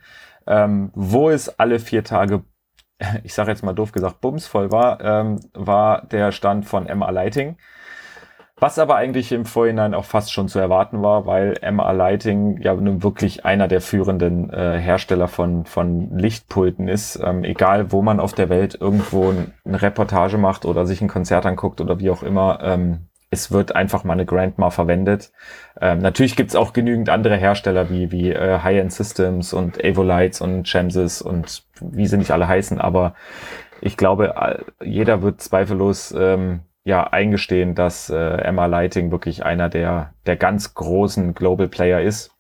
ähm, 0.48 0.92
wo 0.94 1.30
es 1.30 1.60
alle 1.60 1.80
vier 1.80 2.04
Tage, 2.04 2.44
ich 3.24 3.34
sage 3.34 3.52
jetzt 3.52 3.64
mal 3.64 3.74
doof 3.74 3.92
gesagt, 3.92 4.22
bumsvoll 4.22 4.72
war, 4.72 5.02
ähm, 5.02 5.40
war 5.54 6.06
der 6.08 6.32
Stand 6.32 6.66
von 6.66 6.86
MA 6.86 7.10
Lighting. 7.10 7.58
Was 8.60 8.80
aber 8.80 8.96
eigentlich 8.96 9.32
im 9.32 9.46
Vorhinein 9.46 9.94
auch 9.94 10.06
fast 10.06 10.34
schon 10.34 10.48
zu 10.48 10.58
erwarten 10.58 11.04
war, 11.04 11.28
weil 11.28 11.60
MA 11.72 11.92
Lighting 11.92 12.60
ja 12.60 12.74
nun 12.74 13.04
wirklich 13.04 13.46
einer 13.46 13.68
der 13.68 13.82
führenden 13.82 14.50
äh, 14.50 14.80
Hersteller 14.80 15.28
von, 15.28 15.66
von 15.66 16.18
Lichtpulten 16.18 16.88
ist. 16.88 17.22
Ähm, 17.24 17.44
egal, 17.44 17.92
wo 17.92 18.02
man 18.02 18.20
auf 18.20 18.34
der 18.34 18.50
Welt 18.50 18.76
irgendwo 18.82 19.30
eine 19.30 19.82
Reportage 19.82 20.40
macht 20.40 20.66
oder 20.66 20.88
sich 20.88 21.02
ein 21.02 21.08
Konzert 21.08 21.46
anguckt 21.46 21.82
oder 21.82 22.00
wie 22.00 22.10
auch 22.10 22.24
immer, 22.24 22.60
ähm, 22.64 23.07
es 23.30 23.52
wird 23.52 23.76
einfach 23.76 24.04
mal 24.04 24.14
eine 24.14 24.26
Grandma 24.26 24.70
verwendet. 24.70 25.32
Ähm, 25.82 26.00
natürlich 26.00 26.36
gibt's 26.36 26.56
auch 26.56 26.74
genügend 26.74 27.10
andere 27.10 27.36
Hersteller 27.36 27.90
wie, 27.90 28.12
wie 28.12 28.32
äh, 28.32 28.60
High-End 28.60 28.94
Systems 28.94 29.54
und 29.54 29.84
Avolites 29.84 30.42
und 30.42 30.68
Chamsys 30.68 31.22
und 31.22 31.64
wie 31.82 32.08
sie 32.08 32.18
nicht 32.18 32.32
alle 32.32 32.48
heißen, 32.48 32.80
aber 32.80 33.16
ich 33.82 33.98
glaube, 33.98 34.64
jeder 34.84 35.22
wird 35.22 35.42
zweifellos 35.42 36.12
ähm, 36.18 36.62
ja 36.84 37.04
eingestehen, 37.06 37.76
dass 37.76 38.10
äh, 38.10 38.16
Emma 38.16 38.66
Lighting 38.66 39.12
wirklich 39.12 39.46
einer 39.46 39.70
der, 39.70 40.14
der 40.26 40.36
ganz 40.36 40.74
großen 40.74 41.34
Global 41.34 41.68
Player 41.68 42.02
ist. 42.02 42.32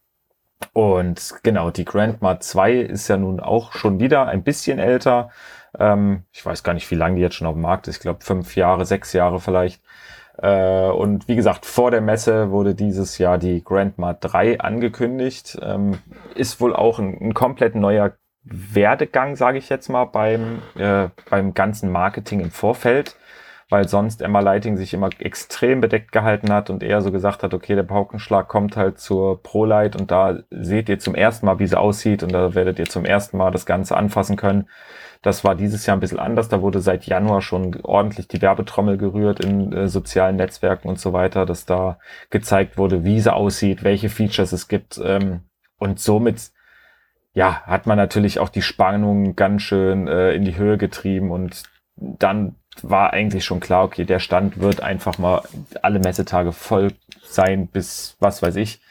Und 0.73 1.36
genau, 1.43 1.69
die 1.69 1.86
Grandma 1.86 2.39
2 2.39 2.73
ist 2.73 3.08
ja 3.08 3.17
nun 3.17 3.39
auch 3.39 3.73
schon 3.73 4.00
wieder 4.00 4.28
ein 4.28 4.43
bisschen 4.43 4.80
älter. 4.80 5.30
Ähm, 5.78 6.23
ich 6.32 6.43
weiß 6.43 6.63
gar 6.63 6.73
nicht, 6.73 6.89
wie 6.89 6.95
lange 6.95 7.17
die 7.17 7.21
jetzt 7.21 7.36
schon 7.36 7.45
auf 7.45 7.54
dem 7.54 7.62
Markt 7.62 7.88
ist. 7.88 7.97
Ich 7.97 8.02
glaube, 8.02 8.23
fünf 8.23 8.56
Jahre, 8.56 8.86
sechs 8.86 9.13
Jahre 9.13 9.39
vielleicht. 9.39 9.82
Äh, 10.38 10.89
und 10.89 11.28
wie 11.28 11.36
gesagt, 11.36 11.65
vor 11.65 11.91
der 11.91 12.02
Messe 12.02 12.52
wurde 12.52 12.76
dieses 12.76 13.17
Jahr 13.17 13.38
die 13.38 13.63
Grandma 13.63 14.13
3 14.13 14.60
angekündigt. 14.60 15.58
Ähm, 15.62 16.00
ist 16.36 16.62
wohl 16.62 16.76
auch 16.76 17.00
ein, 17.00 17.17
ein 17.19 17.34
komplett 17.34 17.76
neuer 17.76 18.13
Werdegang, 18.43 19.36
sage 19.36 19.58
ich 19.58 19.69
jetzt 19.69 19.89
mal, 19.89 20.06
beim, 20.06 20.62
äh, 20.78 21.10
beim 21.30 21.54
ganzen 21.54 21.91
Marketing 21.91 22.39
im 22.39 22.52
Vorfeld, 22.52 23.17
weil 23.69 23.88
sonst 23.88 24.21
Emma 24.21 24.39
Lighting 24.39 24.78
sich 24.78 24.93
immer 24.93 25.10
extrem 25.19 25.82
bedeckt 25.82 26.12
gehalten 26.12 26.54
hat 26.54 26.69
und 26.69 26.84
eher 26.84 27.02
so 27.02 27.12
gesagt 27.12 27.43
hat, 27.43 27.54
okay, 27.54 27.76
der 27.76 27.84
Paukenschlag 27.84 28.47
kommt 28.47 28.78
halt 28.78 29.00
zur 29.00 29.41
ProLight 29.43 30.00
und 30.00 30.12
da 30.12 30.39
seht 30.50 30.88
ihr 30.88 31.00
zum 31.00 31.15
ersten 31.15 31.45
Mal, 31.45 31.60
wie 31.60 31.67
sie 31.67 31.78
aussieht 31.78 32.23
und 32.23 32.32
da 32.32 32.56
werdet 32.56 32.80
ihr 32.80 32.86
zum 32.86 33.04
ersten 33.04 33.38
Mal 33.38 33.52
das 33.52 33.65
Ganze 33.65 33.97
anfassen 33.97 34.38
können. 34.38 34.69
Das 35.21 35.43
war 35.43 35.56
dieses 35.56 35.86
Jahr 35.86 35.97
ein 35.97 35.99
bisschen 35.99 36.19
anders. 36.19 36.49
Da 36.49 36.62
wurde 36.62 36.80
seit 36.80 37.06
Januar 37.06 37.41
schon 37.41 37.80
ordentlich 37.84 38.27
die 38.27 38.41
Werbetrommel 38.41 38.97
gerührt 38.97 39.39
in 39.39 39.73
äh, 39.73 39.88
sozialen 39.88 40.36
Netzwerken 40.36 40.88
und 40.88 40.99
so 40.99 41.13
weiter, 41.13 41.45
dass 41.45 41.65
da 41.65 41.99
gezeigt 42.30 42.77
wurde, 42.77 43.03
wie 43.03 43.19
sie 43.19 43.34
aussieht, 43.34 43.84
welche 43.84 44.10
Features 44.10 44.51
es 44.51 44.67
gibt. 44.67 44.99
Ähm, 45.03 45.41
und 45.77 45.99
somit, 45.99 46.51
ja, 47.34 47.62
hat 47.63 47.86
man 47.86 47.97
natürlich 47.97 48.39
auch 48.39 48.49
die 48.49 48.62
Spannung 48.62 49.36
ganz 49.36 49.62
schön 49.62 50.08
äh, 50.08 50.34
in 50.34 50.43
die 50.43 50.58
Höhe 50.58 50.77
getrieben 50.77 51.32
und 51.32 51.63
dann 51.95 52.56
war 52.84 53.13
eigentlich 53.13 53.43
schon 53.43 53.60
klar, 53.60 53.84
okay, 53.84 54.06
der 54.06 54.19
Stand 54.19 54.60
wird 54.60 54.82
einfach 54.82 55.17
mal 55.17 55.41
alle 55.82 55.99
Messetage 55.99 56.51
voll 56.51 56.93
sein 57.23 57.67
bis 57.67 58.15
was 58.19 58.41
weiß 58.41 58.56
ich. 58.56 58.82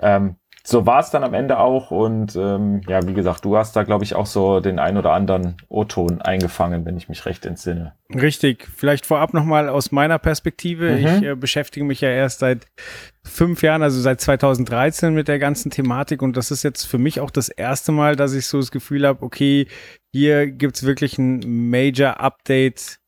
Ähm, 0.00 0.36
so 0.68 0.84
war 0.84 0.98
es 0.98 1.10
dann 1.10 1.22
am 1.22 1.32
Ende 1.32 1.60
auch. 1.60 1.92
Und 1.92 2.34
ähm, 2.34 2.80
ja, 2.88 3.06
wie 3.06 3.14
gesagt, 3.14 3.44
du 3.44 3.56
hast 3.56 3.76
da, 3.76 3.84
glaube 3.84 4.02
ich, 4.02 4.16
auch 4.16 4.26
so 4.26 4.58
den 4.58 4.80
ein 4.80 4.96
oder 4.96 5.12
anderen 5.12 5.56
O-Ton 5.68 6.20
eingefangen, 6.20 6.84
wenn 6.84 6.96
ich 6.96 7.08
mich 7.08 7.24
recht 7.24 7.46
entsinne. 7.46 7.92
Richtig. 8.12 8.66
Vielleicht 8.74 9.06
vorab 9.06 9.32
nochmal 9.32 9.68
aus 9.68 9.92
meiner 9.92 10.18
Perspektive. 10.18 10.90
Mhm. 10.90 11.06
Ich 11.06 11.22
äh, 11.22 11.34
beschäftige 11.36 11.86
mich 11.86 12.00
ja 12.00 12.08
erst 12.08 12.40
seit 12.40 12.66
fünf 13.22 13.62
Jahren, 13.62 13.82
also 13.82 14.00
seit 14.00 14.20
2013 14.20 15.14
mit 15.14 15.28
der 15.28 15.38
ganzen 15.38 15.70
Thematik. 15.70 16.20
Und 16.20 16.36
das 16.36 16.50
ist 16.50 16.64
jetzt 16.64 16.82
für 16.82 16.98
mich 16.98 17.20
auch 17.20 17.30
das 17.30 17.48
erste 17.48 17.92
Mal, 17.92 18.16
dass 18.16 18.34
ich 18.34 18.48
so 18.48 18.58
das 18.58 18.72
Gefühl 18.72 19.06
habe, 19.06 19.22
okay, 19.22 19.68
hier 20.12 20.48
gibt's 20.48 20.82
wirklich 20.82 21.16
ein 21.16 21.70
Major-Update 21.70 22.98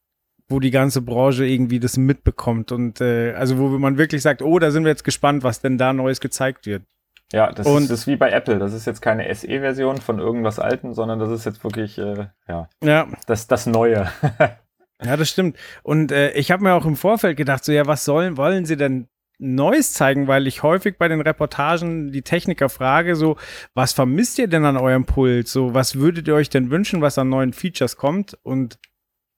wo 0.51 0.61
die 0.61 0.71
ganze 0.71 1.03
Branche 1.03 1.45
irgendwie 1.45 1.79
das 1.79 1.99
mitbekommt 1.99 2.73
und 2.73 3.03
äh, 3.03 3.35
also 3.35 3.59
wo 3.59 3.69
man 3.69 3.99
wirklich 3.99 4.23
sagt, 4.23 4.41
oh, 4.41 4.59
da 4.59 4.71
sind 4.71 4.85
wir 4.85 4.89
jetzt 4.89 5.05
gespannt, 5.05 5.43
was 5.43 5.61
denn 5.61 5.77
da 5.77 5.93
Neues 5.93 6.21
gezeigt 6.21 6.65
wird. 6.65 6.85
Ja, 7.33 7.53
das, 7.53 7.67
und, 7.67 7.83
ist, 7.83 7.91
das 7.91 8.01
ist 8.01 8.07
wie 8.07 8.17
bei 8.17 8.31
Apple. 8.31 8.59
Das 8.59 8.73
ist 8.73 8.87
jetzt 8.87 9.03
keine 9.03 9.33
SE-Version 9.35 9.99
von 9.99 10.19
irgendwas 10.19 10.59
Alten, 10.59 10.95
sondern 10.95 11.19
das 11.19 11.31
ist 11.31 11.45
jetzt 11.45 11.63
wirklich 11.63 11.99
äh, 11.99 12.29
ja, 12.49 12.69
ja. 12.83 13.07
Das, 13.27 13.47
das 13.47 13.67
Neue. 13.67 14.11
ja, 15.03 15.17
das 15.17 15.29
stimmt. 15.29 15.57
Und 15.83 16.11
äh, 16.11 16.31
ich 16.33 16.51
habe 16.51 16.63
mir 16.63 16.73
auch 16.73 16.87
im 16.87 16.97
Vorfeld 16.97 17.37
gedacht, 17.37 17.65
so 17.65 17.73
ja, 17.73 17.87
was 17.87 18.05
sollen, 18.05 18.37
wollen 18.37 18.65
sie 18.65 18.77
denn 18.77 19.09
Neues 19.39 19.93
zeigen, 19.93 20.27
weil 20.27 20.47
ich 20.47 20.63
häufig 20.63 20.99
bei 20.99 21.07
den 21.07 21.21
Reportagen 21.21 22.11
die 22.11 22.23
Techniker 22.23 22.69
frage, 22.69 23.15
so, 23.15 23.37
was 23.73 23.93
vermisst 23.93 24.39
ihr 24.39 24.49
denn 24.49 24.65
an 24.65 24.77
eurem 24.77 25.05
Pult? 25.05 25.47
So, 25.47 25.75
was 25.75 25.95
würdet 25.95 26.27
ihr 26.27 26.35
euch 26.35 26.51
denn 26.51 26.71
wünschen, 26.71 27.03
was 27.03 27.19
an 27.19 27.29
neuen 27.29 27.53
Features 27.53 27.97
kommt? 27.97 28.37
Und 28.43 28.79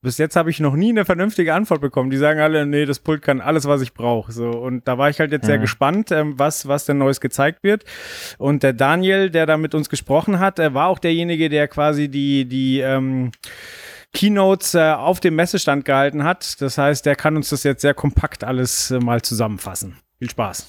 bis 0.02 0.16
jetzt 0.16 0.34
habe 0.34 0.48
ich 0.48 0.60
noch 0.60 0.76
nie 0.76 0.88
eine 0.90 1.04
vernünftige 1.04 1.52
Antwort 1.54 1.82
bekommen. 1.82 2.08
Die 2.10 2.16
sagen 2.16 2.40
alle, 2.40 2.64
nee, 2.64 2.86
das 2.86 3.00
Pult 3.00 3.20
kann 3.20 3.40
alles, 3.42 3.66
was 3.66 3.82
ich 3.82 3.92
brauche. 3.92 4.32
So 4.32 4.48
und 4.50 4.88
da 4.88 4.96
war 4.96 5.10
ich 5.10 5.20
halt 5.20 5.30
jetzt 5.30 5.44
sehr 5.44 5.58
Mhm. 5.58 5.62
gespannt, 5.62 6.10
ähm, 6.10 6.38
was 6.38 6.66
was 6.66 6.86
denn 6.86 6.96
Neues 6.98 7.20
gezeigt 7.20 7.62
wird. 7.62 7.84
Und 8.38 8.62
der 8.62 8.72
Daniel, 8.72 9.28
der 9.30 9.44
da 9.44 9.58
mit 9.58 9.74
uns 9.74 9.90
gesprochen 9.90 10.38
hat, 10.38 10.58
er 10.58 10.72
war 10.72 10.88
auch 10.88 10.98
derjenige, 10.98 11.50
der 11.50 11.68
quasi 11.68 12.08
die 12.08 12.46
die 12.46 12.80
ähm, 12.80 13.32
Keynotes 14.14 14.74
äh, 14.74 14.92
auf 14.92 15.20
dem 15.20 15.34
Messestand 15.36 15.84
gehalten 15.84 16.24
hat. 16.24 16.60
Das 16.62 16.78
heißt, 16.78 17.04
der 17.04 17.14
kann 17.14 17.36
uns 17.36 17.50
das 17.50 17.62
jetzt 17.62 17.82
sehr 17.82 17.94
kompakt 17.94 18.42
alles 18.42 18.90
äh, 18.90 18.98
mal 19.00 19.20
zusammenfassen. 19.20 19.98
Viel 20.18 20.30
Spaß. 20.30 20.66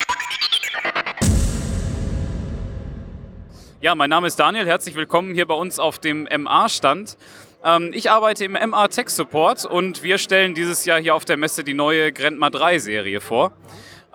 Ja, 3.79 3.95
mein 3.95 4.09
Name 4.09 4.27
ist 4.27 4.35
Daniel. 4.39 4.67
Herzlich 4.67 4.95
willkommen 4.95 5.33
hier 5.33 5.47
bei 5.47 5.55
uns 5.55 5.79
auf 5.79 5.97
dem 5.99 6.27
MA-Stand. 6.37 7.17
Ähm, 7.63 7.91
ich 7.93 8.09
arbeite 8.09 8.45
im 8.45 8.53
MA 8.53 8.87
Tech 8.87 9.09
Support 9.09 9.65
und 9.65 10.01
wir 10.03 10.17
stellen 10.17 10.55
dieses 10.55 10.85
Jahr 10.85 10.99
hier 10.99 11.15
auf 11.15 11.25
der 11.25 11.37
Messe 11.37 11.63
die 11.63 11.75
neue 11.75 12.11
Grandma 12.11 12.49
3 12.49 12.79
Serie 12.79 13.21
vor. 13.21 13.51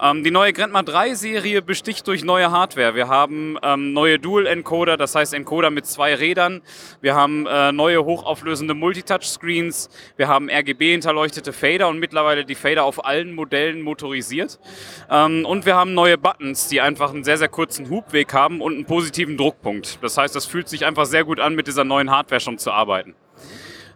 Ähm, 0.02 0.24
die 0.24 0.32
neue 0.32 0.52
Grandma 0.52 0.82
3 0.82 1.14
Serie 1.14 1.62
besticht 1.62 2.08
durch 2.08 2.24
neue 2.24 2.50
Hardware. 2.50 2.96
Wir 2.96 3.08
haben 3.08 3.56
ähm, 3.62 3.92
neue 3.92 4.18
Dual 4.18 4.46
Encoder, 4.46 4.96
das 4.96 5.14
heißt 5.14 5.32
Encoder 5.32 5.70
mit 5.70 5.86
zwei 5.86 6.14
Rädern. 6.14 6.60
Wir 7.00 7.14
haben 7.14 7.46
äh, 7.46 7.70
neue 7.70 8.04
hochauflösende 8.04 8.74
Multitouch-Screens. 8.74 9.90
Wir 10.16 10.26
haben 10.26 10.50
RGB-hinterleuchtete 10.50 11.52
Fader 11.52 11.88
und 11.88 12.00
mittlerweile 12.00 12.44
die 12.44 12.56
Fader 12.56 12.82
auf 12.84 13.06
allen 13.06 13.32
Modellen 13.32 13.80
motorisiert. 13.80 14.58
Und 15.08 15.66
wir 15.66 15.76
haben 15.76 15.94
neue 15.94 16.18
Buttons, 16.18 16.68
die 16.68 16.80
einfach 16.80 17.12
einen 17.12 17.24
sehr, 17.24 17.38
sehr 17.38 17.48
kurzen 17.48 17.88
Hubweg 17.90 18.32
haben 18.32 18.60
und 18.60 18.74
einen 18.74 18.84
positiven 18.86 19.36
Druckpunkt. 19.36 19.98
Das 20.02 20.18
heißt, 20.18 20.34
das 20.34 20.46
fühlt 20.46 20.68
sich 20.68 20.84
einfach 20.84 21.06
sehr 21.06 21.24
gut 21.24 21.38
an, 21.38 21.54
mit 21.54 21.66
dieser 21.66 21.84
neuen 21.84 22.10
Hardware 22.10 22.40
schon 22.40 22.58
zu 22.58 22.72
arbeiten. 22.72 23.14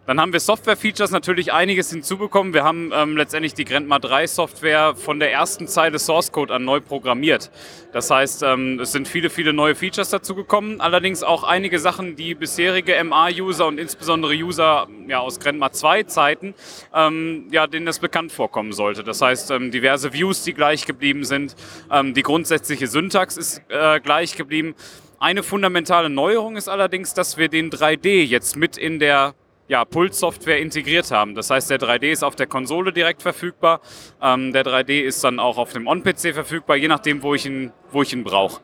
Dann 0.07 0.19
haben 0.19 0.33
wir 0.33 0.39
Software-Features 0.39 1.11
natürlich 1.11 1.53
einiges 1.53 1.91
hinzubekommen. 1.91 2.55
Wir 2.55 2.63
haben 2.63 2.91
ähm, 2.91 3.15
letztendlich 3.15 3.53
die 3.53 3.65
Grandma 3.65 3.99
3 3.99 4.25
Software 4.25 4.95
von 4.95 5.19
der 5.19 5.31
ersten 5.31 5.67
Zeile 5.67 5.99
Source 5.99 6.31
Code 6.31 6.55
an 6.55 6.65
neu 6.65 6.79
programmiert. 6.81 7.51
Das 7.91 8.09
heißt, 8.09 8.41
ähm, 8.41 8.79
es 8.79 8.93
sind 8.93 9.07
viele, 9.07 9.29
viele 9.29 9.53
neue 9.53 9.75
Features 9.75 10.09
dazugekommen. 10.09 10.81
Allerdings 10.81 11.21
auch 11.21 11.43
einige 11.43 11.77
Sachen, 11.77 12.15
die 12.15 12.33
bisherige 12.33 13.01
MA-User 13.03 13.67
und 13.67 13.79
insbesondere 13.79 14.33
User 14.33 14.87
ja, 15.07 15.19
aus 15.19 15.39
Grandma 15.39 15.71
2 15.71 16.03
Zeiten, 16.03 16.55
ähm, 16.95 17.47
ja, 17.51 17.67
denen 17.67 17.85
das 17.85 17.99
bekannt 17.99 18.31
vorkommen 18.31 18.73
sollte. 18.73 19.03
Das 19.03 19.21
heißt, 19.21 19.51
ähm, 19.51 19.69
diverse 19.69 20.13
Views, 20.13 20.41
die 20.43 20.55
gleich 20.55 20.87
geblieben 20.87 21.25
sind. 21.25 21.55
Ähm, 21.91 22.15
die 22.15 22.23
grundsätzliche 22.23 22.87
Syntax 22.87 23.37
ist 23.37 23.61
äh, 23.69 23.99
gleich 23.99 24.35
geblieben. 24.35 24.73
Eine 25.19 25.43
fundamentale 25.43 26.09
Neuerung 26.09 26.57
ist 26.57 26.67
allerdings, 26.67 27.13
dass 27.13 27.37
wir 27.37 27.49
den 27.49 27.69
3D 27.69 28.23
jetzt 28.23 28.55
mit 28.55 28.75
in 28.75 28.97
der 28.97 29.35
ja, 29.71 29.85
Pulse-Software 29.85 30.59
integriert 30.59 31.11
haben. 31.11 31.33
Das 31.33 31.49
heißt, 31.49 31.69
der 31.69 31.79
3D 31.79 32.11
ist 32.11 32.23
auf 32.23 32.35
der 32.35 32.45
Konsole 32.45 32.91
direkt 32.91 33.21
verfügbar. 33.21 33.79
Ähm, 34.21 34.51
der 34.51 34.65
3D 34.65 34.99
ist 34.99 35.23
dann 35.23 35.39
auch 35.39 35.57
auf 35.57 35.71
dem 35.71 35.87
On-PC 35.87 36.33
verfügbar, 36.33 36.75
je 36.75 36.89
nachdem, 36.89 37.23
wo 37.23 37.33
ich 37.33 37.45
ihn, 37.45 37.71
wo 37.89 38.01
ich 38.01 38.11
ihn 38.11 38.25
brauche. 38.25 38.59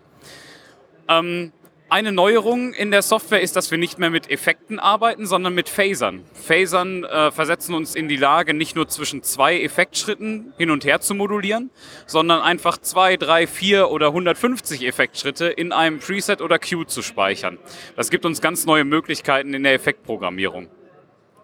Ähm, 1.08 1.54
eine 1.88 2.12
Neuerung 2.12 2.74
in 2.74 2.92
der 2.92 3.04
Software 3.04 3.40
ist, 3.40 3.56
dass 3.56 3.72
wir 3.72 3.78
nicht 3.78 4.00
mehr 4.00 4.10
mit 4.10 4.30
Effekten 4.30 4.80
arbeiten, 4.80 5.26
sondern 5.26 5.56
mit 5.56 5.70
Phasern. 5.70 6.26
Phasern 6.34 7.06
äh, 7.06 7.32
versetzen 7.32 7.74
uns 7.74 7.96
in 7.96 8.10
die 8.10 8.18
Lage, 8.18 8.54
nicht 8.54 8.76
nur 8.76 8.90
zwischen 8.90 9.24
zwei 9.24 9.62
Effektschritten 9.62 10.52
hin 10.58 10.72
und 10.72 10.84
her 10.84 11.00
zu 11.00 11.16
modulieren, 11.16 11.72
sondern 12.06 12.42
einfach 12.42 12.80
zwei, 12.80 13.16
drei, 13.16 13.48
vier 13.48 13.92
oder 13.92 14.08
150 14.08 14.86
Effektschritte 14.86 15.46
in 15.46 15.72
einem 15.72 16.00
Preset 16.00 16.42
oder 16.42 16.60
Queue 16.60 16.86
zu 16.86 17.02
speichern. 17.02 17.60
Das 17.96 18.10
gibt 18.10 18.26
uns 18.26 18.42
ganz 18.42 18.66
neue 18.66 18.84
Möglichkeiten 18.84 19.54
in 19.54 19.64
der 19.64 19.74
Effektprogrammierung. 19.74 20.68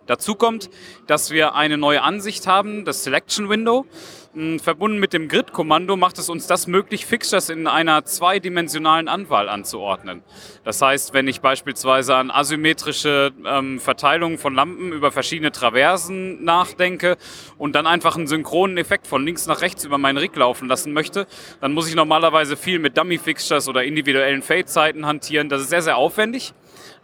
Dazu 0.05 0.35
kommt, 0.35 0.69
dass 1.07 1.31
wir 1.31 1.55
eine 1.55 1.77
neue 1.77 2.01
Ansicht 2.01 2.45
haben, 2.47 2.83
das 2.83 3.03
Selection 3.03 3.49
Window. 3.49 3.85
Mh, 4.33 4.59
Verbunden 4.59 4.99
mit 4.99 5.13
dem 5.13 5.27
Grid-Kommando 5.27 5.95
macht 5.95 6.17
es 6.17 6.27
uns 6.27 6.47
das 6.47 6.67
möglich, 6.67 7.05
Fixtures 7.05 7.49
in 7.49 7.67
einer 7.67 8.03
zweidimensionalen 8.03 9.07
Anwahl 9.07 9.47
anzuordnen. 9.47 10.23
Das 10.63 10.81
heißt, 10.81 11.13
wenn 11.13 11.27
ich 11.27 11.39
beispielsweise 11.39 12.15
an 12.15 12.31
asymmetrische 12.31 13.31
ähm, 13.45 13.79
Verteilungen 13.79 14.37
von 14.37 14.55
Lampen 14.55 14.91
über 14.91 15.11
verschiedene 15.11 15.51
Traversen 15.51 16.43
nachdenke 16.43 17.17
und 17.57 17.75
dann 17.75 17.85
einfach 17.85 18.17
einen 18.17 18.27
synchronen 18.27 18.77
Effekt 18.77 19.07
von 19.07 19.23
links 19.23 19.45
nach 19.45 19.61
rechts 19.61 19.85
über 19.85 19.97
meinen 19.97 20.17
Rig 20.17 20.35
laufen 20.35 20.67
lassen 20.67 20.93
möchte, 20.93 21.27
dann 21.61 21.73
muss 21.73 21.87
ich 21.87 21.95
normalerweise 21.95 22.57
viel 22.57 22.79
mit 22.79 22.97
Dummy-Fixtures 22.97 23.69
oder 23.69 23.83
individuellen 23.83 24.41
Fade-Zeiten 24.41 25.05
hantieren. 25.05 25.47
Das 25.47 25.61
ist 25.61 25.69
sehr, 25.69 25.81
sehr 25.81 25.95
aufwendig. 25.95 26.53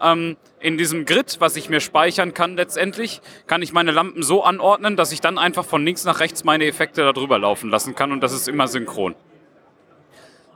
Ähm, 0.01 0.38
in 0.59 0.77
diesem 0.77 1.05
Grid, 1.05 1.38
was 1.39 1.55
ich 1.55 1.69
mir 1.69 1.79
speichern 1.79 2.33
kann 2.33 2.55
letztendlich, 2.55 3.21
kann 3.47 3.62
ich 3.62 3.73
meine 3.73 3.91
Lampen 3.91 4.23
so 4.23 4.43
anordnen, 4.43 4.95
dass 4.95 5.12
ich 5.12 5.21
dann 5.21 5.38
einfach 5.38 5.65
von 5.65 5.85
links 5.85 6.03
nach 6.05 6.19
rechts 6.19 6.43
meine 6.43 6.65
Effekte 6.65 7.01
darüber 7.01 7.39
laufen 7.39 7.69
lassen 7.69 7.95
kann 7.95 8.12
und 8.12 8.21
das 8.21 8.33
ist 8.33 8.47
immer 8.47 8.67
synchron. 8.67 9.15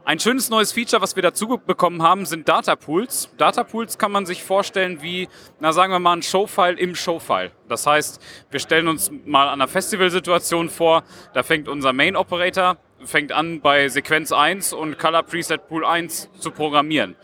Ein 0.05 0.19
schönes 0.19 0.49
neues 0.49 0.73
Feature, 0.73 1.01
was 1.01 1.15
wir 1.15 1.23
dazu 1.23 1.47
bekommen 1.65 2.03
haben, 2.03 2.25
sind 2.25 2.49
Data 2.49 2.75
Pools. 2.75 3.29
Data 3.37 3.63
Pools 3.63 3.97
kann 3.97 4.11
man 4.11 4.25
sich 4.25 4.43
vorstellen 4.43 5.01
wie, 5.01 5.29
na 5.61 5.71
sagen 5.71 5.93
wir 5.93 5.99
mal, 5.99 6.17
ein 6.17 6.21
Showfile 6.21 6.77
im 6.77 6.93
Showfile. 6.93 7.51
Das 7.69 7.87
heißt, 7.87 8.21
wir 8.51 8.59
stellen 8.59 8.89
uns 8.89 9.09
mal 9.23 9.47
an 9.47 9.61
einer 9.61 9.69
Festivalsituation 9.69 10.69
vor, 10.69 11.03
da 11.33 11.41
fängt 11.41 11.69
unser 11.69 11.93
Main 11.93 12.17
Operator, 12.17 12.75
fängt 13.05 13.31
an 13.31 13.61
bei 13.61 13.87
Sequenz 13.87 14.33
1 14.33 14.73
und 14.73 14.99
Color 14.99 15.23
Preset 15.23 15.69
Pool 15.69 15.85
1 15.85 16.31
zu 16.37 16.51
programmieren. 16.51 17.15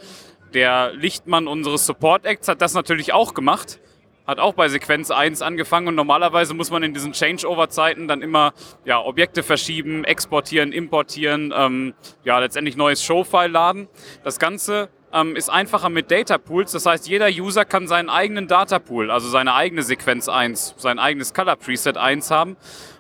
Der 0.54 0.94
Lichtmann 0.94 1.48
unseres 1.48 1.86
Support 1.86 2.26
Acts 2.26 2.48
hat 2.48 2.62
das 2.62 2.74
natürlich 2.74 3.14
auch 3.14 3.36
gemacht, 3.36 3.80
hat 4.26 4.40
auch 4.40 4.54
bei 4.54 4.68
Sequenz 4.68 5.12
1 5.12 5.44
angefangen 5.44 5.90
und 5.90 5.96
normalerweise 5.96 6.56
muss 6.56 6.72
man 6.72 6.82
in 6.82 6.94
diesen 6.94 7.14
Changeover-Zeiten 7.14 8.08
dann 8.08 8.24
immer 8.24 8.54
ja, 8.84 9.00
Objekte 9.00 9.44
verschieben, 9.44 10.04
exportieren, 10.04 10.72
importieren, 10.72 11.54
ähm, 11.56 11.94
ja, 12.24 12.40
letztendlich 12.40 12.76
neues 12.76 13.04
Showfile 13.04 13.50
laden. 13.50 13.88
Das 14.24 14.40
Ganze 14.40 14.90
ähm, 15.14 15.36
ist 15.36 15.50
einfacher 15.50 15.90
mit 15.90 16.10
Data 16.10 16.40
Pools, 16.40 16.72
das 16.72 16.88
heißt, 16.88 17.08
jeder 17.08 17.28
User 17.28 17.64
kann 17.64 17.88
seinen 17.88 18.10
eigenen 18.10 18.48
Data 18.48 18.80
Pool, 18.80 19.12
also 19.12 19.30
seine 19.30 19.54
eigene 19.54 19.84
Sequenz 19.84 20.30
1, 20.30 20.76
sein 20.78 20.98
eigenes 20.98 21.36
Color 21.36 21.58
Preset 21.58 21.98
1 21.98 22.32
haben, 22.32 22.58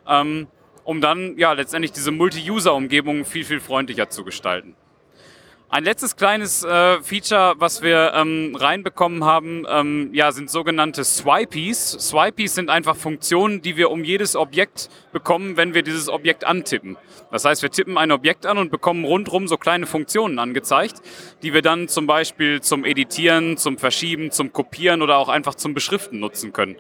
ähm, 0.08 0.48
um 0.84 1.02
dann 1.02 1.36
ja 1.38 1.54
letztendlich 1.54 1.92
diese 1.94 2.12
Multi-User-Umgebung 2.12 3.26
viel, 3.26 3.44
viel 3.44 3.60
freundlicher 3.60 4.10
zu 4.10 4.24
gestalten. 4.24 4.76
Ein 5.72 5.84
letztes 5.84 6.16
kleines 6.16 6.64
äh, 6.64 7.00
Feature, 7.04 7.54
was 7.60 7.84
wir 7.84 8.14
ähm, 8.16 8.56
reinbekommen 8.60 9.24
haben, 9.24 9.68
ähm, 9.70 10.10
ja, 10.14 10.32
sind 10.32 10.50
sogenannte 10.50 11.04
Swipeys. 11.04 11.92
Swipeys 11.92 12.56
sind 12.56 12.72
einfach 12.72 12.96
Funktionen, 12.96 13.62
die 13.62 13.78
wir 13.78 13.92
um 13.92 14.04
jedes 14.04 14.36
Objekt 14.36 14.90
bekommen, 15.12 15.58
wenn 15.58 15.76
wir 15.76 15.84
dieses 15.84 16.10
Objekt 16.10 16.44
antippen. 16.44 16.98
Das 17.32 17.46
heißt, 17.46 17.62
wir 17.62 17.70
tippen 17.70 18.00
ein 18.00 18.12
Objekt 18.12 18.48
an 18.48 18.58
und 18.58 18.72
bekommen 18.72 19.06
rundherum 19.06 19.48
so 19.48 19.58
kleine 19.58 19.86
Funktionen 19.86 20.40
angezeigt, 20.40 21.04
die 21.44 21.54
wir 21.54 21.62
dann 21.62 21.88
zum 21.88 22.08
Beispiel 22.08 22.62
zum 22.62 22.84
Editieren, 22.84 23.56
zum 23.56 23.78
Verschieben, 23.78 24.32
zum 24.32 24.52
Kopieren 24.52 25.04
oder 25.04 25.20
auch 25.20 25.30
einfach 25.30 25.54
zum 25.54 25.76
Beschriften 25.76 26.20
nutzen 26.20 26.52
können. 26.52 26.78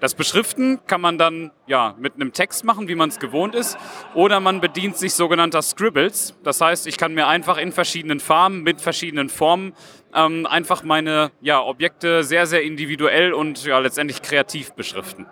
Das 0.00 0.14
Beschriften 0.14 0.80
kann 0.86 1.02
man 1.02 1.18
dann 1.18 1.50
ja, 1.66 1.94
mit 1.98 2.14
einem 2.14 2.32
Text 2.32 2.64
machen, 2.64 2.88
wie 2.88 2.94
man 2.94 3.10
es 3.10 3.18
gewohnt 3.18 3.54
ist, 3.54 3.76
oder 4.14 4.40
man 4.40 4.62
bedient 4.62 4.96
sich 4.96 5.12
sogenannter 5.12 5.60
Scribbles. 5.60 6.34
Das 6.42 6.62
heißt, 6.62 6.86
ich 6.86 6.96
kann 6.96 7.12
mir 7.12 7.26
einfach 7.28 7.58
in 7.58 7.70
verschiedenen 7.70 8.18
Farben, 8.18 8.62
mit 8.62 8.80
verschiedenen 8.80 9.28
Formen 9.28 9.74
ähm, 10.14 10.46
einfach 10.46 10.82
meine 10.84 11.32
ja, 11.42 11.60
Objekte 11.60 12.24
sehr, 12.24 12.46
sehr 12.46 12.62
individuell 12.62 13.34
und 13.34 13.62
ja, 13.66 13.78
letztendlich 13.78 14.22
kreativ 14.22 14.72
beschriften. 14.72 15.26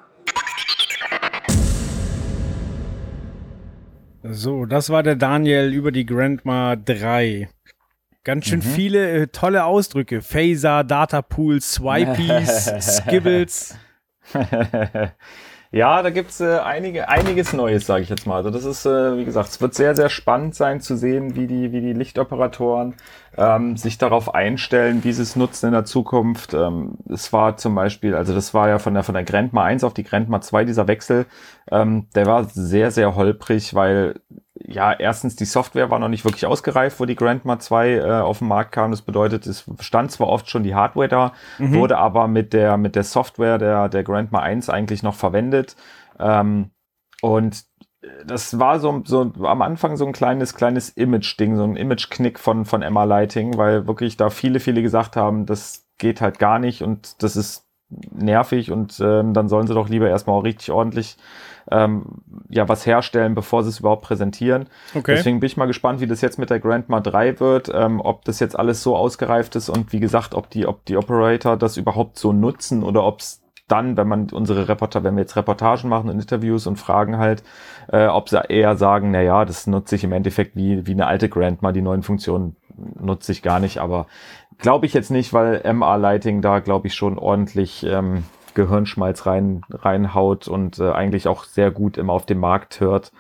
So, 4.23 4.67
das 4.67 4.91
war 4.91 5.03
der 5.03 5.17
Daniel 5.17 5.73
über 5.73 5.93
die 5.93 6.05
Grandma 6.05 6.77
3. 6.77 7.49
Ganz 8.25 8.47
schön 8.47 8.59
Mhm. 8.59 8.63
viele 8.63 9.11
äh, 9.11 9.27
tolle 9.29 9.65
Ausdrücke. 9.65 10.21
Phaser, 10.21 10.85
Data 10.85 11.23
Pools, 11.23 11.73
Swipeys, 11.75 12.71
Skibbles. 13.07 13.79
ja, 15.71 16.03
da 16.03 16.11
gibt's 16.11 16.41
äh, 16.41 16.59
einige, 16.59 17.09
einiges 17.09 17.53
Neues, 17.53 17.87
sage 17.87 18.03
ich 18.03 18.09
jetzt 18.09 18.27
mal. 18.27 18.37
Also 18.37 18.51
das 18.51 18.65
ist, 18.65 18.87
äh, 18.87 19.17
wie 19.17 19.25
gesagt, 19.25 19.49
es 19.49 19.61
wird 19.61 19.75
sehr, 19.75 19.95
sehr 19.95 20.09
spannend 20.09 20.55
sein 20.55 20.81
zu 20.81 20.97
sehen, 20.97 21.37
wie 21.37 21.47
die, 21.47 21.73
wie 21.73 21.81
die 21.81 21.93
Lichtoperatoren 21.93 22.95
ähm, 23.37 23.77
sich 23.77 23.99
darauf 23.99 24.35
einstellen, 24.35 25.05
wie 25.05 25.13
sie 25.13 25.23
es 25.23 25.37
nutzen 25.37 25.67
in 25.67 25.73
der 25.73 25.85
Zukunft. 25.85 26.55
Ähm, 26.55 26.99
es 27.09 27.33
war 27.33 27.57
zum 27.57 27.75
Beispiel, 27.75 28.15
also 28.15 28.35
das 28.35 28.55
war 28.55 28.69
ja 28.69 28.79
von 28.79 28.95
der, 28.95 29.03
von 29.03 29.15
der 29.15 29.25
Grandma 29.25 29.65
1 29.65 29.85
auf 29.85 29.95
die 29.95 30.05
Grandma 30.05 30.41
2, 30.41 30.65
dieser 30.65 30.89
Wechsel, 30.89 31.27
ähm, 31.71 32.07
der 32.15 32.27
war 32.27 32.45
sehr, 32.45 32.91
sehr 32.91 33.15
holprig, 33.15 33.75
weil 33.75 34.21
ja, 34.67 34.93
erstens, 34.93 35.37
die 35.37 35.45
Software 35.45 35.91
war 35.91 35.99
noch 35.99 36.09
nicht 36.09 36.25
wirklich 36.25 36.47
ausgereift, 36.47 36.99
wo 37.01 37.05
die 37.05 37.15
Grandma 37.15 37.59
2 37.59 37.95
äh, 37.95 38.11
auf 38.21 38.39
den 38.39 38.49
Markt 38.49 38.73
kam. 38.73 38.91
Das 38.91 39.03
bedeutet, 39.03 39.47
es 39.47 39.65
stand 39.81 40.11
zwar 40.11 40.29
oft 40.29 40.51
schon 40.51 40.63
die 40.63 40.75
Hardware 40.75 41.09
da, 41.09 41.33
Mhm. 41.59 41.75
wurde 41.75 41.99
aber 41.99 42.29
mit 42.29 42.53
der, 42.53 42.77
mit 42.77 42.97
der 42.97 43.05
Software 43.05 43.59
der, 43.59 43.89
der 43.89 44.03
Grandma 44.03 44.41
1 44.41 44.69
eigentlich 44.69 45.03
noch 45.03 45.15
verwendet. 45.15 45.77
Ähm, 46.19 46.71
und 47.23 47.65
das 48.27 48.59
war 48.59 48.79
so, 48.81 49.03
so 49.05 49.33
am 49.43 49.61
Anfang 49.63 49.97
so 49.97 50.07
ein 50.07 50.13
kleines, 50.13 50.55
kleines 50.55 50.89
Image-Ding, 50.91 51.57
so 51.57 51.65
ein 51.65 51.77
Image-Knick 51.77 52.39
von, 52.39 52.65
von 52.65 52.83
Emma 52.83 53.05
Lighting, 53.05 53.57
weil 53.59 53.87
wirklich 53.87 54.17
da 54.17 54.31
viele, 54.31 54.61
viele 54.61 54.83
gesagt 54.83 55.17
haben, 55.17 55.47
das 55.47 55.85
geht 55.99 56.21
halt 56.21 56.39
gar 56.39 56.59
nicht 56.59 56.83
und 56.83 57.23
das 57.23 57.37
ist 57.37 57.65
nervig 57.91 58.71
und 58.71 59.01
ähm, 59.01 59.33
dann 59.35 59.49
sollen 59.49 59.67
sie 59.67 59.75
doch 59.75 59.89
lieber 59.89 60.09
erstmal 60.09 60.39
auch 60.39 60.45
richtig 60.45 60.71
ordentlich 60.71 61.17
ähm, 61.71 62.05
ja 62.49 62.69
was 62.69 62.87
herstellen, 62.87 63.35
bevor 63.35 63.63
sie 63.63 63.71
es 63.71 63.81
überhaupt 63.81 64.03
präsentieren. 64.03 64.67
Okay. 64.95 65.15
Deswegen 65.17 65.41
bin 65.41 65.47
ich 65.47 65.57
mal 65.57 65.67
gespannt, 65.67 66.01
wie 66.01 66.07
das 66.07 66.21
jetzt 66.21 66.39
mit 66.39 66.51
der 66.51 66.61
Grandma 66.61 67.01
3 67.01 67.41
wird, 67.41 67.71
ähm, 67.73 68.01
ob 68.01 68.25
das 68.25 68.41
jetzt 68.41 68.59
alles 68.59 68.83
so 68.83 68.97
ausgereift 68.97 69.57
ist 69.57 69.69
und 69.69 69.93
wie 69.93 70.01
gesagt, 70.01 70.35
ob 70.35 70.51
die, 70.51 70.67
ob 70.67 70.85
die 70.85 70.97
Operator 70.97 71.57
das 71.57 71.77
überhaupt 71.77 72.19
so 72.19 72.33
nutzen 72.33 72.83
oder 72.83 73.05
ob 73.05 73.21
es 73.21 73.43
dann, 73.69 73.97
wenn 73.97 74.09
man 74.09 74.29
unsere 74.31 74.67
Reporter, 74.67 75.05
wenn 75.05 75.15
wir 75.15 75.21
jetzt 75.21 75.37
Reportagen 75.37 75.89
machen 75.89 76.09
und 76.09 76.19
Interviews 76.19 76.67
und 76.67 76.77
fragen 76.77 77.19
halt, 77.19 77.43
äh, 77.93 78.07
ob 78.07 78.29
sie 78.29 78.41
eher 78.49 78.77
sagen, 78.77 79.11
na 79.11 79.21
ja, 79.21 79.45
das 79.45 79.67
nutze 79.67 79.95
ich 79.95 80.05
im 80.05 80.13
Endeffekt 80.13 80.57
wie, 80.57 80.87
wie 80.87 80.93
eine 80.93 81.07
alte 81.07 81.29
Grandma, 81.29 81.73
die 81.73 81.83
neuen 81.83 82.03
Funktionen 82.03 82.57
nutze 83.01 83.33
ich 83.33 83.43
gar 83.43 83.61
nicht, 83.61 83.79
aber 83.79 84.07
glaube 84.59 84.87
ich 84.87 84.95
jetzt 84.95 85.11
nicht, 85.11 85.33
weil 85.33 85.63
MA 85.73 85.97
Lighting 85.97 86.41
da, 86.43 86.61
glaube 86.61 86.87
ich, 86.87 86.95
schon 86.95 87.19
ordentlich 87.19 87.85
ähm, 87.85 88.25
Gehirnschmalz 88.59 89.25
rein, 89.25 89.63
reinhaut 89.71 90.49
und 90.49 90.81
äh, 90.81 90.91
eigentlich 90.91 91.29
auch 91.29 91.45
sehr 91.45 91.71
gut 91.71 91.97
immer 91.97 92.13
auf 92.13 92.27
dem 92.27 92.39
Markt 92.41 92.81
hört, 92.81 93.13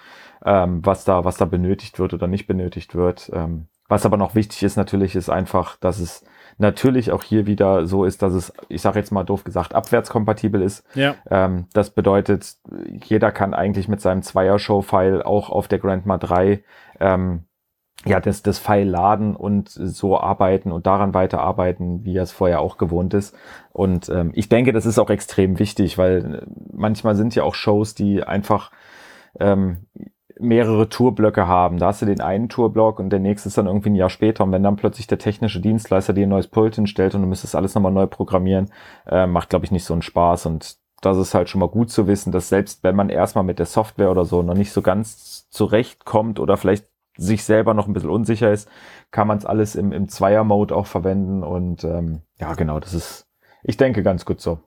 ähm, 0.45 0.81
was 0.85 1.05
da, 1.05 1.25
was 1.25 1.37
da 1.37 1.45
benötigt 1.45 2.01
wird 2.01 2.13
oder 2.13 2.27
nicht 2.27 2.49
benötigt 2.49 2.97
wird. 2.97 3.31
Ähm, 3.33 3.69
was 3.89 4.05
aber 4.05 4.17
noch 4.17 4.35
wichtig 4.35 4.65
ist 4.65 4.77
natürlich, 4.77 5.15
ist 5.15 5.31
einfach, 5.31 5.77
dass 5.77 6.01
es 6.01 6.25
natürlich 6.59 7.13
auch 7.13 7.23
hier 7.23 7.47
wieder 7.47 7.87
so 7.87 8.05
ist, 8.05 8.21
dass 8.21 8.35
es, 8.35 8.53
ich 8.69 8.83
sage 8.83 8.99
jetzt 8.99 9.13
mal 9.13 9.23
doof 9.23 9.45
gesagt, 9.45 9.75
abwärtskompatibel 9.75 10.61
ist. 10.61 10.85
Ja. 10.95 11.15
Ähm, 11.31 11.67
das 11.73 11.91
bedeutet, 11.91 12.57
jeder 13.05 13.31
kann 13.31 13.55
eigentlich 13.55 13.87
mit 13.87 14.01
seinem 14.01 14.23
Zweier-Show-File 14.23 15.23
auch 15.23 15.51
auf 15.51 15.69
der 15.69 15.79
Grandma 15.79 16.19
3 16.19 16.65
ähm, 17.01 17.45
ja, 18.07 18.21
das, 18.21 18.43
das 18.43 18.59
File 18.59 18.89
laden 18.89 19.35
und 19.35 19.69
so 19.69 20.19
arbeiten 20.19 20.71
und 20.71 20.87
daran 20.87 21.15
weiterarbeiten, 21.15 22.05
wie 22.05 22.17
er 22.17 22.23
es 22.23 22.33
vorher 22.33 22.61
auch 22.61 22.79
gewohnt 22.79 23.13
ist. 23.13 23.35
Und 23.73 24.09
ähm, 24.09 24.31
ich 24.35 24.49
denke, 24.49 24.73
das 24.73 24.87
ist 24.87 24.99
auch 24.99 25.11
extrem 25.11 25.59
wichtig, 25.59 25.99
weil 25.99 26.47
manchmal 26.73 27.17
sind 27.17 27.35
ja 27.35 27.43
auch 27.43 27.55
Shows, 27.55 27.95
die 27.95 28.23
einfach 28.23 28.71
ähm, 29.41 29.87
mehrere 30.39 30.89
Tourblöcke 30.89 31.49
haben. 31.49 31.79
Da 31.79 31.87
hast 31.87 32.03
du 32.03 32.07
den 32.07 32.21
einen 32.21 32.49
Tourblock 32.49 33.01
und 33.01 33.11
der 33.11 33.19
nächste 33.19 33.49
ist 33.49 33.59
dann 33.59 33.67
irgendwie 33.67 33.91
ein 33.91 33.97
Jahr 33.97 34.11
später. 34.11 34.45
Und 34.45 34.53
wenn 34.53 34.63
dann 34.63 34.77
plötzlich 34.77 35.09
der 35.09 35.19
technische 35.19 35.61
Dienstleister 35.61 36.13
dir 36.13 36.27
ein 36.27 36.31
neues 36.31 36.47
Pult 36.47 36.77
hinstellt 36.77 37.17
und 37.17 37.23
du 37.23 37.29
müsstest 37.29 37.57
alles 37.57 37.75
nochmal 37.75 37.93
neu 37.93 38.07
programmieren, 38.07 38.71
äh, 39.07 39.27
macht, 39.27 39.51
glaube 39.51 39.65
ich, 39.65 39.73
nicht 39.73 39.85
so 39.85 39.93
einen 39.93 40.03
Spaß. 40.03 40.47
Und 40.47 40.77
das 41.01 41.17
ist 41.17 41.35
halt 41.35 41.49
schon 41.49 41.61
mal 41.61 41.69
gut 41.69 41.91
zu 41.91 42.07
wissen, 42.07 42.33
dass 42.33 42.49
selbst 42.49 42.85
wenn 42.85 42.97
man 42.97 43.09
erstmal 43.09 43.45
mit 43.45 43.59
der 43.59 43.67
Software 43.67 44.11
oder 44.11 44.25
so 44.25 44.43
noch 44.43 44.55
nicht 44.55 44.73
so 44.73 44.83
ganz 44.83 45.49
zurechtkommt 45.51 46.39
oder 46.39 46.57
vielleicht 46.57 46.87
sich 47.19 47.45
selber 47.45 47.75
noch 47.75 47.87
ein 47.87 47.93
bisschen 47.93 48.11
unsicher 48.11 48.51
ist, 48.53 48.71
kann 49.11 49.29
man 49.29 49.37
es 49.37 49.45
alles 49.45 49.75
im, 49.75 49.93
im 49.93 50.09
Zweier-Mode 50.09 50.75
auch 50.75 50.87
verwenden. 50.87 51.43
Und 51.43 51.85
ähm, 51.85 52.23
ja, 52.39 52.55
genau, 52.55 52.81
das 52.81 52.95
ist, 52.95 53.27
ich 53.63 53.77
denke, 53.77 54.03
ganz 54.03 54.25
gut 54.25 54.41
so. 54.41 54.61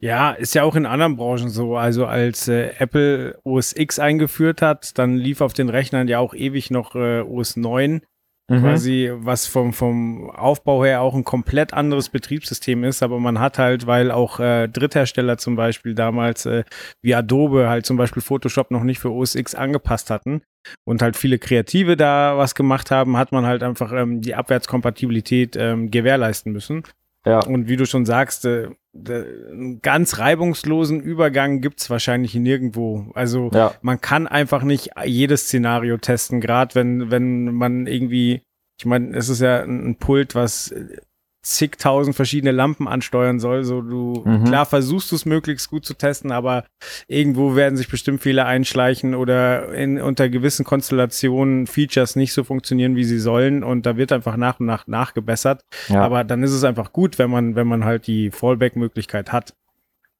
Ja, 0.00 0.32
ist 0.32 0.54
ja 0.54 0.64
auch 0.64 0.74
in 0.74 0.86
anderen 0.86 1.16
Branchen 1.16 1.50
so. 1.50 1.76
Also 1.76 2.06
als 2.06 2.48
äh, 2.48 2.72
Apple 2.78 3.38
OS 3.44 3.74
X 3.76 3.98
eingeführt 3.98 4.60
hat, 4.60 4.98
dann 4.98 5.16
lief 5.16 5.40
auf 5.40 5.52
den 5.52 5.68
Rechnern 5.68 6.08
ja 6.08 6.18
auch 6.18 6.34
ewig 6.34 6.70
noch 6.70 6.96
äh, 6.96 7.20
OS 7.20 7.56
9 7.56 8.02
Mhm. 8.46 8.60
quasi, 8.60 9.10
was 9.10 9.46
vom, 9.46 9.72
vom 9.72 10.28
Aufbau 10.28 10.84
her 10.84 11.00
auch 11.00 11.14
ein 11.14 11.24
komplett 11.24 11.72
anderes 11.72 12.10
Betriebssystem 12.10 12.84
ist, 12.84 13.02
aber 13.02 13.18
man 13.18 13.40
hat 13.40 13.58
halt, 13.58 13.86
weil 13.86 14.10
auch 14.10 14.38
äh, 14.38 14.68
Dritthersteller 14.68 15.38
zum 15.38 15.56
Beispiel 15.56 15.94
damals 15.94 16.44
äh, 16.44 16.64
wie 17.00 17.14
Adobe 17.14 17.70
halt 17.70 17.86
zum 17.86 17.96
Beispiel 17.96 18.20
Photoshop 18.20 18.70
noch 18.70 18.82
nicht 18.82 18.98
für 18.98 19.10
OS 19.10 19.34
X 19.34 19.54
angepasst 19.54 20.10
hatten 20.10 20.42
und 20.84 21.02
halt 21.02 21.16
viele 21.16 21.38
Kreative 21.38 21.96
da 21.96 22.36
was 22.36 22.54
gemacht 22.54 22.90
haben, 22.90 23.16
hat 23.16 23.32
man 23.32 23.46
halt 23.46 23.62
einfach 23.62 23.92
ähm, 23.92 24.20
die 24.20 24.34
Abwärtskompatibilität 24.34 25.56
ähm, 25.56 25.90
gewährleisten 25.90 26.52
müssen. 26.52 26.82
Ja. 27.26 27.40
Und 27.40 27.68
wie 27.68 27.76
du 27.76 27.86
schon 27.86 28.04
sagst, 28.04 28.44
äh, 28.44 28.68
einen 28.94 29.80
ganz 29.82 30.18
reibungslosen 30.18 31.00
Übergang 31.00 31.60
gibt's 31.60 31.88
wahrscheinlich 31.90 32.34
nirgendwo. 32.34 33.10
Also 33.14 33.50
Ja. 33.54 33.74
man 33.82 34.00
kann 34.00 34.26
einfach 34.26 34.62
nicht 34.62 34.90
jedes 35.04 35.44
Szenario 35.44 35.96
testen, 35.96 36.40
gerade 36.40 36.74
wenn, 36.74 37.10
wenn 37.10 37.52
man 37.54 37.86
irgendwie, 37.86 38.42
ich 38.78 38.86
meine, 38.86 39.16
es 39.16 39.28
ist 39.28 39.40
ja 39.40 39.62
ein 39.62 39.86
ein 39.86 39.96
Pult, 39.96 40.34
was 40.34 40.70
äh, 40.72 40.98
zigtausend 41.44 42.16
verschiedene 42.16 42.52
Lampen 42.52 42.88
ansteuern 42.88 43.38
soll. 43.38 43.64
So 43.64 43.82
du, 43.82 44.22
Mhm. 44.24 44.44
klar 44.44 44.66
versuchst 44.66 45.12
du 45.12 45.16
es 45.16 45.26
möglichst 45.26 45.68
gut 45.70 45.84
zu 45.84 45.94
testen, 45.94 46.32
aber 46.32 46.64
irgendwo 47.06 47.54
werden 47.54 47.76
sich 47.76 47.88
bestimmt 47.88 48.22
Fehler 48.22 48.46
einschleichen 48.46 49.14
oder 49.14 49.72
in, 49.74 50.00
unter 50.00 50.28
gewissen 50.28 50.64
Konstellationen 50.64 51.66
Features 51.66 52.16
nicht 52.16 52.32
so 52.32 52.44
funktionieren, 52.44 52.96
wie 52.96 53.04
sie 53.04 53.18
sollen 53.18 53.62
und 53.62 53.84
da 53.86 53.96
wird 53.96 54.10
einfach 54.12 54.36
nach 54.36 54.58
und 54.58 54.66
nach 54.66 54.86
nachgebessert. 54.86 55.60
Ja. 55.88 56.02
Aber 56.02 56.24
dann 56.24 56.42
ist 56.42 56.52
es 56.52 56.64
einfach 56.64 56.92
gut, 56.92 57.18
wenn 57.18 57.30
man, 57.30 57.54
wenn 57.56 57.66
man 57.66 57.84
halt 57.84 58.06
die 58.06 58.30
Fallback-Möglichkeit 58.30 59.30
hat. 59.32 59.54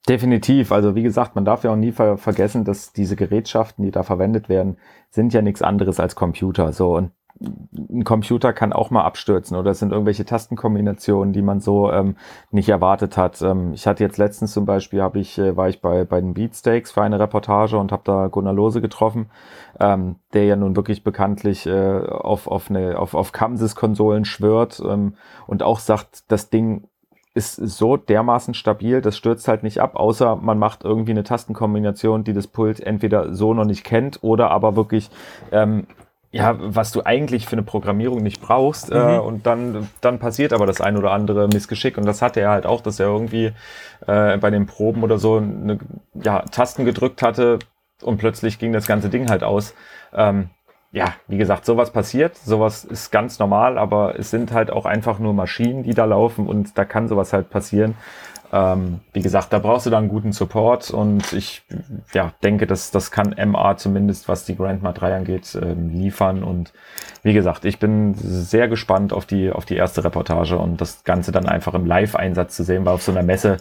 Definitiv. 0.07 0.71
Also 0.71 0.95
wie 0.95 1.03
gesagt, 1.03 1.35
man 1.35 1.47
darf 1.47 1.65
ja 1.65 1.71
auch 1.71 1.77
nie 1.77 1.93
ver 1.93 2.19
vergessen, 2.19 2.65
dass 2.65 2.93
diese 2.93 3.17
Gerätschaften, 3.17 3.83
die 3.85 3.91
da 3.91 4.03
verwendet 4.03 4.51
werden, 4.51 4.77
sind 5.11 5.33
ja 5.33 5.41
nichts 5.41 5.63
anderes 5.63 5.99
als 5.99 6.15
Computer. 6.15 6.73
So 6.75 6.95
und 6.95 7.13
ein 7.41 8.05
Computer 8.05 8.53
kann 8.53 8.73
auch 8.73 8.91
mal 8.91 9.03
abstürzen 9.03 9.57
oder 9.57 9.73
es 9.73 9.81
sind 9.81 9.91
irgendwelche 9.91 10.25
Tastenkombinationen, 10.25 11.33
die 11.33 11.43
man 11.43 11.61
so 11.61 11.91
ähm, 11.91 12.17
nicht 12.53 12.69
erwartet 12.69 13.17
hat. 13.17 13.43
Ähm, 13.43 13.73
ich 13.73 13.87
hatte 13.87 14.05
jetzt 14.05 14.19
letztens 14.19 14.53
zum 14.53 14.67
Beispiel, 14.67 15.03
habe 15.03 15.19
ich, 15.19 15.39
äh, 15.39 15.57
war 15.57 15.69
ich 15.69 15.81
bei, 15.81 16.05
bei 16.05 16.21
den 16.21 16.35
Beatsteaks 16.35 16.93
für 16.93 17.03
eine 17.03 17.19
Reportage 17.19 17.77
und 17.77 17.91
habe 17.91 18.03
da 18.05 18.29
Gunnar 18.29 18.55
Lose 18.55 18.81
getroffen, 18.81 19.31
ähm, 19.81 20.17
der 20.33 20.45
ja 20.45 20.57
nun 20.57 20.77
wirklich 20.77 21.03
bekanntlich 21.03 21.67
äh, 21.67 21.99
auf, 22.07 22.47
auf, 22.47 22.71
eine, 22.71 22.99
auf, 22.99 23.15
auf 23.15 23.33
Kamsis-Konsolen 23.33 24.25
schwört 24.25 24.81
ähm, 24.85 25.15
und 25.47 25.65
auch 25.65 25.81
sagt, 25.81 26.25
das 26.29 26.51
Ding 26.51 26.85
ist 27.35 27.57
so 27.57 27.97
dermaßen 27.97 28.55
stabil, 28.55 29.01
das 29.01 29.17
stürzt 29.17 29.49
halt 29.49 29.65
nicht 29.65 29.81
ab, 29.81 29.97
außer 29.97 30.37
man 30.37 30.57
macht 30.57 30.85
irgendwie 30.85 31.11
eine 31.11 31.25
Tastenkombination, 31.25 32.23
die 32.23 32.33
das 32.33 32.47
Pult 32.47 32.79
entweder 32.79 33.35
so 33.35 33.55
noch 33.55 33.65
nicht 33.65 33.83
kennt 33.83 34.23
oder 34.23 34.53
aber 34.53 34.77
wirklich 34.77 35.11
ähm, 35.51 35.89
ja, 36.35 36.57
was 36.59 36.91
du 36.91 37.03
eigentlich 37.05 37.47
für 37.47 37.53
eine 37.53 37.63
Programmierung 37.63 38.21
nicht 38.21 38.41
brauchst. 38.41 38.91
Äh, 38.91 39.19
und 39.19 39.47
dann, 39.47 39.89
dann 40.01 40.19
passiert 40.19 40.53
aber 40.53 40.67
das 40.67 40.81
ein 40.81 40.97
oder 40.97 41.13
andere 41.13 41.47
Missgeschick. 41.47 41.97
Und 41.97 42.07
das 42.07 42.23
hatte 42.23 42.41
er 42.41 42.51
halt 42.51 42.67
auch, 42.67 42.81
dass 42.81 42.99
er 42.99 43.07
irgendwie 43.07 43.53
äh, 44.09 44.37
bei 44.39 44.51
den 44.51 44.67
Proben 44.67 45.05
oder 45.05 45.19
so 45.19 45.37
eine, 45.37 45.79
ja, 46.15 46.41
Tasten 46.51 46.85
gedrückt 46.85 47.23
hatte 47.23 47.61
und 48.03 48.19
plötzlich 48.19 48.59
ging 48.59 48.73
das 48.73 48.89
ganze 48.89 49.11
Ding 49.11 49.31
halt 49.31 49.45
aus. 49.45 49.75
Ähm, 50.13 50.51
ja, 50.91 51.15
wie 51.29 51.39
gesagt, 51.39 51.65
sowas 51.65 51.93
passiert, 51.93 52.37
sowas 52.37 52.85
ist 52.85 53.13
ganz 53.13 53.39
normal, 53.39 53.79
aber 53.79 54.19
es 54.19 54.31
sind 54.31 54.53
halt 54.53 54.73
auch 54.73 54.87
einfach 54.87 55.21
nur 55.21 55.35
Maschinen, 55.35 55.85
die 55.85 55.95
da 55.95 56.05
laufen 56.05 56.49
und 56.49 56.77
da 56.77 56.85
kann 56.85 57.07
sowas 57.07 57.33
halt 57.33 57.49
passieren. 57.49 57.95
Ähm, 58.55 59.01
wie 59.13 59.21
gesagt, 59.21 59.53
da 59.53 59.59
brauchst 59.59 59.85
du 59.85 59.91
dann 59.91 60.07
guten 60.07 60.31
Support 60.31 60.93
und 60.93 61.33
ich 61.33 61.63
ja, 62.13 62.33
denke, 62.45 62.69
dass 62.69 62.93
das 62.93 63.11
kann 63.11 63.35
MA 63.51 63.77
zumindest, 63.77 64.29
was 64.29 64.45
die 64.45 64.55
Grandma 64.55 64.93
3 64.93 65.17
angeht, 65.17 65.59
ähm, 65.61 65.91
liefern. 65.91 66.45
Und 66.45 66.73
wie 67.25 67.33
gesagt, 67.33 67.65
ich 67.65 67.81
bin 67.81 68.15
sehr 68.15 68.69
gespannt 68.69 69.13
auf 69.13 69.27
die, 69.27 69.51
auf 69.51 69.65
die 69.65 69.75
erste 69.75 70.05
Reportage 70.05 70.57
und 70.57 70.81
das 70.81 71.03
Ganze 71.03 71.33
dann 71.33 71.49
einfach 71.49 71.75
im 71.75 71.85
Live-Einsatz 71.85 72.55
zu 72.55 72.63
sehen, 72.63 72.85
weil 72.85 72.95
auf 72.95 73.03
so 73.03 73.11
einer 73.11 73.25
Messe, 73.25 73.57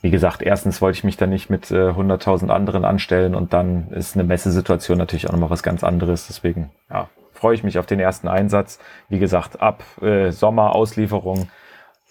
wie 0.00 0.10
gesagt, 0.10 0.42
erstens 0.42 0.80
wollte 0.80 0.98
ich 0.98 1.04
mich 1.04 1.16
da 1.16 1.26
nicht 1.26 1.50
mit 1.50 1.72
äh, 1.72 1.90
100.000 1.90 2.50
anderen 2.50 2.84
anstellen 2.84 3.34
und 3.34 3.52
dann 3.52 3.88
ist 3.88 4.14
eine 4.14 4.22
Messesituation 4.22 4.96
natürlich 4.96 5.26
auch 5.26 5.32
nochmal 5.32 5.50
was 5.50 5.64
ganz 5.64 5.82
anderes. 5.82 6.28
Deswegen, 6.28 6.70
ja, 6.88 7.08
freue 7.32 7.56
ich 7.56 7.64
mich 7.64 7.80
auf 7.80 7.86
den 7.86 7.98
ersten 7.98 8.28
Einsatz. 8.28 8.78
Wie 9.08 9.18
gesagt, 9.18 9.60
ab 9.60 9.82
äh, 10.00 10.30
Sommer 10.30 10.76
Auslieferung. 10.76 11.48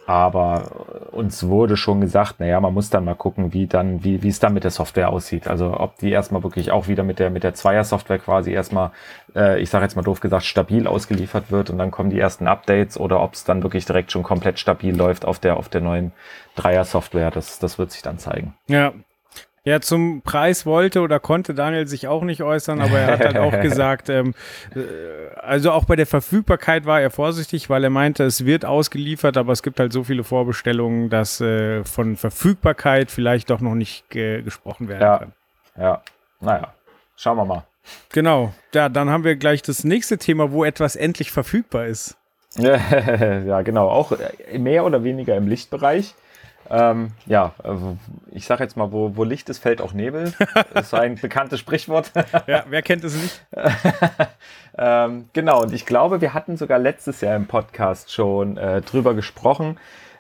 Aber 0.10 1.12
uns 1.12 1.46
wurde 1.50 1.78
schon 1.78 2.02
gesagt, 2.02 2.40
naja, 2.40 2.60
man 2.60 2.74
muss 2.74 2.90
dann 2.90 3.06
mal 3.06 3.14
gucken, 3.14 3.54
wie 3.54 3.68
dann, 3.68 4.04
wie, 4.04 4.24
wie 4.24 4.30
es 4.30 4.40
dann 4.40 4.56
mit 4.56 4.64
der 4.64 4.72
Software 4.72 5.10
aussieht. 5.10 5.48
Also 5.48 5.80
ob 5.80 6.00
die 6.00 6.10
erstmal 6.10 6.42
wirklich 6.42 6.72
auch 6.72 6.88
wieder 6.88 7.04
mit 7.04 7.20
der, 7.20 7.30
mit 7.30 7.44
der 7.44 7.54
Zweier-Software 7.54 8.18
quasi 8.18 8.52
erstmal, 8.52 8.90
äh, 9.36 9.62
ich 9.62 9.70
sage 9.70 9.86
jetzt 9.86 9.96
mal 9.96 10.02
doof 10.02 10.20
gesagt, 10.20 10.46
stabil 10.46 10.88
ausgeliefert 10.88 11.52
wird 11.52 11.70
und 11.70 11.78
dann 11.78 11.92
kommen 11.92 12.10
die 12.10 12.20
ersten 12.20 12.48
Updates 12.48 13.00
oder 13.00 13.22
ob 13.22 13.36
es 13.36 13.44
dann 13.44 13.62
wirklich 13.62 13.86
direkt 13.86 14.12
schon 14.12 14.24
komplett 14.24 14.58
stabil 14.58 14.98
läuft 14.98 15.26
auf 15.26 15.38
der, 15.38 15.58
auf 15.58 15.70
der 15.70 15.82
neuen 15.82 16.12
Dreier-Software. 16.56 17.30
Das, 17.30 17.60
das 17.60 17.78
wird 17.78 17.92
sich 17.92 18.02
dann 18.02 18.18
zeigen. 18.18 18.56
Ja. 18.66 18.94
Ja, 19.66 19.82
zum 19.82 20.22
Preis 20.22 20.66
wollte 20.66 21.02
oder 21.02 21.20
konnte 21.20 21.54
Daniel 21.54 21.86
sich 21.88 22.08
auch 22.08 22.24
nicht 22.24 22.42
äußern, 22.44 22.82
aber 22.82 22.98
er 22.98 23.08
hat 23.08 23.20
halt 23.20 23.38
auch 23.38 23.52
gesagt, 23.62 24.10
ähm, 24.10 24.34
äh, 24.76 24.80
also 25.40 25.72
auch 25.72 25.86
bei 25.86 25.96
der 25.96 26.06
Verfügbarkeit 26.06 26.86
war 26.86 27.02
er 27.02 27.10
vorsichtig, 27.12 27.70
weil 27.70 27.84
er 27.84 27.90
meinte, 27.90 28.24
es 28.24 28.46
wird 28.46 28.64
ausgeliefert, 28.66 29.38
aber 29.38 29.52
es 29.52 29.62
gibt 29.64 29.80
halt 29.80 29.92
so 29.94 30.04
viele 30.04 30.24
Vorbestellungen, 30.24 31.10
dass 31.10 31.42
äh, 31.42 31.84
von 31.84 32.16
Verfügbarkeit 32.16 33.12
vielleicht 33.12 33.50
doch 33.50 33.60
noch 33.60 33.76
nicht 33.76 34.10
ge 34.10 34.42
gesprochen 34.42 34.88
werden 34.88 35.02
Ja. 35.02 35.18
kann. 35.18 35.34
Ja, 35.78 36.02
naja, 36.40 36.74
schauen 37.16 37.38
wir 37.38 37.46
mal. 37.46 37.64
Genau. 38.10 38.54
Ja, 38.74 38.90
dann 38.90 39.10
haben 39.10 39.24
wir 39.24 39.36
gleich 39.36 39.62
das 39.62 39.84
nächste 39.84 40.18
Thema, 40.18 40.52
wo 40.52 40.64
etwas 40.64 40.96
endlich 40.96 41.32
verfügbar 41.32 41.86
ist. 41.86 42.18
ja, 42.58 43.62
genau. 43.62 43.90
Auch 43.90 44.12
äh, 44.12 44.58
mehr 44.58 44.86
oder 44.86 45.04
weniger 45.04 45.36
im 45.36 45.48
Lichtbereich. 45.48 46.16
Ähm, 46.70 47.12
ja, 47.26 47.54
äh, 47.64 47.70
ich 48.32 48.46
sage 48.46 48.64
jetzt 48.64 48.78
mal, 48.78 48.92
wo, 48.92 49.16
wo 49.16 49.24
Licht 49.24 49.50
ist, 49.50 49.60
fällt 49.60 49.82
auch 49.82 49.94
Nebel. 49.94 50.34
Das 50.74 50.86
ist 50.88 50.94
ein 50.94 51.16
bekanntes 51.16 51.60
Sprichwort. 51.60 52.12
Ja, 52.48 52.64
wer 52.70 52.82
kennt 52.82 53.04
es 53.04 53.16
nicht? 53.16 53.46
ähm, 54.78 55.30
genau, 55.34 55.64
und 55.64 55.74
ich 55.74 55.86
glaube, 55.86 56.22
wir 56.22 56.34
hatten 56.34 56.58
sogar 56.58 56.80
letztes 56.80 57.22
Jahr 57.22 57.36
im 57.36 57.48
Podcast 57.48 58.12
schon 58.12 58.58
äh, 58.58 58.82
drüber 58.82 59.14
gesprochen. 59.14 59.78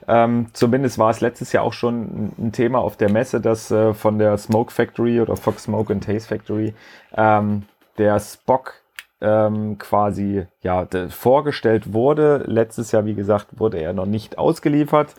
Ähm, 0.08 0.47
zumindest 0.54 0.97
war 0.97 1.12
es 1.12 1.22
letztes 1.22 1.52
Jahr 1.52 1.64
auch 1.64 1.74
schon 1.74 2.34
ein- 2.39 2.52
Thema 2.52 2.80
auf 2.80 2.97
der 2.97 3.12
Messe, 3.12 3.41
dass 3.41 3.70
äh, 3.70 3.93
von 3.93 4.18
der 4.18 4.38
Smoke 4.38 4.72
Factory 4.74 5.22
oder 5.22 5.36
Fox 5.36 5.64
Smoke 5.64 5.93
and 5.93 6.04
Taste 6.04 6.28
Factory 6.30 6.74
ähm, 7.16 7.64
der 8.00 8.20
Spock 8.20 8.74
ähm, 9.22 9.78
quasi 9.78 10.47
ja 10.64 10.88
vorgestellt 11.10 11.93
wurde. 11.93 12.43
Letztes 12.47 12.91
Jahr, 12.91 13.06
wie 13.06 13.14
gesagt, 13.14 13.60
wurde 13.60 13.78
er 13.78 13.93
noch 13.93 14.06
nicht 14.08 14.38
ausgeliefert. 14.38 15.14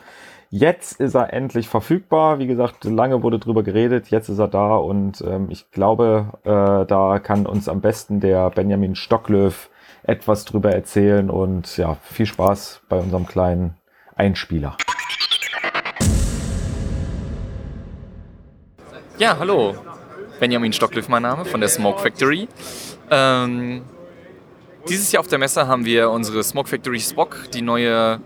Jetzt 0.53 0.99
ist 0.99 1.15
er 1.15 1.33
endlich 1.33 1.69
verfügbar. 1.69 2.41
Wie 2.41 2.49
gesagt, 2.49 2.83
lange 2.83 3.23
wurde 3.23 3.39
drüber 3.39 3.63
geredet. 3.63 4.09
Jetzt 4.11 4.29
ist 4.29 4.41
er 4.41 4.49
da 4.49 4.75
und 4.75 5.21
ähm, 5.21 5.47
ich 5.49 5.71
glaube, 5.71 6.33
äh, 6.43 6.87
da 6.87 7.21
kann 7.21 7.47
uns 7.47 7.69
am 7.69 7.81
besten 7.81 8.19
der 8.19 8.51
Benjamin 8.51 8.97
Stocklöw 8.97 9.55
etwas 10.03 10.45
drüber 10.47 10.73
erzählen 10.73 11.31
und 11.31 11.77
ja, 11.77 11.99
viel 12.03 12.27
Spaß 12.27 12.81
bei 12.89 12.99
unserem 12.99 13.29
kleinen 13.29 13.77
Einspieler. 14.17 14.77
Ja, 19.19 19.39
hallo. 19.39 19.77
Benjamin 20.41 20.73
Stocklöw 20.73 21.07
mein 21.07 21.23
Name 21.23 21.45
von 21.45 21.61
der 21.61 21.69
Smoke 21.69 22.01
Factory. 22.01 22.49
Ähm, 23.09 23.83
dieses 24.89 25.13
Jahr 25.13 25.21
auf 25.21 25.29
der 25.29 25.39
Messe 25.39 25.69
haben 25.69 25.85
wir 25.85 26.11
unsere 26.11 26.43
Smoke 26.43 26.69
Factory 26.69 26.99
Spock, 26.99 27.37
die 27.55 27.63
neue 27.63 28.21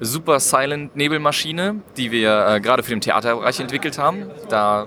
Super 0.00 0.40
Silent 0.40 0.96
Nebelmaschine, 0.96 1.82
die 1.96 2.10
wir 2.10 2.46
äh, 2.46 2.60
gerade 2.60 2.82
für 2.82 2.90
den 2.90 3.00
Theaterbereich 3.00 3.60
entwickelt 3.60 3.98
haben. 3.98 4.30
Da 4.48 4.86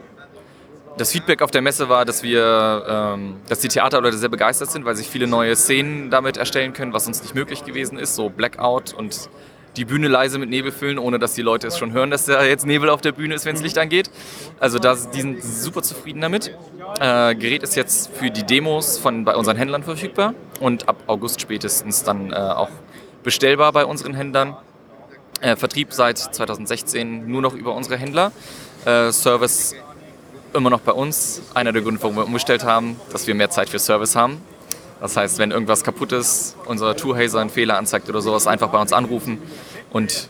das 0.97 1.11
Feedback 1.11 1.41
auf 1.41 1.51
der 1.51 1.61
Messe 1.61 1.89
war, 1.89 2.05
dass 2.05 2.23
wir, 2.23 2.85
ähm, 2.87 3.37
dass 3.47 3.59
die 3.59 3.67
Theaterleute 3.67 4.17
sehr 4.17 4.29
begeistert 4.29 4.71
sind, 4.71 4.85
weil 4.85 4.95
sich 4.95 5.07
viele 5.07 5.27
neue 5.27 5.55
Szenen 5.55 6.09
damit 6.09 6.37
erstellen 6.37 6.73
können, 6.73 6.93
was 6.93 7.07
uns 7.07 7.21
nicht 7.21 7.35
möglich 7.35 7.63
gewesen 7.63 7.97
ist, 7.97 8.15
so 8.15 8.29
Blackout 8.29 8.93
und 8.93 9.29
die 9.77 9.85
Bühne 9.85 10.09
leise 10.09 10.37
mit 10.37 10.49
Nebel 10.49 10.71
füllen, 10.71 10.99
ohne 10.99 11.17
dass 11.17 11.33
die 11.33 11.41
Leute 11.41 11.67
es 11.67 11.77
schon 11.77 11.93
hören, 11.93 12.11
dass 12.11 12.25
da 12.25 12.43
jetzt 12.43 12.65
Nebel 12.65 12.89
auf 12.89 12.99
der 12.99 13.13
Bühne 13.13 13.35
ist, 13.35 13.45
wenn 13.45 13.55
das 13.55 13.63
Licht 13.63 13.77
angeht. 13.77 14.11
Also 14.59 14.79
da, 14.79 14.95
die 14.95 15.21
sind 15.21 15.41
super 15.41 15.81
zufrieden 15.81 16.19
damit. 16.19 16.53
Äh, 16.99 17.35
Gerät 17.35 17.63
ist 17.63 17.75
jetzt 17.75 18.11
für 18.13 18.29
die 18.29 18.43
Demos 18.43 18.97
von 18.97 19.23
bei 19.23 19.35
unseren 19.35 19.55
Händlern 19.55 19.83
verfügbar 19.83 20.33
und 20.59 20.89
ab 20.89 20.97
August 21.07 21.39
spätestens 21.39 22.03
dann 22.03 22.33
äh, 22.33 22.35
auch 22.35 22.69
bestellbar 23.23 23.71
bei 23.71 23.85
unseren 23.85 24.13
Händlern. 24.13 24.57
Äh, 25.41 25.55
Vertrieb 25.55 25.91
seit 25.91 26.19
2016 26.19 27.27
nur 27.27 27.41
noch 27.41 27.53
über 27.53 27.73
unsere 27.73 27.97
Händler. 27.97 28.31
Äh, 28.85 29.11
Service 29.11 29.75
immer 30.53 30.69
noch 30.69 30.81
bei 30.81 30.91
uns. 30.91 31.41
Einer 31.53 31.71
der 31.71 31.81
Gründe, 31.81 32.01
warum 32.01 32.15
wir 32.15 32.25
umgestellt 32.25 32.63
haben, 32.63 32.99
dass 33.11 33.25
wir 33.27 33.35
mehr 33.35 33.49
Zeit 33.49 33.69
für 33.69 33.79
Service 33.79 34.15
haben. 34.15 34.41
Das 34.99 35.17
heißt, 35.17 35.39
wenn 35.39 35.49
irgendwas 35.49 35.83
kaputt 35.83 36.11
ist, 36.11 36.55
unser 36.65 36.95
Tourhazer 36.95 37.39
einen 37.39 37.49
Fehler 37.49 37.77
anzeigt 37.77 38.07
oder 38.07 38.21
sowas, 38.21 38.45
einfach 38.45 38.69
bei 38.69 38.79
uns 38.79 38.93
anrufen 38.93 39.41
und 39.89 40.29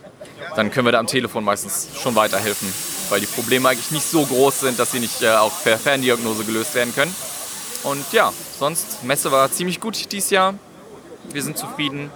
dann 0.55 0.71
können 0.71 0.87
wir 0.87 0.93
da 0.93 0.99
am 0.99 1.07
Telefon 1.07 1.43
meistens 1.43 1.89
schon 2.01 2.15
weiterhelfen, 2.15 2.73
weil 3.09 3.19
die 3.19 3.25
Probleme 3.25 3.67
eigentlich 3.67 3.91
nicht 3.91 4.05
so 4.05 4.25
groß 4.25 4.61
sind, 4.61 4.79
dass 4.79 4.91
sie 4.91 4.99
nicht 4.99 5.21
äh, 5.21 5.31
auch 5.31 5.51
per 5.63 5.77
Ferndiagnose 5.77 6.45
gelöst 6.45 6.73
werden 6.73 6.93
können. 6.95 7.13
Und 7.83 8.05
ja, 8.13 8.31
sonst, 8.59 9.03
Messe 9.03 9.31
war 9.31 9.51
ziemlich 9.51 9.79
gut 9.79 10.11
dieses 10.11 10.29
Jahr. 10.29 10.53
Wir 11.31 11.43
sind 11.43 11.57
zufrieden. 11.57 12.09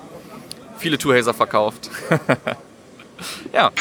Viele 0.77 0.97
Tourhazer 0.97 1.33
verkauft. 1.33 1.89
ja. 3.53 3.71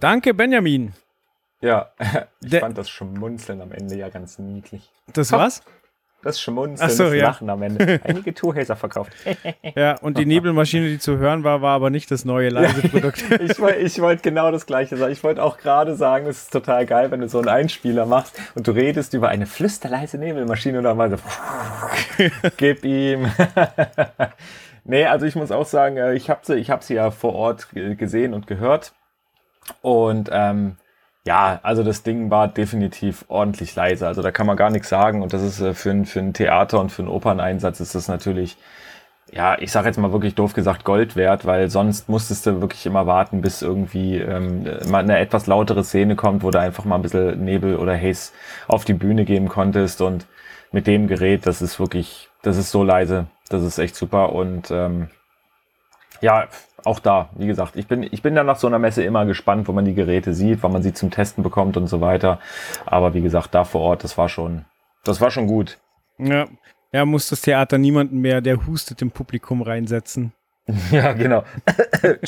Danke, 0.00 0.32
Benjamin. 0.34 0.92
Ja, 1.60 1.90
ich 2.42 2.50
Der- 2.50 2.60
fand 2.60 2.78
das 2.78 2.88
Schmunzeln 2.88 3.60
am 3.60 3.72
Ende 3.72 3.96
ja 3.96 4.08
ganz 4.08 4.38
niedlich. 4.38 4.90
Das 5.12 5.32
war's? 5.32 5.62
Das 6.20 6.40
Schmunzeln, 6.40 6.90
so, 6.90 7.04
das 7.04 7.14
ja. 7.14 7.28
Lachen 7.28 7.48
am 7.48 7.62
Ende. 7.62 8.00
Einige 8.04 8.34
Tourhazer 8.34 8.74
verkauft. 8.74 9.12
Ja, 9.76 9.96
und 10.00 10.18
die 10.18 10.26
Nebelmaschine, 10.26 10.88
die 10.88 10.98
zu 10.98 11.16
hören 11.18 11.44
war, 11.44 11.62
war 11.62 11.74
aber 11.76 11.90
nicht 11.90 12.10
das 12.10 12.24
neue 12.24 12.48
leise 12.48 12.88
Produkt. 12.88 13.22
Ich 13.40 13.60
wollte 14.00 14.22
genau 14.22 14.50
das 14.50 14.66
Gleiche 14.66 14.96
sagen. 14.96 15.12
Ich 15.12 15.22
wollte 15.22 15.42
auch 15.42 15.58
gerade 15.58 15.94
sagen, 15.94 16.26
es 16.26 16.42
ist 16.42 16.52
total 16.52 16.86
geil, 16.86 17.12
wenn 17.12 17.20
du 17.20 17.28
so 17.28 17.38
einen 17.38 17.48
Einspieler 17.48 18.04
machst 18.06 18.40
und 18.56 18.66
du 18.66 18.72
redest 18.72 19.14
über 19.14 19.28
eine 19.28 19.46
flüsterleise 19.46 20.18
Nebelmaschine 20.18 20.78
und 20.78 20.84
dann 20.84 20.96
mal 20.96 21.10
so, 21.10 21.16
gib 22.56 22.84
ihm. 22.84 23.30
Nee, 24.88 25.06
also 25.06 25.26
ich 25.26 25.36
muss 25.36 25.52
auch 25.52 25.66
sagen, 25.66 25.96
äh, 25.96 26.14
ich 26.14 26.28
habe 26.30 26.40
sie, 26.42 26.60
hab 26.64 26.82
sie 26.82 26.94
ja 26.94 27.10
vor 27.12 27.34
Ort 27.34 27.70
ge- 27.70 27.94
gesehen 27.94 28.34
und 28.34 28.46
gehört. 28.48 28.92
Und 29.82 30.30
ähm, 30.32 30.76
ja, 31.26 31.60
also 31.62 31.84
das 31.84 32.02
Ding 32.02 32.30
war 32.30 32.48
definitiv 32.48 33.24
ordentlich 33.28 33.76
leise. 33.76 34.06
Also 34.06 34.22
da 34.22 34.30
kann 34.32 34.46
man 34.46 34.56
gar 34.56 34.70
nichts 34.70 34.88
sagen. 34.88 35.22
Und 35.22 35.32
das 35.32 35.42
ist 35.42 35.60
äh, 35.60 35.74
für 35.74 35.90
ein, 35.90 36.06
für 36.06 36.20
ein 36.20 36.32
Theater 36.34 36.80
und 36.80 36.90
für 36.90 37.02
einen 37.02 37.10
Operneinsatz 37.10 37.80
ist 37.80 37.94
das 37.94 38.08
natürlich 38.08 38.56
ja, 39.32 39.58
ich 39.58 39.72
sage 39.72 39.88
jetzt 39.88 39.98
mal 39.98 40.12
wirklich 40.12 40.34
doof 40.34 40.54
gesagt 40.54 40.84
Gold 40.84 41.16
wert, 41.16 41.44
weil 41.44 41.68
sonst 41.68 42.08
musstest 42.08 42.46
du 42.46 42.60
wirklich 42.60 42.86
immer 42.86 43.06
warten, 43.06 43.42
bis 43.42 43.62
irgendwie 43.62 44.16
ähm, 44.16 44.64
mal 44.88 45.02
eine 45.02 45.18
etwas 45.18 45.46
lautere 45.46 45.84
Szene 45.84 46.16
kommt, 46.16 46.42
wo 46.42 46.50
du 46.50 46.58
einfach 46.58 46.84
mal 46.84 46.94
ein 46.96 47.02
bisschen 47.02 47.44
Nebel 47.44 47.76
oder 47.76 47.96
Haze 48.00 48.32
auf 48.68 48.84
die 48.84 48.94
Bühne 48.94 49.24
geben 49.24 49.48
konntest. 49.48 50.00
Und 50.00 50.26
mit 50.72 50.86
dem 50.86 51.06
Gerät, 51.06 51.46
das 51.46 51.62
ist 51.62 51.80
wirklich, 51.80 52.28
das 52.42 52.56
ist 52.56 52.70
so 52.70 52.82
leise, 52.82 53.26
das 53.48 53.62
ist 53.62 53.78
echt 53.78 53.96
super. 53.96 54.32
Und 54.32 54.70
ähm, 54.70 55.08
ja, 56.20 56.48
auch 56.84 57.00
da, 57.00 57.30
wie 57.36 57.46
gesagt, 57.46 57.76
ich 57.76 57.86
bin, 57.86 58.02
ich 58.02 58.22
bin 58.22 58.34
dann 58.34 58.46
nach 58.46 58.58
so 58.58 58.66
einer 58.66 58.78
Messe 58.78 59.02
immer 59.02 59.26
gespannt, 59.26 59.68
wo 59.68 59.72
man 59.72 59.84
die 59.84 59.94
Geräte 59.94 60.32
sieht, 60.34 60.62
wann 60.62 60.72
man 60.72 60.82
sie 60.82 60.92
zum 60.92 61.10
Testen 61.10 61.42
bekommt 61.42 61.76
und 61.76 61.86
so 61.86 62.00
weiter. 62.00 62.38
Aber 62.86 63.14
wie 63.14 63.22
gesagt, 63.22 63.54
da 63.54 63.64
vor 63.64 63.80
Ort, 63.82 64.04
das 64.04 64.16
war 64.16 64.28
schon, 64.28 64.64
das 65.04 65.20
war 65.20 65.30
schon 65.30 65.46
gut. 65.46 65.78
Ja. 66.18 66.46
Ja, 66.90 67.04
muss 67.04 67.28
das 67.28 67.42
Theater 67.42 67.76
niemanden 67.76 68.20
mehr, 68.20 68.40
der 68.40 68.66
hustet 68.66 69.02
im 69.02 69.10
Publikum 69.10 69.62
reinsetzen. 69.62 70.32
Ja, 70.90 71.12
genau. 71.14 71.44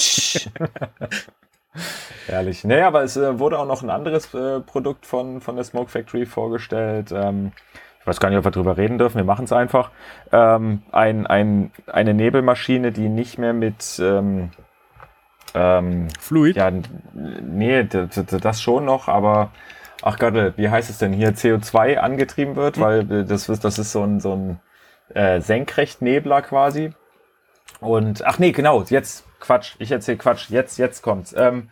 Herrlich. 2.26 2.64
Naja, 2.64 2.88
aber 2.88 3.03
es 3.03 3.16
äh, 3.16 3.38
wurde 3.38 3.59
auch 3.59 3.66
noch 3.66 3.82
ein 3.82 3.91
anderes 3.91 4.32
äh, 4.34 4.61
Produkt 4.61 5.05
von, 5.07 5.41
von 5.41 5.57
der 5.57 5.64
Smoke 5.64 5.91
Factory 5.91 6.26
vorgestellt. 6.26 7.12
Ähm, 7.12 7.53
ich 8.01 8.07
weiß 8.07 8.18
gar 8.20 8.30
nicht, 8.30 8.38
ob 8.38 8.44
wir 8.44 8.51
drüber 8.51 8.76
reden 8.76 8.98
dürfen. 8.98 9.16
Wir 9.18 9.24
machen 9.24 9.44
es 9.44 9.53
einfach. 9.53 9.90
Ähm, 10.32 10.82
ein, 10.90 11.26
ein, 11.26 11.70
eine 11.86 12.14
Nebelmaschine, 12.14 12.92
die 12.92 13.09
nicht 13.09 13.38
mehr 13.38 13.53
mit 13.53 14.01
ähm, 14.03 14.51
ähm, 15.55 16.09
Fluid? 16.18 16.57
ja, 16.57 16.70
nee, 17.12 17.84
das 17.84 18.62
schon 18.62 18.84
noch, 18.84 19.09
aber 19.09 19.51
ach 20.03 20.18
Gott, 20.18 20.34
wie 20.57 20.68
heißt 20.68 20.88
es 20.90 20.98
denn 20.98 21.12
hier? 21.12 21.34
CO2 21.34 21.96
angetrieben 21.96 22.57
wird, 22.57 22.80
weil 22.80 23.01
äh, 23.12 23.24
das, 23.24 23.48
ist- 23.48 23.64
das 23.64 23.78
ist 23.78 23.92
so 23.92 24.03
ein, 24.03 24.20
so 24.20 24.34
ein 24.34 24.61
äh, 25.14 25.40
Senkrechtnebler 25.40 26.42
quasi. 26.42 26.92
Und 27.80 28.24
ach 28.24 28.38
nee, 28.38 28.53
genau, 28.53 28.82
jetzt 28.84 29.24
Quatsch, 29.40 29.74
ich 29.78 29.90
erzähle 29.90 30.18
Quatsch, 30.18 30.51
jetzt, 30.51 30.78
jetzt 30.78 31.03
kommt's. 31.03 31.34
Ähm, 31.36 31.68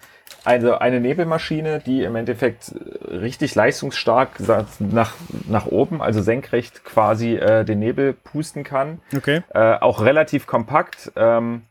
also 0.49 0.79
eine 0.79 0.99
Nebelmaschine, 0.99 1.83
die 1.85 2.03
im 2.03 2.17
Endeffekt 2.17 2.75
richtig 3.11 3.55
leistungsstark 3.55 4.31
nach, 4.79 5.13
nach 5.47 5.67
oben, 5.67 6.01
also 6.01 6.23
senkrecht 6.23 6.85
quasi 6.87 7.37
äh, 7.37 7.67
den 7.67 7.81
Nebel 7.81 8.15
pusten 8.15 8.65
kann 8.65 9.01
Okay. 9.15 9.43
äh, 9.53 9.75
auch 9.75 10.01
relativ 10.01 10.47
kompakt, 10.47 11.13
ähm, 11.17 11.65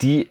die 0.00 0.28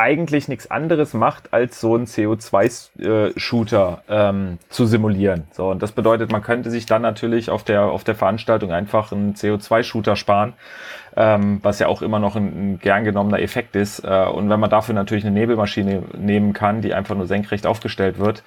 eigentlich 0.00 0.48
nichts 0.48 0.70
anderes 0.70 1.12
macht, 1.12 1.52
als 1.52 1.78
so 1.80 1.94
einen 1.94 2.06
CO2-Shooter 2.06 4.02
ähm, 4.08 4.58
zu 4.70 4.86
simulieren. 4.86 5.44
So, 5.52 5.70
und 5.70 5.82
das 5.82 5.92
bedeutet, 5.92 6.32
man 6.32 6.42
könnte 6.42 6.70
sich 6.70 6.86
dann 6.86 7.02
natürlich 7.02 7.50
auf 7.50 7.64
der, 7.64 7.82
auf 7.82 8.02
der 8.02 8.14
Veranstaltung 8.14 8.72
einfach 8.72 9.12
einen 9.12 9.34
CO2-Shooter 9.34 10.16
sparen, 10.16 10.54
ähm, 11.16 11.60
was 11.62 11.78
ja 11.80 11.86
auch 11.88 12.00
immer 12.02 12.18
noch 12.18 12.34
ein, 12.34 12.46
ein 12.74 12.78
gern 12.78 13.04
genommener 13.04 13.40
Effekt 13.40 13.76
ist. 13.76 14.00
Äh, 14.00 14.24
und 14.26 14.48
wenn 14.48 14.58
man 14.58 14.70
dafür 14.70 14.94
natürlich 14.94 15.24
eine 15.24 15.38
Nebelmaschine 15.38 16.02
nehmen 16.16 16.54
kann, 16.54 16.80
die 16.80 16.94
einfach 16.94 17.14
nur 17.14 17.26
senkrecht 17.26 17.66
aufgestellt 17.66 18.18
wird, 18.18 18.42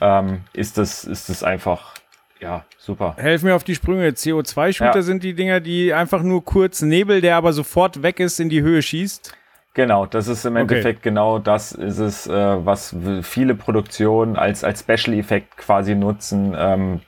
ähm, 0.00 0.40
ist 0.52 0.76
das, 0.76 1.04
ist 1.04 1.28
das 1.28 1.42
einfach, 1.44 1.94
ja, 2.40 2.64
super. 2.78 3.14
Helf 3.16 3.44
mir 3.44 3.54
auf 3.54 3.64
die 3.64 3.76
Sprünge. 3.76 4.08
CO2-Shooter 4.08 4.96
Ja. 4.96 5.02
sind 5.02 5.22
die 5.22 5.34
Dinger, 5.34 5.60
die 5.60 5.94
einfach 5.94 6.22
nur 6.22 6.44
kurz 6.44 6.82
Nebel, 6.82 7.20
der 7.20 7.36
aber 7.36 7.52
sofort 7.52 8.02
weg 8.02 8.18
ist, 8.18 8.40
in 8.40 8.48
die 8.48 8.62
Höhe 8.62 8.82
schießt. 8.82 9.34
Genau, 9.76 10.06
das 10.06 10.26
ist 10.26 10.46
im 10.46 10.54
Okay. 10.54 10.62
Endeffekt 10.62 11.02
genau 11.02 11.38
das 11.38 11.72
ist 11.72 11.98
es, 11.98 12.26
äh, 12.26 12.32
was 12.32 12.96
viele 13.20 13.54
Produktionen 13.54 14.36
als, 14.36 14.64
als 14.64 14.80
Special-Effekt 14.80 15.58
quasi 15.58 15.94
nutzen. 15.94 16.56
Ähm, 16.58 17.00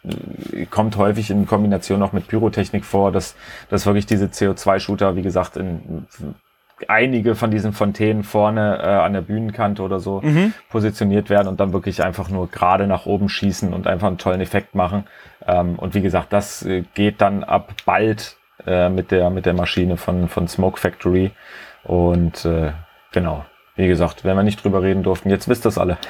äh, 0.53 0.67
kommt 0.67 0.99
häufig 0.99 1.31
in 1.31 1.47
Kombination 1.47 2.03
auch 2.03 2.13
mit 2.13 2.29
Pyrotechnik 2.29 2.85
vor, 2.85 3.11
dass, 3.11 3.37
dass 3.71 3.87
wirklich 3.87 4.05
diese 4.05 4.27
CO2-Shooter, 4.27 5.17
wie 5.17 5.23
gesagt, 5.23 5.57
in 5.57 6.07
einige 6.89 7.37
von 7.37 7.51
diesen 7.51 7.73
Fontänen 7.73 8.23
vorne 8.23 8.81
äh, 8.83 8.87
an 8.87 9.15
der 9.15 9.23
Bühnenkante 9.23 9.83
oder 9.83 9.99
so 9.99 10.23
positioniert 10.69 11.31
werden 11.31 11.49
und 11.49 11.61
dann 11.61 11.73
wirklich 11.73 12.05
einfach 12.05 12.29
nur 12.29 12.49
gerade 12.51 12.87
nach 12.87 13.07
oben 13.07 13.31
schießen 13.31 13.73
und 13.73 13.87
einfach 13.87 14.09
einen 14.09 14.19
tollen 14.19 14.43
Effekt 14.43 14.75
machen. 14.75 15.05
Ähm, 15.47 15.77
und 15.77 15.95
wie 15.95 16.03
gesagt, 16.03 16.35
das 16.35 16.67
äh, 16.67 16.85
geht 16.93 17.23
dann 17.23 17.45
ab 17.45 17.73
bald 17.87 18.37
äh, 18.67 18.91
mit 18.91 19.11
der 19.11 19.31
mit 19.31 19.47
der 19.47 19.55
Maschine 19.55 19.97
von 19.97 20.29
von 20.29 20.47
Smoke 20.49 20.79
Factory 20.79 21.33
und 21.89 22.45
äh, 22.45 22.73
genau. 23.13 23.45
Wie 23.75 23.89
gesagt, 23.89 24.25
wenn 24.25 24.37
wir 24.37 24.43
nicht 24.43 24.63
drüber 24.63 24.83
reden 24.83 25.03
durften, 25.03 25.31
jetzt 25.31 25.49
wisst 25.49 25.65
das 25.65 25.79
alle. 25.79 25.99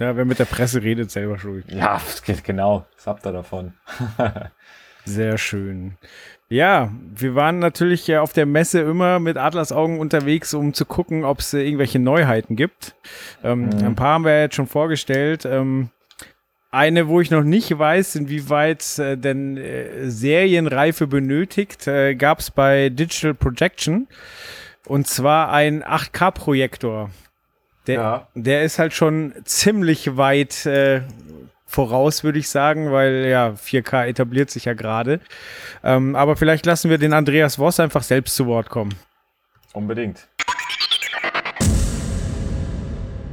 Ja, 0.00 0.16
wer 0.16 0.24
mit 0.24 0.40
der 0.40 0.46
Presse 0.46 0.82
redet, 0.82 1.12
selber 1.12 1.38
schuld. 1.38 1.64
ja, 1.70 2.00
genau. 2.42 2.86
Was 2.96 3.06
habt 3.06 3.24
ihr 3.24 3.30
davon? 3.32 3.74
Sehr 5.04 5.38
schön. 5.38 5.96
Ja, 6.48 6.90
wir 7.14 7.36
waren 7.36 7.60
natürlich 7.60 8.04
ja 8.08 8.20
auf 8.20 8.32
der 8.32 8.46
Messe 8.46 8.80
immer 8.80 9.20
mit 9.20 9.36
Adlersaugen 9.36 10.00
unterwegs, 10.00 10.54
um 10.54 10.74
zu 10.74 10.84
gucken, 10.84 11.24
ob 11.24 11.38
es 11.38 11.54
äh, 11.54 11.62
irgendwelche 11.62 12.00
Neuheiten 12.00 12.56
gibt. 12.56 12.96
Ähm, 13.44 13.66
Mhm. 13.66 13.84
Ein 13.86 13.94
paar 13.94 14.14
haben 14.14 14.24
wir 14.24 14.40
jetzt 14.40 14.56
schon 14.56 14.66
vorgestellt. 14.66 15.44
Ähm, 15.44 15.90
eine, 16.70 17.08
wo 17.08 17.20
ich 17.20 17.30
noch 17.30 17.42
nicht 17.42 17.76
weiß, 17.76 18.16
inwieweit 18.16 18.98
äh, 18.98 19.16
denn 19.16 19.56
äh, 19.56 20.08
Serienreife 20.10 21.06
benötigt, 21.06 21.86
äh, 21.86 22.14
gab 22.14 22.40
es 22.40 22.50
bei 22.50 22.88
Digital 22.90 23.34
Projection. 23.34 24.06
Und 24.86 25.06
zwar 25.06 25.50
ein 25.52 25.82
8K-Projektor. 25.84 27.10
Der, 27.86 27.94
Ja. 27.94 28.28
der 28.34 28.62
ist 28.62 28.78
halt 28.78 28.92
schon 28.92 29.34
ziemlich 29.44 30.16
weit 30.16 30.66
äh, 30.66 31.02
voraus, 31.66 32.24
würde 32.24 32.38
ich 32.38 32.48
sagen, 32.48 32.90
weil 32.92 33.26
ja, 33.26 33.50
4K 33.56 34.06
etabliert 34.06 34.50
sich 34.50 34.64
ja 34.64 34.74
gerade. 34.74 35.20
Ähm, 35.84 36.16
aber 36.16 36.36
vielleicht 36.36 36.66
lassen 36.66 36.90
wir 36.90 36.98
den 36.98 37.12
Andreas 37.12 37.56
Voss 37.56 37.78
einfach 37.80 38.02
selbst 38.02 38.34
zu 38.36 38.46
Wort 38.46 38.68
kommen. 38.68 38.94
Unbedingt. 39.72 40.26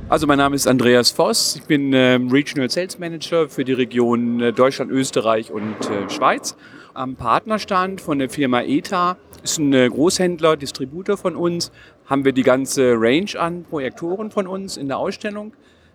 Also 0.10 0.26
mein 0.26 0.38
Name 0.38 0.56
ist 0.56 0.68
Andreas 0.68 1.12
Voss, 1.12 1.58
ich 1.58 1.64
bin 1.64 1.92
ähm, 1.92 2.30
Regional 2.30 2.70
Sales 2.70 2.98
Manager 2.98 3.50
für 3.50 3.66
die 3.66 3.74
Region 3.74 4.40
äh, 4.40 4.54
Deutschland, 4.54 4.90
Österreich 4.90 5.52
und 5.52 5.76
äh, 5.90 6.10
Schweiz. 6.10 6.56
Am 6.94 7.18
Partnerstand 7.18 8.00
von 8.00 8.18
der 8.18 8.30
Firma 8.30 8.62
ETA 8.62 9.18
ist 9.44 9.58
ein 9.58 9.74
äh, 9.74 9.90
Großhändler, 9.90 10.56
Distributor 10.56 11.18
von 11.18 11.36
uns, 11.36 11.74
haben 12.06 12.24
wir 12.24 12.32
die 12.32 12.44
ganze 12.44 12.94
Range 12.94 13.38
an 13.38 13.66
Projektoren 13.66 14.32
von 14.32 14.48
uns 14.48 14.78
in 14.78 14.88
der 14.88 14.98
Ausstellung. 14.98 15.52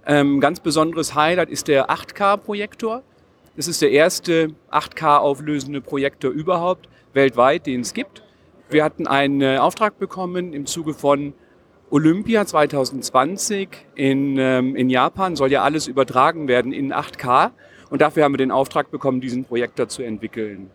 Ähm, 0.06 0.40
ganz 0.40 0.60
besonderes 0.60 1.14
Highlight 1.14 1.48
ist 1.48 1.68
der 1.68 1.88
8K-Projektor. 1.88 3.02
Das 3.56 3.66
ist 3.66 3.80
der 3.80 3.92
erste 3.92 4.48
8K 4.70 5.20
auflösende 5.20 5.80
Projektor 5.80 6.30
überhaupt 6.30 6.86
weltweit, 7.14 7.64
den 7.64 7.80
es 7.80 7.94
gibt. 7.94 8.22
Wir 8.68 8.84
hatten 8.84 9.06
einen 9.06 9.58
Auftrag 9.58 9.98
bekommen 9.98 10.52
im 10.52 10.66
Zuge 10.66 10.92
von 10.92 11.32
Olympia 11.92 12.46
2020 12.46 13.68
in, 13.96 14.38
ähm, 14.38 14.74
in 14.76 14.88
Japan 14.88 15.36
soll 15.36 15.52
ja 15.52 15.62
alles 15.62 15.88
übertragen 15.88 16.48
werden 16.48 16.72
in 16.72 16.90
8K 16.90 17.50
und 17.90 18.00
dafür 18.00 18.24
haben 18.24 18.32
wir 18.32 18.38
den 18.38 18.50
Auftrag 18.50 18.90
bekommen, 18.90 19.20
diesen 19.20 19.44
Projektor 19.44 19.88
zu 19.88 20.02
entwickeln. 20.02 20.70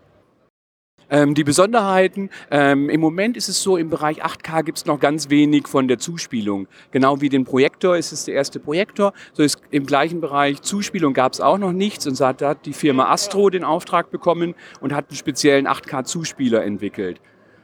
Ähm, 1.10 1.34
die 1.34 1.44
Besonderheiten, 1.44 2.30
ähm, 2.52 2.88
im 2.92 3.02
Moment 3.02 3.36
ist 3.36 3.50
es 3.50 3.64
so, 3.64 3.78
im 3.78 3.90
Bereich 3.90 4.24
8K 4.24 4.62
gibt 4.62 4.78
es 4.78 4.86
noch 4.86 5.00
ganz 5.00 5.32
wenig 5.32 5.68
von 5.68 5.88
der 5.88 5.98
Zuspielung. 5.98 6.68
Genau 6.92 7.20
wie 7.20 7.30
den 7.30 7.46
Projektor 7.46 7.98
ist 7.98 8.12
es 8.12 8.26
der 8.26 8.36
erste 8.36 8.60
Projektor, 8.60 9.12
so 9.34 9.42
ist 9.42 9.60
im 9.72 9.88
gleichen 9.88 10.22
Bereich 10.22 10.62
Zuspielung 10.62 11.16
gab 11.16 11.34
es 11.34 11.42
auch 11.42 11.58
noch 11.58 11.72
nichts 11.72 12.06
und 12.06 12.20
da 12.20 12.36
hat 12.42 12.68
die 12.68 12.74
Firma 12.74 13.10
Astro 13.10 13.50
den 13.50 13.64
Auftrag 13.64 14.12
bekommen 14.12 14.54
und 14.82 14.94
hat 14.94 15.10
einen 15.10 15.18
speziellen 15.18 15.68
8K-Zuspieler 15.68 16.64
entwickelt. 16.64 17.20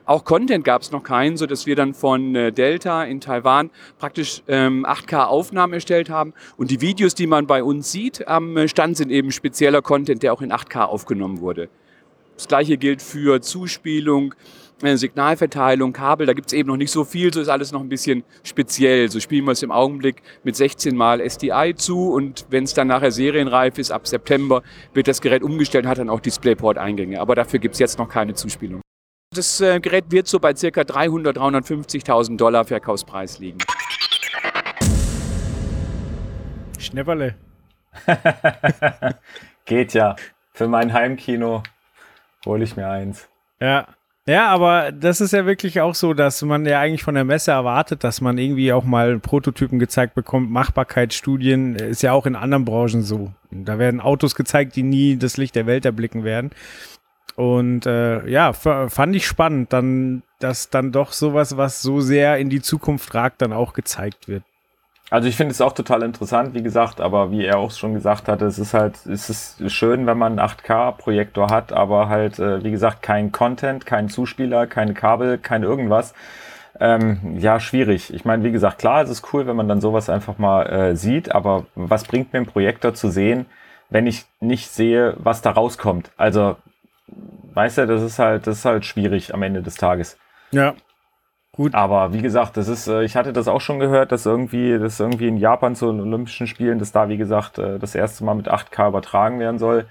Auch 0.05 0.25
Content 0.25 0.65
gab 0.65 0.81
es 0.81 0.91
noch 0.91 1.03
keinen, 1.03 1.37
so 1.37 1.45
dass 1.45 1.65
wir 1.65 1.77
dann 1.77 1.93
von 1.93 2.35
äh, 2.35 2.51
Delta 2.51 3.05
in 3.05 3.21
Taiwan 3.21 3.69
praktisch 3.99 4.41
ähm, 4.49 4.85
8K-Aufnahmen 4.85 5.73
erstellt 5.73 6.09
haben. 6.09 6.33
Und 6.57 6.71
die 6.71 6.81
Videos, 6.81 7.15
die 7.15 7.25
man 7.25 7.47
bei 7.47 7.63
uns 7.63 7.89
sieht 7.91 8.27
am 8.27 8.57
äh, 8.57 8.67
Stand, 8.67 8.97
sind 8.97 9.11
eben 9.11 9.31
spezieller 9.31 9.81
Content, 9.81 10.21
der 10.21 10.33
auch 10.33 10.41
in 10.41 10.51
8K 10.51 10.83
aufgenommen 10.83 11.39
wurde. 11.39 11.69
Das 12.35 12.49
gleiche 12.49 12.77
gilt 12.77 13.01
für 13.01 13.39
Zuspielung, 13.39 14.35
äh, 14.81 14.97
Signalverteilung, 14.97 15.93
Kabel. 15.93 16.27
Da 16.27 16.33
gibt 16.33 16.47
es 16.47 16.53
eben 16.53 16.67
noch 16.67 16.75
nicht 16.75 16.91
so 16.91 17.05
viel, 17.05 17.33
so 17.33 17.39
ist 17.39 17.47
alles 17.47 17.71
noch 17.71 17.79
ein 17.79 17.87
bisschen 17.87 18.25
speziell. 18.43 19.09
So 19.09 19.21
spielen 19.21 19.45
wir 19.45 19.53
es 19.53 19.63
im 19.63 19.71
Augenblick 19.71 20.21
mit 20.43 20.57
16 20.57 20.97
mal 20.97 21.21
SDI 21.21 21.75
zu 21.77 22.11
und 22.11 22.45
wenn 22.49 22.65
es 22.65 22.73
dann 22.73 22.87
nachher 22.87 23.11
serienreif 23.11 23.77
ist, 23.77 23.91
ab 23.91 24.05
September 24.05 24.63
wird 24.93 25.07
das 25.07 25.21
Gerät 25.21 25.43
umgestellt 25.43 25.85
und 25.85 25.89
hat 25.91 25.99
dann 25.99 26.09
auch 26.09 26.19
DisplayPort-Eingänge. 26.19 27.21
Aber 27.21 27.35
dafür 27.35 27.59
gibt 27.59 27.75
es 27.75 27.79
jetzt 27.79 27.97
noch 27.97 28.09
keine 28.09 28.33
Zuspielung. 28.33 28.82
Das 29.34 29.61
äh, 29.61 29.79
Gerät 29.79 30.05
wird 30.09 30.27
so 30.27 30.39
bei 30.39 30.53
ca. 30.53 30.67
300.000, 30.67 31.34
350.000 31.34 32.38
Dollar 32.38 32.65
Verkaufspreis 32.65 33.39
liegen. 33.39 33.57
Schnepperle. 36.77 37.36
Geht 39.65 39.93
ja. 39.93 40.15
Für 40.53 40.67
mein 40.67 40.93
Heimkino 40.93 41.63
hole 42.45 42.63
ich 42.63 42.75
mir 42.75 42.88
eins. 42.88 43.27
Ja. 43.59 43.88
Ja, 44.25 44.47
aber 44.47 44.93
das 44.93 45.19
ist 45.19 45.34
ja 45.34 45.45
wirklich 45.45 45.81
auch 45.81 45.95
so, 45.95 46.13
dass 46.13 46.41
man 46.43 46.65
ja 46.65 46.79
eigentlich 46.79 47.03
von 47.03 47.15
der 47.15 47.25
Messe 47.25 47.51
erwartet, 47.51 48.05
dass 48.05 48.21
man 48.21 48.38
irgendwie 48.38 48.71
auch 48.71 48.86
mal 48.86 49.19
Prototypen 49.19 49.79
gezeigt 49.79 50.15
bekommt. 50.15 50.49
Machbarkeitsstudien 50.49 51.75
ist 51.75 52.03
ja 52.03 52.13
auch 52.13 52.25
in 52.25 52.38
anderen 52.38 52.63
Branchen 52.63 53.01
so. 53.01 53.34
Da 53.51 53.79
werden 53.79 53.99
Autos 53.99 54.36
gezeigt, 54.36 54.77
die 54.77 54.84
nie 54.84 55.17
das 55.17 55.36
Licht 55.36 55.55
der 55.55 55.65
Welt 55.65 55.84
erblicken 55.86 56.23
werden. 56.23 56.51
Und 57.36 57.86
äh, 57.86 58.27
ja, 58.27 58.53
fand 58.53 59.15
ich 59.15 59.25
spannend, 59.25 59.73
dann, 59.73 60.21
dass 60.39 60.69
dann 60.69 60.91
doch 60.91 61.13
sowas, 61.13 61.57
was 61.57 61.81
so 61.81 61.99
sehr 61.99 62.38
in 62.38 62.49
die 62.49 62.61
Zukunft 62.61 63.13
ragt, 63.15 63.41
dann 63.41 63.53
auch 63.53 63.73
gezeigt 63.73 64.27
wird. 64.27 64.43
Also 65.09 65.27
ich 65.27 65.36
finde 65.36 65.51
es 65.51 65.61
auch 65.61 65.73
total 65.73 66.01
interessant, 66.01 66.55
wie 66.55 66.63
gesagt, 66.63 66.99
aber 66.99 67.29
wie 67.29 67.45
er 67.45 67.59
auch 67.59 67.71
schon 67.71 67.93
gesagt 67.93 68.27
hatte, 68.27 68.45
es 68.45 68.57
ist 68.57 68.73
halt, 68.73 69.05
es 69.05 69.29
ist 69.29 69.71
schön, 69.71 70.07
wenn 70.07 70.17
man 70.17 70.39
einen 70.39 70.49
8K-Projektor 70.49 71.49
hat, 71.51 71.71
aber 71.71 72.09
halt, 72.09 72.39
äh, 72.39 72.63
wie 72.63 72.71
gesagt, 72.71 73.03
kein 73.03 73.31
Content, 73.31 73.86
kein 73.86 74.09
Zuspieler, 74.09 74.65
keine 74.65 74.95
Kabel, 74.95 75.38
kein 75.38 75.61
irgendwas. 75.61 76.15
Ähm, 76.79 77.38
ja, 77.38 77.59
schwierig. 77.59 78.11
Ich 78.11 78.25
meine, 78.25 78.43
wie 78.43 78.51
gesagt, 78.51 78.79
klar, 78.79 79.03
es 79.03 79.09
ist 79.11 79.34
cool, 79.34 79.45
wenn 79.45 79.55
man 79.55 79.67
dann 79.67 79.81
sowas 79.81 80.09
einfach 80.09 80.39
mal 80.39 80.63
äh, 80.65 80.95
sieht, 80.95 81.31
aber 81.31 81.67
was 81.75 82.05
bringt 82.05 82.34
mir 82.34 82.39
ein 82.39 82.47
Projektor 82.47 82.95
zu 82.95 83.09
sehen, 83.09 83.45
wenn 83.91 84.07
ich 84.07 84.25
nicht 84.39 84.71
sehe, 84.71 85.15
was 85.19 85.43
da 85.43 85.51
rauskommt? 85.51 86.11
Also, 86.17 86.55
weißt 87.07 87.79
du, 87.79 87.87
das 87.87 88.01
ist 88.01 88.19
halt, 88.19 88.47
das 88.47 88.59
ist 88.59 88.65
halt 88.65 88.85
schwierig 88.85 89.33
am 89.33 89.43
Ende 89.43 89.61
des 89.61 89.75
Tages. 89.75 90.17
Ja. 90.51 90.73
Gut. 91.55 91.75
Aber 91.75 92.13
wie 92.13 92.21
gesagt, 92.21 92.57
das 92.57 92.67
ist, 92.67 92.87
äh, 92.87 93.03
ich 93.03 93.15
hatte 93.15 93.31
das 93.31 93.47
auch 93.47 93.61
schon 93.61 93.79
gehört, 93.79 94.11
dass 94.11 94.25
irgendwie, 94.25 94.79
dass 94.79 94.99
irgendwie 94.99 95.27
in 95.27 95.37
Japan 95.37 95.75
zu 95.75 95.91
den 95.91 96.01
Olympischen 96.01 96.47
Spielen, 96.47 96.79
dass 96.79 96.91
da, 96.91 97.09
wie 97.09 97.17
gesagt, 97.17 97.59
äh, 97.59 97.77
das 97.77 97.93
erste 97.93 98.23
Mal 98.23 98.33
mit 98.33 98.49
8K 98.49 98.87
übertragen 98.87 99.39
werden 99.39 99.59
soll. 99.59 99.85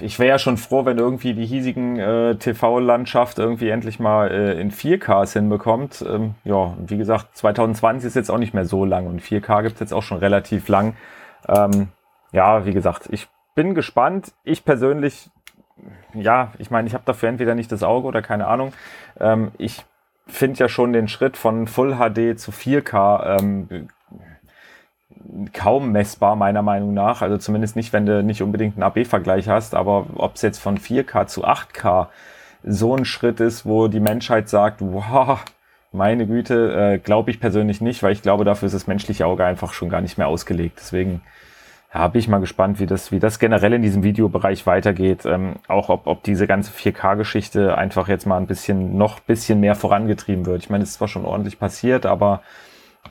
Ich 0.00 0.18
wäre 0.18 0.28
ja 0.28 0.38
schon 0.38 0.56
froh, 0.56 0.84
wenn 0.84 0.98
irgendwie 0.98 1.34
die 1.34 1.46
hiesigen 1.46 1.98
äh, 1.98 2.34
TV-Landschaft 2.34 3.38
irgendwie 3.38 3.68
endlich 3.68 4.00
mal 4.00 4.30
äh, 4.30 4.60
in 4.60 4.72
4Ks 4.72 5.34
hinbekommt. 5.34 6.04
Ähm, 6.06 6.34
ja, 6.44 6.74
wie 6.78 6.98
gesagt, 6.98 7.36
2020 7.36 8.08
ist 8.08 8.16
jetzt 8.16 8.30
auch 8.30 8.38
nicht 8.38 8.54
mehr 8.54 8.64
so 8.64 8.84
lang 8.84 9.06
und 9.06 9.22
4K 9.22 9.62
gibt's 9.62 9.80
jetzt 9.80 9.94
auch 9.94 10.02
schon 10.02 10.18
relativ 10.18 10.68
lang. 10.68 10.96
Ähm, 11.48 11.88
ja, 12.32 12.66
wie 12.66 12.72
gesagt, 12.72 13.08
ich 13.10 13.28
bin 13.54 13.74
gespannt. 13.74 14.32
Ich 14.42 14.64
persönlich, 14.64 15.30
ja, 16.14 16.52
ich 16.58 16.70
meine, 16.70 16.88
ich 16.88 16.94
habe 16.94 17.04
dafür 17.06 17.28
entweder 17.28 17.54
nicht 17.54 17.72
das 17.72 17.82
Auge 17.82 18.06
oder 18.06 18.22
keine 18.22 18.46
Ahnung. 18.46 18.72
Ähm, 19.18 19.52
ich 19.58 19.84
finde 20.26 20.60
ja 20.60 20.68
schon 20.68 20.92
den 20.92 21.08
Schritt 21.08 21.36
von 21.36 21.66
Full 21.66 21.96
HD 21.96 22.38
zu 22.38 22.52
4K 22.52 23.38
ähm, 23.40 23.88
kaum 25.52 25.92
messbar, 25.92 26.36
meiner 26.36 26.62
Meinung 26.62 26.94
nach. 26.94 27.22
Also 27.22 27.38
zumindest 27.38 27.76
nicht, 27.76 27.92
wenn 27.92 28.06
du 28.06 28.22
nicht 28.22 28.42
unbedingt 28.42 28.76
einen 28.76 28.82
AB-Vergleich 28.82 29.48
hast, 29.48 29.74
aber 29.74 30.06
ob 30.16 30.36
es 30.36 30.42
jetzt 30.42 30.58
von 30.58 30.78
4K 30.78 31.26
zu 31.26 31.44
8K 31.44 32.08
so 32.64 32.96
ein 32.96 33.04
Schritt 33.04 33.40
ist, 33.40 33.66
wo 33.66 33.88
die 33.88 34.00
Menschheit 34.00 34.48
sagt, 34.48 34.80
wow, 34.80 35.44
meine 35.92 36.26
Güte, 36.26 36.94
äh, 36.94 36.98
glaube 36.98 37.30
ich 37.30 37.40
persönlich 37.40 37.80
nicht, 37.80 38.02
weil 38.02 38.12
ich 38.12 38.22
glaube, 38.22 38.44
dafür 38.44 38.66
ist 38.66 38.74
das 38.74 38.86
menschliche 38.86 39.26
Auge 39.26 39.44
einfach 39.44 39.72
schon 39.72 39.90
gar 39.90 40.00
nicht 40.00 40.18
mehr 40.18 40.28
ausgelegt. 40.28 40.78
Deswegen 40.78 41.22
ja, 41.94 42.08
bin 42.08 42.20
ich 42.20 42.28
mal 42.28 42.38
gespannt, 42.38 42.80
wie 42.80 42.86
das, 42.86 43.12
wie 43.12 43.18
das 43.18 43.38
generell 43.38 43.74
in 43.74 43.82
diesem 43.82 44.02
Videobereich 44.02 44.66
weitergeht. 44.66 45.26
Ähm, 45.26 45.56
auch 45.68 45.90
ob, 45.90 46.06
ob 46.06 46.22
diese 46.22 46.46
ganze 46.46 46.72
4K-Geschichte 46.72 47.76
einfach 47.76 48.08
jetzt 48.08 48.26
mal 48.26 48.38
ein 48.38 48.46
bisschen, 48.46 48.96
noch 48.96 49.20
bisschen 49.20 49.60
mehr 49.60 49.74
vorangetrieben 49.74 50.46
wird. 50.46 50.62
Ich 50.62 50.70
meine, 50.70 50.84
es 50.84 50.90
ist 50.90 50.96
zwar 50.96 51.08
schon 51.08 51.26
ordentlich 51.26 51.58
passiert, 51.58 52.06
aber 52.06 52.42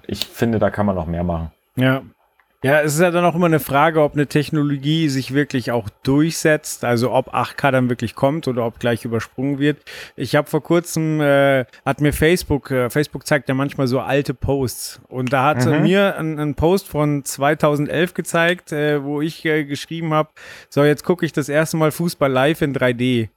ich 0.07 0.25
finde, 0.25 0.57
da 0.57 0.71
kann 0.71 0.87
man 0.87 0.95
noch 0.95 1.05
mehr 1.05 1.23
machen. 1.23 1.51
Ja. 1.75 2.01
Ja, 2.63 2.81
es 2.81 2.93
ist 2.93 2.99
ja 2.99 3.09
dann 3.09 3.25
auch 3.25 3.33
immer 3.33 3.47
eine 3.47 3.59
Frage, 3.59 4.03
ob 4.03 4.13
eine 4.13 4.27
Technologie 4.27 5.09
sich 5.09 5.33
wirklich 5.33 5.71
auch 5.71 5.89
durchsetzt, 6.03 6.83
also 6.85 7.11
ob 7.11 7.33
8K 7.33 7.71
dann 7.71 7.89
wirklich 7.89 8.13
kommt 8.13 8.47
oder 8.47 8.67
ob 8.67 8.79
gleich 8.79 9.03
übersprungen 9.03 9.57
wird. 9.57 9.77
Ich 10.15 10.35
habe 10.35 10.47
vor 10.47 10.61
kurzem, 10.61 11.19
äh, 11.21 11.65
hat 11.85 12.01
mir 12.01 12.13
Facebook, 12.13 12.69
äh, 12.69 12.91
Facebook 12.91 13.25
zeigt 13.25 13.49
ja 13.49 13.55
manchmal 13.55 13.87
so 13.87 13.99
alte 13.99 14.35
Posts 14.35 15.01
und 15.07 15.33
da 15.33 15.45
hat 15.45 15.65
Mhm. 15.65 15.81
mir 15.81 16.17
ein, 16.19 16.37
ein 16.39 16.53
Post 16.53 16.87
von 16.87 17.25
2011 17.25 18.13
gezeigt, 18.13 18.71
äh, 18.71 19.03
wo 19.03 19.21
ich 19.21 19.43
äh, 19.43 19.63
geschrieben 19.65 20.13
habe, 20.13 20.29
so 20.69 20.83
jetzt 20.83 21.03
gucke 21.03 21.25
ich 21.25 21.33
das 21.33 21.49
erste 21.49 21.77
Mal 21.77 21.89
Fußball 21.91 22.31
live 22.31 22.61
in 22.61 22.75
3D. 22.75 23.29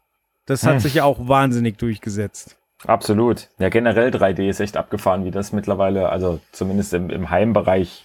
Das 0.44 0.64
hat 0.64 0.74
Hm. 0.74 0.80
sich 0.80 0.94
ja 0.94 1.04
auch 1.04 1.26
wahnsinnig 1.28 1.78
durchgesetzt. 1.78 2.56
Absolut. 2.86 3.48
Ja, 3.58 3.70
generell 3.70 4.10
3D 4.10 4.50
ist 4.50 4.60
echt 4.60 4.76
abgefahren, 4.76 5.24
wie 5.24 5.30
das 5.30 5.54
mittlerweile, 5.54 6.10
also 6.10 6.40
zumindest 6.52 6.92
im, 6.92 7.08
im 7.08 7.30
Heimbereich, 7.30 8.04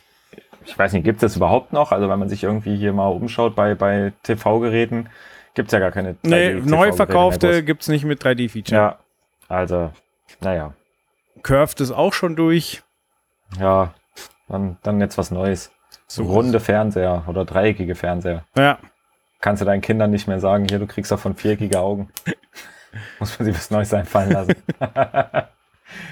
ich 0.69 0.77
weiß 0.77 0.93
nicht, 0.93 1.03
gibt 1.03 1.17
es 1.17 1.21
das 1.21 1.35
überhaupt 1.35 1.73
noch? 1.73 1.91
Also 1.91 2.09
wenn 2.09 2.19
man 2.19 2.29
sich 2.29 2.43
irgendwie 2.43 2.77
hier 2.77 2.93
mal 2.93 3.07
umschaut 3.07 3.55
bei, 3.55 3.73
bei 3.75 4.13
TV-Geräten, 4.23 5.09
gibt 5.55 5.69
es 5.69 5.73
ja 5.73 5.79
gar 5.79 5.91
keine 5.91 6.13
3D 6.13 6.17
Nee, 6.21 6.53
neu 6.53 6.93
verkaufte 6.93 7.47
mehr 7.47 7.61
gibt's 7.63 7.87
nicht 7.87 8.05
mit 8.05 8.23
3D-Feature. 8.23 8.75
Ja, 8.75 8.99
also, 9.47 9.91
naja. 10.41 10.73
Curved 11.41 11.81
ist 11.81 11.91
auch 11.91 12.13
schon 12.13 12.35
durch. 12.35 12.83
Ja, 13.59 13.93
dann, 14.47 14.77
dann 14.83 15.01
jetzt 15.01 15.17
was 15.17 15.31
Neues. 15.31 15.71
So 16.05 16.23
So 16.23 16.31
runde 16.31 16.59
Fernseher 16.59 17.23
oder 17.27 17.45
dreieckige 17.45 17.95
Fernseher. 17.95 18.45
Ja. 18.55 18.77
kannst 19.41 19.61
du 19.61 19.65
deinen 19.65 19.81
Kindern 19.81 20.11
nicht 20.11 20.27
mehr 20.27 20.39
sagen, 20.39 20.67
hier, 20.69 20.79
du 20.79 20.85
kriegst 20.85 21.11
davon 21.11 21.35
viereckige 21.35 21.79
Augen. 21.79 22.11
Muss 23.19 23.37
man 23.39 23.45
sich 23.45 23.55
was 23.55 23.71
Neues 23.71 23.93
einfallen 23.93 24.31
lassen. 24.31 24.55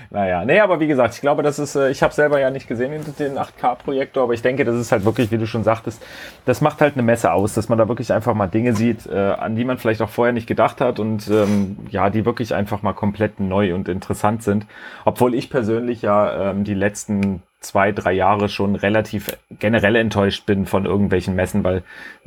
naja, 0.09 0.45
nee, 0.45 0.59
aber 0.59 0.79
wie 0.79 0.87
gesagt, 0.87 1.15
ich 1.15 1.21
glaube, 1.21 1.43
das 1.43 1.59
ist, 1.59 1.75
äh, 1.75 1.89
ich 1.89 2.03
habe 2.03 2.13
selber 2.13 2.39
ja 2.39 2.49
nicht 2.49 2.67
gesehen 2.67 2.93
den 3.19 3.37
8K-Projektor, 3.37 4.23
aber 4.23 4.33
ich 4.33 4.41
denke, 4.41 4.65
das 4.65 4.75
ist 4.75 4.91
halt 4.91 5.05
wirklich, 5.05 5.31
wie 5.31 5.37
du 5.37 5.47
schon 5.47 5.63
sagtest, 5.63 6.01
das 6.45 6.61
macht 6.61 6.81
halt 6.81 6.93
eine 6.93 7.03
Messe 7.03 7.31
aus, 7.31 7.53
dass 7.53 7.69
man 7.69 7.77
da 7.77 7.87
wirklich 7.87 8.13
einfach 8.13 8.33
mal 8.33 8.47
Dinge 8.47 8.73
sieht, 8.73 9.05
äh, 9.07 9.15
an 9.15 9.55
die 9.55 9.65
man 9.65 9.77
vielleicht 9.77 10.01
auch 10.01 10.09
vorher 10.09 10.33
nicht 10.33 10.47
gedacht 10.47 10.81
hat 10.81 10.99
und 10.99 11.27
ähm, 11.29 11.77
ja, 11.89 12.09
die 12.09 12.25
wirklich 12.25 12.53
einfach 12.53 12.81
mal 12.81 12.93
komplett 12.93 13.39
neu 13.39 13.73
und 13.73 13.89
interessant 13.89 14.43
sind. 14.43 14.65
Obwohl 15.05 15.33
ich 15.33 15.49
persönlich 15.49 16.01
ja 16.01 16.51
ähm, 16.51 16.63
die 16.63 16.73
letzten 16.73 17.43
zwei, 17.59 17.91
drei 17.91 18.13
Jahre 18.13 18.49
schon 18.49 18.75
relativ 18.75 19.37
generell 19.49 19.95
enttäuscht 19.95 20.45
bin 20.45 20.65
von 20.65 20.85
irgendwelchen 20.85 21.35
Messen, 21.35 21.63
weil 21.63 21.83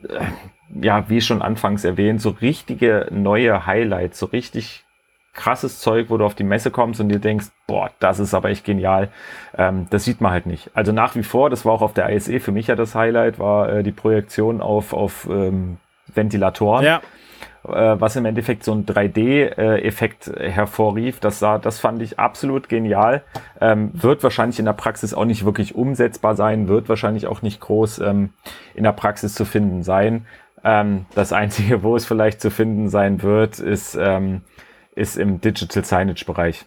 äh, 0.08 0.24
ja, 0.82 1.08
wie 1.08 1.20
schon 1.20 1.42
anfangs 1.42 1.84
erwähnt, 1.84 2.20
so 2.20 2.30
richtige 2.30 3.08
neue 3.10 3.66
Highlights, 3.66 4.18
so 4.18 4.26
richtig 4.26 4.84
krasses 5.32 5.78
Zeug, 5.78 6.10
wo 6.10 6.16
du 6.16 6.24
auf 6.24 6.34
die 6.34 6.44
Messe 6.44 6.70
kommst 6.70 7.00
und 7.00 7.08
dir 7.08 7.18
denkst, 7.18 7.46
boah, 7.66 7.90
das 8.00 8.18
ist 8.18 8.34
aber 8.34 8.50
echt 8.50 8.64
genial. 8.64 9.08
Ähm, 9.56 9.86
das 9.90 10.04
sieht 10.04 10.20
man 10.20 10.32
halt 10.32 10.46
nicht. 10.46 10.70
Also 10.74 10.92
nach 10.92 11.14
wie 11.14 11.22
vor, 11.22 11.50
das 11.50 11.64
war 11.64 11.72
auch 11.72 11.82
auf 11.82 11.94
der 11.94 12.10
ISE 12.10 12.40
für 12.40 12.52
mich 12.52 12.66
ja 12.66 12.76
das 12.76 12.94
Highlight, 12.94 13.38
war 13.38 13.68
äh, 13.72 13.82
die 13.82 13.92
Projektion 13.92 14.60
auf, 14.60 14.92
auf 14.92 15.28
ähm, 15.30 15.78
Ventilatoren. 16.12 16.84
Ja. 16.84 17.00
Äh, 17.62 18.00
was 18.00 18.16
im 18.16 18.24
Endeffekt 18.24 18.64
so 18.64 18.72
ein 18.72 18.86
3D-Effekt 18.86 20.28
äh, 20.28 20.50
hervorrief. 20.50 21.20
Das, 21.20 21.38
sah, 21.38 21.58
das 21.58 21.78
fand 21.78 22.00
ich 22.00 22.18
absolut 22.18 22.70
genial. 22.70 23.22
Ähm, 23.60 23.90
wird 23.92 24.22
wahrscheinlich 24.22 24.58
in 24.58 24.64
der 24.64 24.72
Praxis 24.72 25.12
auch 25.12 25.26
nicht 25.26 25.44
wirklich 25.44 25.74
umsetzbar 25.74 26.36
sein, 26.36 26.68
wird 26.68 26.88
wahrscheinlich 26.88 27.26
auch 27.26 27.42
nicht 27.42 27.60
groß 27.60 27.98
ähm, 27.98 28.30
in 28.74 28.84
der 28.84 28.92
Praxis 28.92 29.34
zu 29.34 29.44
finden 29.44 29.82
sein. 29.82 30.26
Ähm, 30.64 31.04
das 31.14 31.34
Einzige, 31.34 31.82
wo 31.82 31.96
es 31.96 32.06
vielleicht 32.06 32.40
zu 32.40 32.50
finden 32.50 32.88
sein 32.88 33.22
wird, 33.22 33.58
ist, 33.58 33.94
ähm, 33.94 34.40
ist 34.94 35.16
im 35.16 35.40
Digital 35.40 35.84
Signage 35.84 36.24
Bereich. 36.24 36.66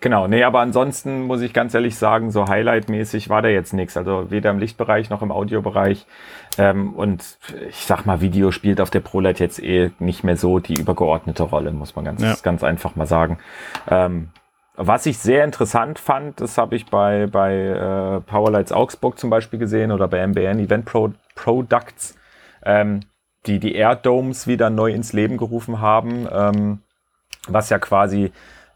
Genau, 0.00 0.26
nee, 0.26 0.42
aber 0.42 0.60
ansonsten 0.60 1.22
muss 1.22 1.42
ich 1.42 1.52
ganz 1.52 1.74
ehrlich 1.74 1.96
sagen, 1.96 2.32
so 2.32 2.48
Highlight-mäßig 2.48 3.28
war 3.28 3.40
da 3.40 3.48
jetzt 3.48 3.72
nichts. 3.72 3.96
Also 3.96 4.30
weder 4.30 4.50
im 4.50 4.58
Lichtbereich 4.58 5.10
noch 5.10 5.22
im 5.22 5.30
Audiobereich. 5.30 6.06
Ähm, 6.58 6.94
und 6.94 7.38
ich 7.68 7.84
sag 7.84 8.04
mal, 8.04 8.20
Video 8.20 8.50
spielt 8.50 8.80
auf 8.80 8.90
der 8.90 9.00
ProLight 9.00 9.38
jetzt 9.38 9.62
eh 9.62 9.92
nicht 10.00 10.24
mehr 10.24 10.36
so 10.36 10.58
die 10.58 10.74
übergeordnete 10.74 11.44
Rolle, 11.44 11.70
muss 11.70 11.94
man 11.94 12.04
ganz, 12.04 12.20
Ja. 12.22 12.34
ganz 12.42 12.64
einfach 12.64 12.96
mal 12.96 13.06
sagen. 13.06 13.38
Ähm, 13.88 14.30
was 14.74 15.06
ich 15.06 15.18
sehr 15.18 15.44
interessant 15.44 15.98
fand, 15.98 16.40
das 16.40 16.58
habe 16.58 16.74
ich 16.74 16.86
bei, 16.86 17.26
bei 17.26 17.54
äh, 17.54 18.20
Powerlights 18.22 18.72
Augsburg 18.72 19.18
zum 19.18 19.30
Beispiel 19.30 19.58
gesehen 19.58 19.92
oder 19.92 20.08
bei 20.08 20.26
MBN 20.26 20.58
Event 20.58 20.86
Pro 20.86 21.12
Products, 21.36 22.16
ähm, 22.64 23.00
die 23.46 23.60
die 23.60 23.74
Air 23.74 23.96
Domes 23.96 24.46
wieder 24.46 24.70
neu 24.70 24.90
ins 24.92 25.12
Leben 25.12 25.36
gerufen 25.36 25.80
haben, 25.80 26.26
ähm, 26.32 26.81
was 27.48 27.70
ja 27.70 27.78
quasi 27.78 28.32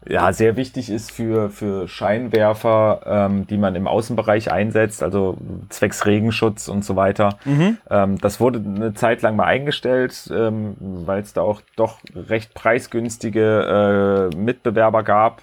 ja, 0.09 0.31
sehr 0.31 0.55
wichtig 0.55 0.89
ist 0.89 1.11
für, 1.11 1.49
für 1.49 1.87
Scheinwerfer, 1.87 3.01
ähm, 3.05 3.47
die 3.47 3.57
man 3.57 3.75
im 3.75 3.87
Außenbereich 3.87 4.51
einsetzt, 4.51 5.03
also 5.03 5.37
zwecks 5.69 6.05
Regenschutz 6.05 6.67
und 6.67 6.85
so 6.85 6.95
weiter. 6.95 7.37
Mhm. 7.45 7.77
Ähm, 7.89 8.17
das 8.19 8.39
wurde 8.39 8.59
eine 8.59 8.93
Zeit 8.93 9.21
lang 9.21 9.35
mal 9.35 9.45
eingestellt, 9.45 10.29
ähm, 10.33 10.75
weil 10.79 11.21
es 11.21 11.33
da 11.33 11.41
auch 11.41 11.61
doch 11.75 11.99
recht 12.15 12.53
preisgünstige 12.53 14.31
äh, 14.33 14.37
Mitbewerber 14.37 15.03
gab, 15.03 15.41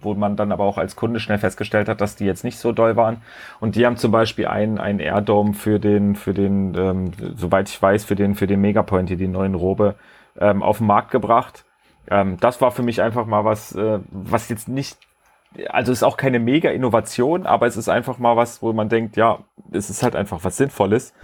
wo 0.00 0.14
man 0.14 0.36
dann 0.36 0.52
aber 0.52 0.64
auch 0.64 0.78
als 0.78 0.96
Kunde 0.96 1.20
schnell 1.20 1.38
festgestellt 1.38 1.88
hat, 1.88 2.00
dass 2.00 2.16
die 2.16 2.26
jetzt 2.26 2.44
nicht 2.44 2.58
so 2.58 2.72
doll 2.72 2.96
waren. 2.96 3.22
Und 3.60 3.76
die 3.76 3.86
haben 3.86 3.96
zum 3.96 4.10
Beispiel 4.10 4.46
einen, 4.46 4.78
einen 4.78 5.00
Airdome 5.00 5.54
für 5.54 5.78
den, 5.78 6.16
für 6.16 6.34
den, 6.34 6.74
ähm, 6.76 7.12
soweit 7.36 7.68
ich 7.68 7.80
weiß, 7.80 8.04
für 8.04 8.16
den, 8.16 8.34
für 8.34 8.46
den 8.46 8.60
Megapoint, 8.60 9.08
hier 9.08 9.18
die 9.18 9.28
neuen 9.28 9.54
Robe, 9.54 9.94
ähm, 10.38 10.62
auf 10.62 10.78
den 10.78 10.86
Markt 10.86 11.12
gebracht. 11.12 11.65
Ähm, 12.10 12.38
das 12.40 12.60
war 12.60 12.70
für 12.70 12.82
mich 12.82 13.02
einfach 13.02 13.26
mal 13.26 13.44
was, 13.44 13.74
äh, 13.74 14.00
was 14.10 14.48
jetzt 14.48 14.68
nicht, 14.68 14.98
also 15.68 15.92
ist 15.92 16.02
auch 16.02 16.16
keine 16.16 16.38
mega 16.38 16.70
Innovation, 16.70 17.46
aber 17.46 17.66
es 17.66 17.76
ist 17.76 17.88
einfach 17.88 18.18
mal 18.18 18.36
was, 18.36 18.62
wo 18.62 18.72
man 18.72 18.88
denkt, 18.88 19.16
ja, 19.16 19.38
es 19.72 19.90
ist 19.90 20.02
halt 20.02 20.16
einfach 20.16 20.44
was 20.44 20.56
Sinnvolles, 20.56 21.14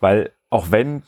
weil 0.00 0.32
auch 0.50 0.70
wenn 0.70 1.02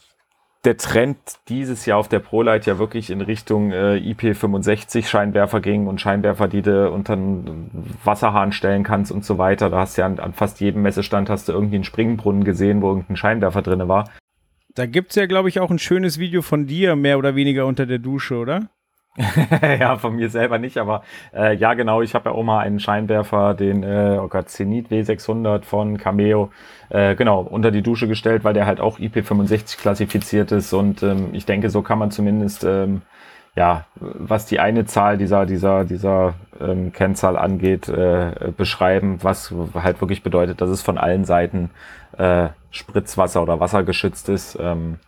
der 0.64 0.76
Trend 0.76 1.16
dieses 1.48 1.86
Jahr 1.86 1.98
auf 1.98 2.08
der 2.08 2.18
ProLight 2.18 2.66
ja 2.66 2.78
wirklich 2.78 3.08
in 3.08 3.22
Richtung 3.22 3.72
äh, 3.72 3.96
IP65 3.96 5.06
Scheinwerfer 5.06 5.60
ging 5.60 5.86
und 5.86 6.00
Scheinwerfer, 6.00 6.48
die 6.48 6.60
du 6.60 6.90
unter 6.90 7.14
einen 7.14 7.96
Wasserhahn 8.04 8.52
stellen 8.52 8.82
kannst 8.82 9.10
und 9.10 9.24
so 9.24 9.38
weiter. 9.38 9.70
Da 9.70 9.78
hast 9.78 9.96
du 9.96 10.02
ja 10.02 10.06
an, 10.06 10.18
an 10.18 10.34
fast 10.34 10.60
jedem 10.60 10.82
Messestand 10.82 11.30
hast 11.30 11.48
du 11.48 11.52
irgendwie 11.52 11.76
einen 11.76 11.84
Springbrunnen 11.84 12.44
gesehen, 12.44 12.82
wo 12.82 12.88
irgendein 12.88 13.16
Scheinwerfer 13.16 13.62
drinne 13.62 13.88
war. 13.88 14.10
Da 14.74 14.84
gibt's 14.84 15.16
ja, 15.16 15.26
glaube 15.26 15.48
ich, 15.48 15.60
auch 15.60 15.70
ein 15.70 15.78
schönes 15.78 16.18
Video 16.18 16.42
von 16.42 16.66
dir, 16.66 16.94
mehr 16.94 17.18
oder 17.18 17.34
weniger 17.34 17.64
unter 17.66 17.86
der 17.86 17.98
Dusche, 17.98 18.36
oder? 18.36 18.68
ja, 19.80 19.96
von 19.96 20.16
mir 20.16 20.30
selber 20.30 20.58
nicht, 20.58 20.78
aber 20.78 21.02
äh, 21.34 21.54
ja, 21.54 21.74
genau, 21.74 22.02
ich 22.02 22.14
habe 22.14 22.30
ja 22.30 22.34
auch 22.34 22.42
mal 22.42 22.60
einen 22.60 22.80
Scheinwerfer, 22.80 23.54
den, 23.54 23.82
äh, 23.82 24.18
oh 24.20 24.28
Gott, 24.28 24.48
Zenit 24.48 24.88
W600 24.88 25.64
von 25.64 25.98
Cameo, 25.98 26.50
äh, 26.88 27.14
genau, 27.14 27.40
unter 27.40 27.70
die 27.70 27.82
Dusche 27.82 28.08
gestellt, 28.08 28.44
weil 28.44 28.54
der 28.54 28.66
halt 28.66 28.80
auch 28.80 28.98
IP65 28.98 29.78
klassifiziert 29.78 30.52
ist 30.52 30.72
und 30.72 31.02
ähm, 31.02 31.30
ich 31.32 31.46
denke, 31.46 31.70
so 31.70 31.82
kann 31.82 31.98
man 31.98 32.10
zumindest, 32.10 32.64
ähm, 32.64 33.02
ja, 33.56 33.84
was 33.96 34.46
die 34.46 34.60
eine 34.60 34.86
Zahl 34.86 35.18
dieser, 35.18 35.44
dieser, 35.44 35.84
dieser 35.84 36.34
ähm, 36.60 36.92
Kennzahl 36.92 37.36
angeht, 37.36 37.88
äh, 37.88 38.52
beschreiben, 38.56 39.18
was 39.22 39.52
halt 39.74 40.00
wirklich 40.00 40.22
bedeutet, 40.22 40.60
dass 40.60 40.70
es 40.70 40.82
von 40.82 40.98
allen 40.98 41.24
Seiten 41.24 41.70
äh, 42.16 42.48
Spritzwasser 42.70 43.42
oder 43.42 43.58
Wasser 43.58 43.82
geschützt 43.82 44.28
ist. 44.28 44.56
Ähm, 44.60 44.98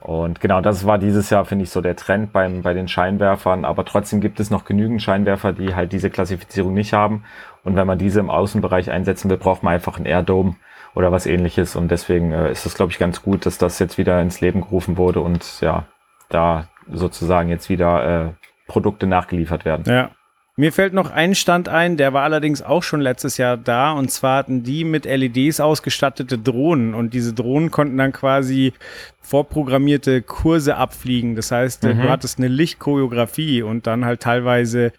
und 0.00 0.40
genau, 0.40 0.60
das 0.60 0.86
war 0.86 0.98
dieses 0.98 1.30
Jahr, 1.30 1.44
finde 1.44 1.64
ich, 1.64 1.70
so 1.70 1.80
der 1.80 1.96
Trend 1.96 2.32
beim, 2.32 2.62
bei 2.62 2.74
den 2.74 2.86
Scheinwerfern. 2.86 3.64
Aber 3.64 3.84
trotzdem 3.84 4.20
gibt 4.20 4.38
es 4.40 4.50
noch 4.50 4.64
genügend 4.64 5.02
Scheinwerfer, 5.02 5.52
die 5.52 5.74
halt 5.74 5.92
diese 5.92 6.10
Klassifizierung 6.10 6.74
nicht 6.74 6.92
haben. 6.92 7.24
Und 7.64 7.76
wenn 7.76 7.86
man 7.86 7.98
diese 7.98 8.20
im 8.20 8.30
Außenbereich 8.30 8.90
einsetzen 8.90 9.30
will, 9.30 9.38
braucht 9.38 9.62
man 9.62 9.74
einfach 9.74 9.96
einen 9.96 10.06
Airdome 10.06 10.56
oder 10.94 11.12
was 11.12 11.26
ähnliches. 11.26 11.76
Und 11.76 11.90
deswegen 11.90 12.32
äh, 12.32 12.52
ist 12.52 12.66
es, 12.66 12.74
glaube 12.74 12.92
ich, 12.92 12.98
ganz 12.98 13.22
gut, 13.22 13.46
dass 13.46 13.58
das 13.58 13.78
jetzt 13.78 13.98
wieder 13.98 14.20
ins 14.20 14.40
Leben 14.40 14.60
gerufen 14.60 14.96
wurde 14.96 15.20
und 15.20 15.60
ja, 15.60 15.84
da 16.28 16.68
sozusagen 16.90 17.48
jetzt 17.48 17.68
wieder 17.68 18.26
äh, 18.26 18.32
Produkte 18.68 19.06
nachgeliefert 19.06 19.64
werden. 19.64 19.84
Ja. 19.86 20.10
Mir 20.58 20.72
fällt 20.72 20.94
noch 20.94 21.10
ein 21.10 21.34
Stand 21.34 21.68
ein, 21.68 21.98
der 21.98 22.14
war 22.14 22.22
allerdings 22.22 22.62
auch 22.62 22.82
schon 22.82 23.02
letztes 23.02 23.36
Jahr 23.36 23.58
da. 23.58 23.92
Und 23.92 24.10
zwar 24.10 24.38
hatten 24.38 24.62
die 24.62 24.84
mit 24.84 25.04
LEDs 25.04 25.60
ausgestattete 25.60 26.38
Drohnen. 26.38 26.94
Und 26.94 27.12
diese 27.12 27.34
Drohnen 27.34 27.70
konnten 27.70 27.98
dann 27.98 28.12
quasi 28.12 28.72
vorprogrammierte 29.20 30.22
Kurse 30.22 30.76
abfliegen. 30.76 31.34
Das 31.36 31.50
heißt, 31.50 31.84
äh, 31.84 31.92
Mhm. 31.92 32.00
du 32.02 32.08
hattest 32.08 32.38
eine 32.38 32.48
Lichtchoreografie 32.48 33.60
und 33.60 33.86
dann 33.86 34.06
halt 34.06 34.20
teilweise, 34.20 34.92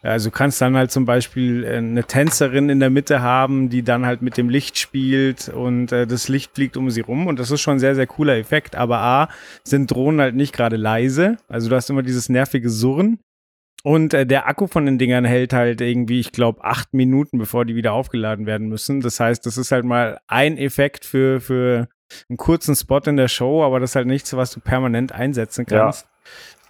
also 0.00 0.30
du 0.30 0.34
kannst 0.34 0.62
dann 0.62 0.76
halt 0.78 0.90
zum 0.90 1.04
Beispiel 1.04 1.64
äh, 1.64 1.76
eine 1.76 2.04
Tänzerin 2.04 2.70
in 2.70 2.80
der 2.80 2.88
Mitte 2.90 3.20
haben, 3.20 3.68
die 3.68 3.82
dann 3.82 4.06
halt 4.06 4.22
mit 4.22 4.38
dem 4.38 4.48
Licht 4.48 4.78
spielt 4.78 5.50
und 5.50 5.92
äh, 5.92 6.06
das 6.06 6.28
Licht 6.28 6.52
fliegt 6.54 6.78
um 6.78 6.90
sie 6.90 7.02
rum. 7.02 7.26
Und 7.26 7.38
das 7.38 7.50
ist 7.50 7.60
schon 7.60 7.74
ein 7.76 7.80
sehr, 7.80 7.94
sehr 7.96 8.06
cooler 8.06 8.38
Effekt. 8.38 8.76
Aber 8.76 8.98
A, 9.00 9.28
sind 9.62 9.90
Drohnen 9.90 10.22
halt 10.22 10.36
nicht 10.36 10.54
gerade 10.54 10.76
leise. 10.76 11.36
Also 11.48 11.68
du 11.68 11.76
hast 11.76 11.90
immer 11.90 12.02
dieses 12.02 12.30
nervige 12.30 12.70
Surren. 12.70 13.18
Und 13.84 14.14
äh, 14.14 14.26
der 14.26 14.46
Akku 14.46 14.68
von 14.68 14.86
den 14.86 14.98
Dingern 14.98 15.24
hält 15.24 15.52
halt 15.52 15.80
irgendwie, 15.80 16.20
ich 16.20 16.30
glaube, 16.32 16.62
acht 16.64 16.94
Minuten, 16.94 17.38
bevor 17.38 17.64
die 17.64 17.74
wieder 17.74 17.92
aufgeladen 17.92 18.46
werden 18.46 18.68
müssen. 18.68 19.00
Das 19.00 19.18
heißt, 19.18 19.44
das 19.44 19.58
ist 19.58 19.72
halt 19.72 19.84
mal 19.84 20.20
ein 20.28 20.56
Effekt 20.56 21.04
für, 21.04 21.40
für 21.40 21.88
einen 22.28 22.36
kurzen 22.36 22.76
Spot 22.76 23.00
in 23.06 23.16
der 23.16 23.28
Show, 23.28 23.64
aber 23.64 23.80
das 23.80 23.90
ist 23.90 23.96
halt 23.96 24.06
nichts, 24.06 24.36
was 24.36 24.52
du 24.52 24.60
permanent 24.60 25.12
einsetzen 25.12 25.66
Ja. 25.68 25.84
kannst. 25.84 26.06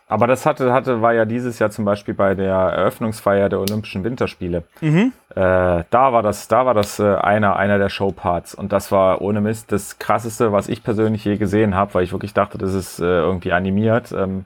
Aber 0.08 0.26
das 0.26 0.44
hatte, 0.44 0.74
hatte, 0.74 1.00
war 1.00 1.14
ja 1.14 1.24
dieses 1.24 1.58
Jahr 1.58 1.70
zum 1.70 1.86
Beispiel 1.86 2.12
bei 2.12 2.34
der 2.34 2.52
Eröffnungsfeier 2.52 3.48
der 3.48 3.60
Olympischen 3.60 4.04
Winterspiele. 4.04 4.64
Mhm. 4.82 5.12
Äh, 5.30 5.34
da 5.88 6.12
war 6.12 6.22
das, 6.22 6.48
da 6.48 6.66
war 6.66 6.74
das 6.74 6.98
äh, 6.98 7.14
einer, 7.14 7.56
einer 7.56 7.78
der 7.78 7.88
Showparts. 7.88 8.54
Und 8.54 8.72
das 8.72 8.92
war 8.92 9.22
ohne 9.22 9.40
Mist 9.40 9.72
das 9.72 9.98
krasseste, 9.98 10.52
was 10.52 10.68
ich 10.68 10.82
persönlich 10.82 11.24
je 11.24 11.38
gesehen 11.38 11.74
habe, 11.74 11.94
weil 11.94 12.04
ich 12.04 12.12
wirklich 12.12 12.34
dachte, 12.34 12.58
das 12.58 12.74
ist 12.74 12.98
äh, 13.00 13.04
irgendwie 13.04 13.52
animiert. 13.52 14.12
Ähm, 14.12 14.44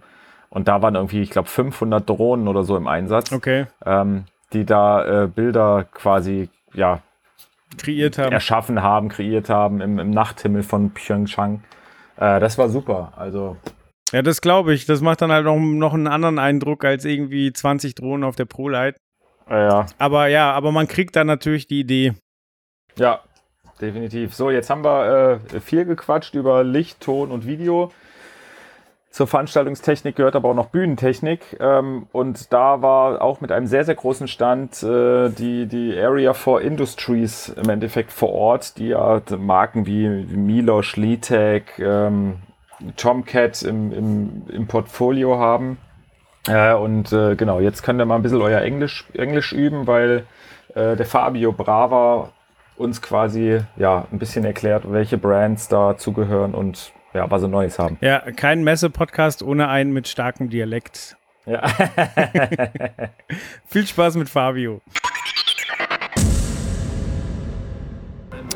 und 0.56 0.68
da 0.68 0.80
waren 0.80 0.94
irgendwie, 0.94 1.20
ich 1.20 1.30
glaube, 1.30 1.48
500 1.48 2.08
Drohnen 2.08 2.48
oder 2.48 2.64
so 2.64 2.76
im 2.78 2.86
Einsatz, 2.88 3.30
Okay. 3.30 3.66
ähm, 3.84 4.24
die 4.54 4.64
da 4.64 5.24
äh, 5.24 5.26
Bilder 5.28 5.84
quasi, 5.92 6.48
ja, 6.72 7.00
Kreiert 7.76 8.16
haben. 8.16 8.32
erschaffen 8.32 8.80
haben, 8.82 9.08
kreiert 9.10 9.50
haben 9.50 9.80
im, 9.82 9.98
im 9.98 10.10
Nachthimmel 10.10 10.62
von 10.62 10.92
Pyeongchang. 10.92 11.62
Äh, 12.16 12.40
das 12.40 12.56
war 12.56 12.68
super. 12.70 13.12
Also, 13.16 13.56
Ja, 14.12 14.22
das 14.22 14.40
glaube 14.40 14.72
ich. 14.72 14.86
Das 14.86 15.02
macht 15.02 15.20
dann 15.20 15.30
halt 15.30 15.44
noch, 15.44 15.58
noch 15.58 15.92
einen 15.92 16.06
anderen 16.06 16.38
Eindruck 16.38 16.84
als 16.86 17.04
irgendwie 17.04 17.52
20 17.52 17.94
Drohnen 17.94 18.24
auf 18.24 18.34
der 18.36 18.46
ProLight. 18.46 18.96
äh, 19.50 19.66
ja, 19.68 19.86
Aber 19.98 20.28
ja, 20.28 20.52
aber 20.52 20.72
man 20.72 20.88
kriegt 20.88 21.16
dann 21.16 21.26
natürlich 21.26 21.66
die 21.66 21.80
Idee. 21.80 22.14
Ja, 22.96 23.20
definitiv. 23.80 24.34
So, 24.34 24.50
jetzt 24.50 24.70
haben 24.70 24.84
wir 24.84 25.40
äh, 25.54 25.60
viel 25.60 25.84
gequatscht 25.84 26.34
über 26.34 26.64
Licht, 26.64 27.00
Ton 27.00 27.30
und 27.30 27.46
Video. 27.46 27.92
Zur 29.16 29.26
Veranstaltungstechnik 29.26 30.14
gehört 30.14 30.36
aber 30.36 30.50
auch 30.50 30.54
noch 30.54 30.66
Bühnentechnik. 30.66 31.56
Ähm, 31.58 32.06
und 32.12 32.52
da 32.52 32.82
war 32.82 33.22
auch 33.22 33.40
mit 33.40 33.50
einem 33.50 33.66
sehr, 33.66 33.82
sehr 33.82 33.94
großen 33.94 34.28
Stand 34.28 34.82
äh, 34.82 35.30
die, 35.30 35.64
die 35.64 35.98
Area 35.98 36.34
for 36.34 36.60
Industries 36.60 37.48
im 37.48 37.70
Endeffekt 37.70 38.12
vor 38.12 38.34
Ort, 38.34 38.76
die 38.76 38.88
ja 38.88 39.22
Marken 39.38 39.86
wie 39.86 40.06
Milosch, 40.06 40.96
Litec, 40.96 41.78
ähm, 41.78 42.34
Tomcat 42.98 43.62
im, 43.62 43.90
im, 43.90 44.42
im 44.50 44.66
Portfolio 44.66 45.38
haben. 45.38 45.78
Äh, 46.46 46.74
und 46.74 47.10
äh, 47.10 47.36
genau, 47.36 47.60
jetzt 47.60 47.82
könnt 47.82 47.98
ihr 47.98 48.04
mal 48.04 48.16
ein 48.16 48.22
bisschen 48.22 48.42
euer 48.42 48.60
Englisch, 48.60 49.06
Englisch 49.14 49.54
üben, 49.54 49.86
weil 49.86 50.26
äh, 50.74 50.94
der 50.94 51.06
Fabio 51.06 51.52
Brava 51.52 52.32
uns 52.76 53.00
quasi 53.00 53.62
ja 53.76 54.04
ein 54.12 54.18
bisschen 54.18 54.44
erklärt, 54.44 54.92
welche 54.92 55.16
Brands 55.16 55.68
da 55.68 55.96
zugehören 55.96 56.54
und 56.54 56.92
ja, 57.16 57.30
was 57.30 57.40
sie 57.42 57.48
Neues 57.48 57.78
haben. 57.78 57.98
Ja, 58.00 58.20
kein 58.20 58.62
Messe-Podcast 58.62 59.42
ohne 59.42 59.68
einen 59.68 59.92
mit 59.92 60.06
starkem 60.08 60.50
Dialekt. 60.50 61.16
Ja. 61.46 61.62
Viel 63.66 63.86
Spaß 63.86 64.16
mit 64.16 64.28
Fabio. 64.28 64.80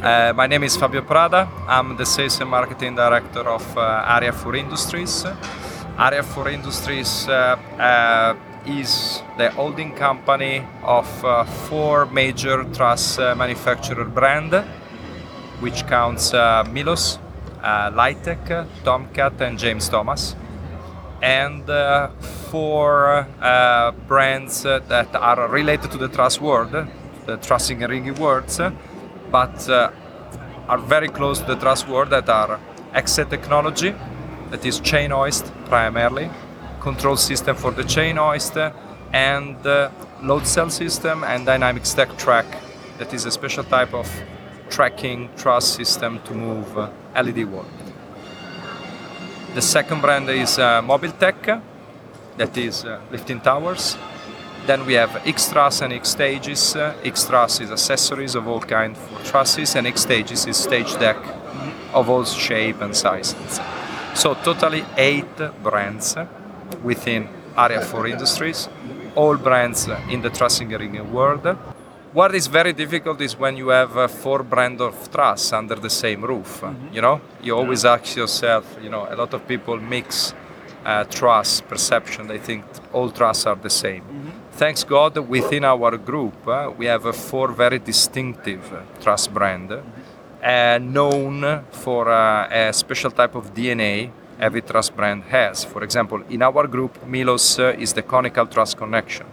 Uh, 0.03 0.33
my 0.35 0.47
name 0.47 0.65
is 0.65 0.77
Fabio 0.77 1.03
Prada. 1.03 1.47
I'm 1.69 1.97
the 1.97 2.07
Sales 2.07 2.41
and 2.41 2.51
Marketing 2.51 2.97
Director 2.97 3.47
of 3.47 3.77
uh, 3.77 4.17
Area 4.17 4.33
for 4.33 4.55
Industries. 4.55 5.27
Area 5.99 6.23
for 6.23 6.49
Industries 6.49 7.29
uh, 7.29 7.57
uh 7.79 8.35
is 8.67 9.23
the 9.39 9.51
holding 9.51 9.95
company 9.95 10.63
of 10.83 11.25
uh, 11.25 11.45
four 11.45 12.07
major 12.07 12.65
truss 12.75 13.19
uh, 13.19 13.35
manufacturer 13.35 14.05
brand, 14.05 14.53
which 15.61 15.87
counts 15.87 16.33
Milos, 16.71 17.19
Lightech, 17.63 18.67
Tomcat, 18.85 19.41
and 19.41 19.59
James 19.59 19.89
Thomas, 19.89 20.35
and 21.23 21.65
four 22.51 23.27
brands 24.09 24.63
that 24.63 25.15
are 25.15 25.49
related 25.49 25.91
to 25.91 25.99
the 25.99 26.09
trust 26.09 26.41
world, 26.41 26.73
the 27.27 27.37
trussing 27.39 27.83
and 27.83 27.93
ringing 27.93 28.15
worlds 28.15 28.61
but 29.31 29.69
uh, 29.69 29.91
are 30.69 30.79
very 30.79 31.09
close 31.09 31.41
to 31.41 31.47
the 31.47 31.57
trust 31.57 31.89
world 31.89 32.11
that 32.11 32.29
are 32.29 32.61
exit 32.95 33.31
technology, 33.31 33.95
that 34.51 34.65
is 34.65 34.81
chain 34.81 35.11
hoist 35.11 35.53
primarily, 35.67 36.31
control 36.81 37.17
system 37.17 37.57
for 37.57 37.71
the 37.71 37.85
chain 37.85 38.17
hoist, 38.17 38.57
and 39.13 39.67
uh, 39.67 39.91
load 40.23 40.47
cell 40.47 40.71
system 40.71 41.25
and 41.25 41.47
dynamic 41.47 41.87
stack 41.87 42.17
track, 42.19 42.47
that 42.99 43.15
is 43.15 43.25
a 43.25 43.31
special 43.31 43.65
type 43.65 43.95
of 43.95 44.09
tracking 44.69 45.29
trust 45.37 45.75
system 45.75 46.21
to 46.25 46.35
move 46.35 46.79
uh, 46.79 46.91
LED 47.15 47.45
wall. 47.45 47.67
The 49.55 49.63
second 49.63 50.01
brand 50.01 50.29
is 50.31 50.59
uh, 50.59 50.81
Mobile 50.83 51.13
Tech, 51.13 51.63
that 52.37 52.57
is 52.57 52.85
uh, 52.85 53.01
lifting 53.11 53.41
towers, 53.41 53.97
then 54.67 54.87
we 54.87 54.95
have 54.95 55.27
X 55.27 55.51
truss 55.51 55.81
and 55.81 55.93
X 55.93 56.11
stages. 56.11 56.77
Uh, 56.77 56.95
X 57.03 57.27
truss 57.27 57.61
is 57.61 57.71
accessories 57.73 58.35
of 58.35 58.47
all 58.47 58.61
kind 58.61 58.97
for 58.97 59.19
trusses, 59.25 59.75
and 59.75 59.87
X 59.87 60.03
stages 60.03 60.47
is 60.47 60.57
stage 60.57 60.93
deck 60.99 61.17
of 61.93 62.09
all 62.09 62.25
shape 62.25 62.81
and 62.81 62.95
sizes. 62.95 63.61
So 64.15 64.35
totally 64.35 64.85
eight 64.97 65.37
brands 65.63 66.17
within 66.83 67.29
Area 67.57 67.81
for 67.81 68.07
Industries, 68.07 68.69
all 69.15 69.37
brands 69.37 69.89
in 70.09 70.23
the 70.23 70.31
trussing 70.31 70.69
ring 70.69 71.13
world. 71.13 71.57
What 72.13 72.35
is 72.35 72.49
very 72.49 72.73
difficult 72.73 73.21
is 73.21 73.37
when 73.37 73.57
you 73.57 73.69
have 73.69 73.97
uh, 73.97 74.09
four 74.09 74.43
brand 74.43 74.81
of 74.81 75.11
truss 75.13 75.53
under 75.53 75.77
the 75.77 75.91
same 75.91 76.25
roof. 76.25 76.61
Mm-hmm. 76.61 76.95
You 76.95 77.03
know, 77.03 77.21
you 77.43 77.57
always 77.57 77.85
ask 77.85 78.17
yourself. 78.17 78.65
You 78.83 78.91
know, 78.91 79.07
a 79.09 79.15
lot 79.15 79.33
of 79.33 79.47
people 79.47 79.77
mix 79.79 80.35
uh, 80.85 81.05
truss 81.05 81.61
perception. 81.61 82.27
They 82.27 82.39
think 82.39 82.65
all 82.93 83.11
truss 83.11 83.47
are 83.47 83.57
the 83.57 83.71
same. 83.71 84.03
Mm-hmm 84.03 84.41
thanks 84.61 84.85
God, 84.85 85.17
within 85.17 85.65
our 85.65 85.97
group, 85.97 86.47
uh, 86.47 86.71
we 86.77 86.85
have 86.85 87.07
uh, 87.07 87.13
four 87.13 87.49
very 87.51 87.79
distinctive 87.79 88.71
uh, 88.71 88.83
truss 89.01 89.27
brand, 89.27 89.73
uh, 89.73 90.79
known 90.79 91.65
for 91.71 92.11
uh, 92.11 92.47
a 92.51 92.71
special 92.71 93.11
type 93.11 93.35
of 93.35 93.55
DNA 93.55 94.11
every 94.39 94.61
trust 94.61 94.95
brand 94.95 95.23
has. 95.25 95.65
For 95.65 95.83
example, 95.83 96.23
in 96.29 96.43
our 96.43 96.67
group, 96.67 97.07
Milos 97.07 97.59
uh, 97.59 97.75
is 97.79 97.95
the 97.95 98.03
conical 98.03 98.47
trust 98.47 98.77
connection. 98.77 99.27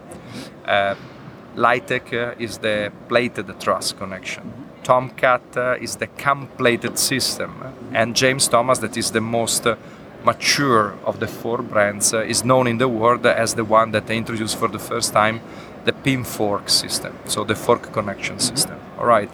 Uh, 0.64 0.94
Litec 1.58 2.38
is 2.38 2.58
the 2.58 2.92
plated 3.08 3.48
truss 3.60 3.92
connection. 3.92 4.44
Tomcat 4.84 5.42
is 5.80 5.96
the 5.96 6.06
cam 6.06 6.46
plated 6.56 6.98
system, 6.98 7.52
and 7.92 8.16
James 8.16 8.48
Thomas 8.48 8.78
that 8.78 8.96
is 8.96 9.10
the 9.10 9.20
most 9.20 9.66
mature 10.24 10.94
of 11.04 11.20
the 11.20 11.26
four 11.26 11.62
brands 11.62 12.12
uh, 12.12 12.20
is 12.20 12.44
known 12.44 12.66
in 12.66 12.78
the 12.78 12.88
world 12.88 13.24
as 13.26 13.54
the 13.54 13.64
one 13.64 13.92
that 13.92 14.10
introduced 14.10 14.56
for 14.56 14.68
the 14.68 14.78
first 14.78 15.12
time 15.12 15.40
the 15.84 15.92
pin 15.92 16.24
fork 16.24 16.68
system, 16.68 17.12
so 17.24 17.44
the 17.44 17.54
fork 17.54 17.92
connection 17.92 18.36
mm-hmm. 18.36 18.56
system. 18.56 18.78
All 18.98 19.06
right. 19.06 19.30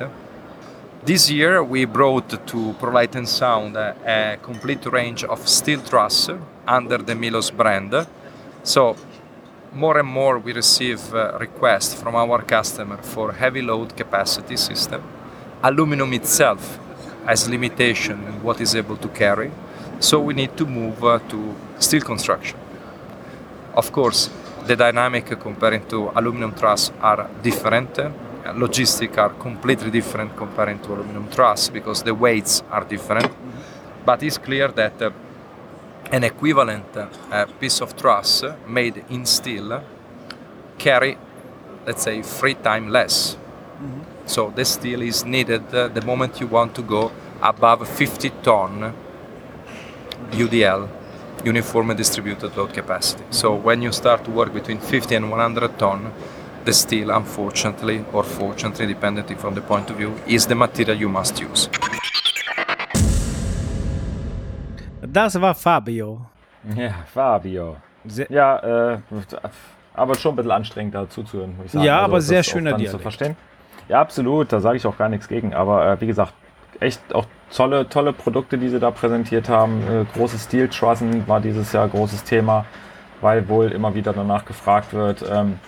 This 1.05 1.31
year 1.31 1.62
we 1.62 1.85
brought 1.85 2.29
to 2.31 2.75
ProLight 2.81 3.14
and 3.14 3.29
Sound 3.29 3.77
a, 3.77 3.95
a 4.07 4.37
complete 4.43 4.87
range 4.87 5.25
of 5.25 5.49
steel 5.49 5.81
truss 5.83 6.31
under 6.66 6.99
the 6.99 7.14
Milos 7.14 7.51
brand. 7.51 8.07
So 8.62 8.97
more 9.75 9.99
and 9.99 10.09
more 10.09 10.39
we 10.39 10.53
receive 10.53 11.12
uh, 11.14 11.37
requests 11.39 11.95
from 11.95 12.14
our 12.14 12.43
customer 12.43 12.97
for 12.99 13.33
heavy 13.33 13.61
load 13.61 13.97
capacity 13.97 14.57
system. 14.57 15.03
Aluminum 15.62 16.12
itself 16.12 16.79
has 17.27 17.49
limitation 17.49 18.22
in 18.25 18.43
what 18.43 18.61
is 18.61 18.75
able 18.75 18.97
to 18.97 19.09
carry 19.09 19.51
so 20.01 20.20
we 20.20 20.35
need 20.35 20.57
to 20.57 20.66
move 20.66 21.03
uh, 21.05 21.18
to 21.29 21.55
steel 21.79 22.03
construction. 22.03 22.59
Of 23.75 23.91
course, 23.91 24.31
the 24.66 24.77
dynamic 24.77 25.27
comparing 25.41 25.87
to 25.89 26.11
aluminum 26.14 26.55
truss 26.55 26.93
are 27.01 27.29
different. 27.43 27.95
Logistic 28.45 29.16
are 29.18 29.31
completely 29.31 29.91
different 29.91 30.37
comparing 30.37 30.79
to 30.81 30.95
aluminum 30.95 31.29
truss 31.31 31.68
because 31.68 32.03
the 32.03 32.14
weights 32.14 32.62
are 32.70 32.85
different. 32.85 33.33
But 34.05 34.22
it's 34.22 34.39
clear 34.39 34.68
that 34.68 35.01
uh, 35.01 35.11
an 36.15 36.23
equivalent 36.23 36.97
uh, 36.97 37.45
piece 37.59 37.81
of 37.81 37.97
truss 37.97 38.45
made 38.69 39.05
in 39.11 39.27
steel 39.27 39.83
carry, 40.79 41.19
let's 41.87 42.05
say, 42.05 42.23
three 42.23 42.55
times 42.55 42.89
less. 42.93 43.35
Mm-hmm. 43.35 44.01
So 44.27 44.53
the 44.55 44.65
steel 44.65 45.03
is 45.03 45.25
needed 45.25 45.75
uh, 45.75 45.89
the 45.89 46.03
moment 46.03 46.41
you 46.41 46.47
want 46.47 46.73
to 46.77 46.83
go 46.83 47.11
above 47.43 47.89
50 47.89 48.31
ton 48.45 48.95
UDL, 50.31 50.89
Uniform 51.45 51.97
Distributed 51.97 52.57
Load 52.57 52.73
Capacity. 52.73 53.25
So 53.31 53.53
when 53.53 53.83
you 53.83 53.91
start 53.91 54.25
to 54.25 54.31
work 54.31 54.55
between 54.55 54.79
50 54.79 55.17
and 55.17 55.31
100 55.31 55.79
ton, 55.81 56.12
the 56.65 56.73
steel, 56.73 57.11
unfortunately 57.11 58.05
or 58.12 58.23
fortunately, 58.23 58.87
depending 58.87 59.37
from 59.37 59.55
the 59.55 59.62
point 59.62 59.91
of 59.91 59.97
view, 59.97 60.15
is 60.29 60.47
the 60.47 60.55
material 60.55 60.97
you 60.97 61.09
must 61.09 61.41
use. 61.41 61.69
Das 65.15 65.41
war 65.41 65.55
Fabio. 65.55 66.23
Ja, 66.77 66.93
Fabio. 67.07 67.77
Sehr 68.05 68.27
ja, 68.31 68.95
äh, 68.95 68.99
aber 69.95 70.17
schon 70.17 70.33
ein 70.33 70.37
bisschen 70.37 70.51
anstrengend 70.51 70.97
dazu 70.97 71.23
zu 71.23 71.39
hören, 71.39 71.57
muss 71.57 71.67
ich 71.67 71.73
sagen. 71.73 71.85
Ja, 71.85 71.99
also, 71.99 72.05
aber 72.07 72.21
sehr 72.21 72.43
schöner 72.43 72.73
Dialekt. 72.73 72.91
Zu 72.91 72.99
verstehen. 72.99 73.37
Ja, 73.89 74.01
absolut, 74.01 74.53
da 74.53 74.59
sage 74.59 74.77
ich 74.77 74.87
auch 74.87 74.99
gar 74.99 75.09
nichts 75.09 75.29
gegen. 75.29 75.55
Aber 75.55 75.87
äh, 75.87 76.01
wie 76.01 76.09
gesagt, 76.09 76.35
echt 76.81 77.01
auch 77.15 77.27
tolle, 77.55 77.89
tolle 77.89 78.12
Produkte, 78.12 78.59
die 78.59 78.69
sie 78.69 78.81
da 78.81 78.91
präsentiert 78.91 79.49
haben. 79.49 79.83
Äh, 79.83 80.05
große 80.17 80.37
Steel 80.37 80.69
Trussen 80.69 81.29
war 81.29 81.41
dieses 81.41 81.73
Jahr 81.73 81.87
großes 81.87 82.25
Thema, 82.25 82.65
weil 83.21 83.49
wohl 83.49 83.71
immer 83.71 83.95
wieder 83.95 84.12
danach 84.12 84.45
gefragt 84.45 84.95
wird, 84.95 85.25
ähm, 85.31 85.61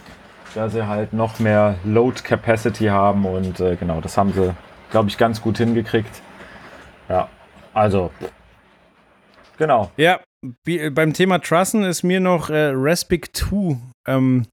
dass 0.57 0.73
sie 0.73 0.89
halt 0.89 1.13
noch 1.13 1.39
mehr 1.39 1.77
Load 1.85 2.23
Capacity 2.23 2.87
haben 2.87 3.25
und 3.25 3.61
äh, 3.61 3.77
genau, 3.77 4.01
das 4.01 4.19
haben 4.19 4.33
sie, 4.33 4.53
glaube 4.91 5.09
ich, 5.09 5.17
ganz 5.17 5.41
gut 5.41 5.59
hingekriegt. 5.59 6.21
Ja, 7.09 7.29
also 7.73 8.11
genau. 9.57 9.91
Ja, 9.97 10.21
beim 10.93 11.13
Thema 11.13 11.39
Trussen 11.39 11.85
ist 11.85 12.03
mir 12.03 12.21
noch 12.21 12.51
äh, 12.51 12.73
Respic 12.75 13.37
2 13.37 13.77
ähm, 14.07 14.47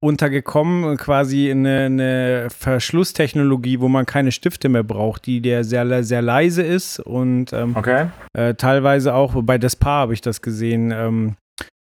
untergekommen, 0.00 0.96
quasi 0.96 1.50
eine, 1.50 1.86
eine 1.86 2.48
Verschlusstechnologie, 2.50 3.80
wo 3.80 3.88
man 3.88 4.06
keine 4.06 4.32
Stifte 4.32 4.68
mehr 4.68 4.82
braucht, 4.82 5.26
die 5.26 5.40
der 5.40 5.64
sehr, 5.64 6.04
sehr 6.04 6.22
leise 6.22 6.62
ist 6.62 7.00
und 7.00 7.52
ähm, 7.52 7.76
okay. 7.76 8.08
äh, 8.34 8.54
teilweise 8.54 9.14
auch 9.14 9.34
bei 9.42 9.58
Despar 9.58 10.02
habe 10.02 10.14
ich 10.14 10.20
das 10.20 10.42
gesehen, 10.42 10.90
ähm, 10.90 11.36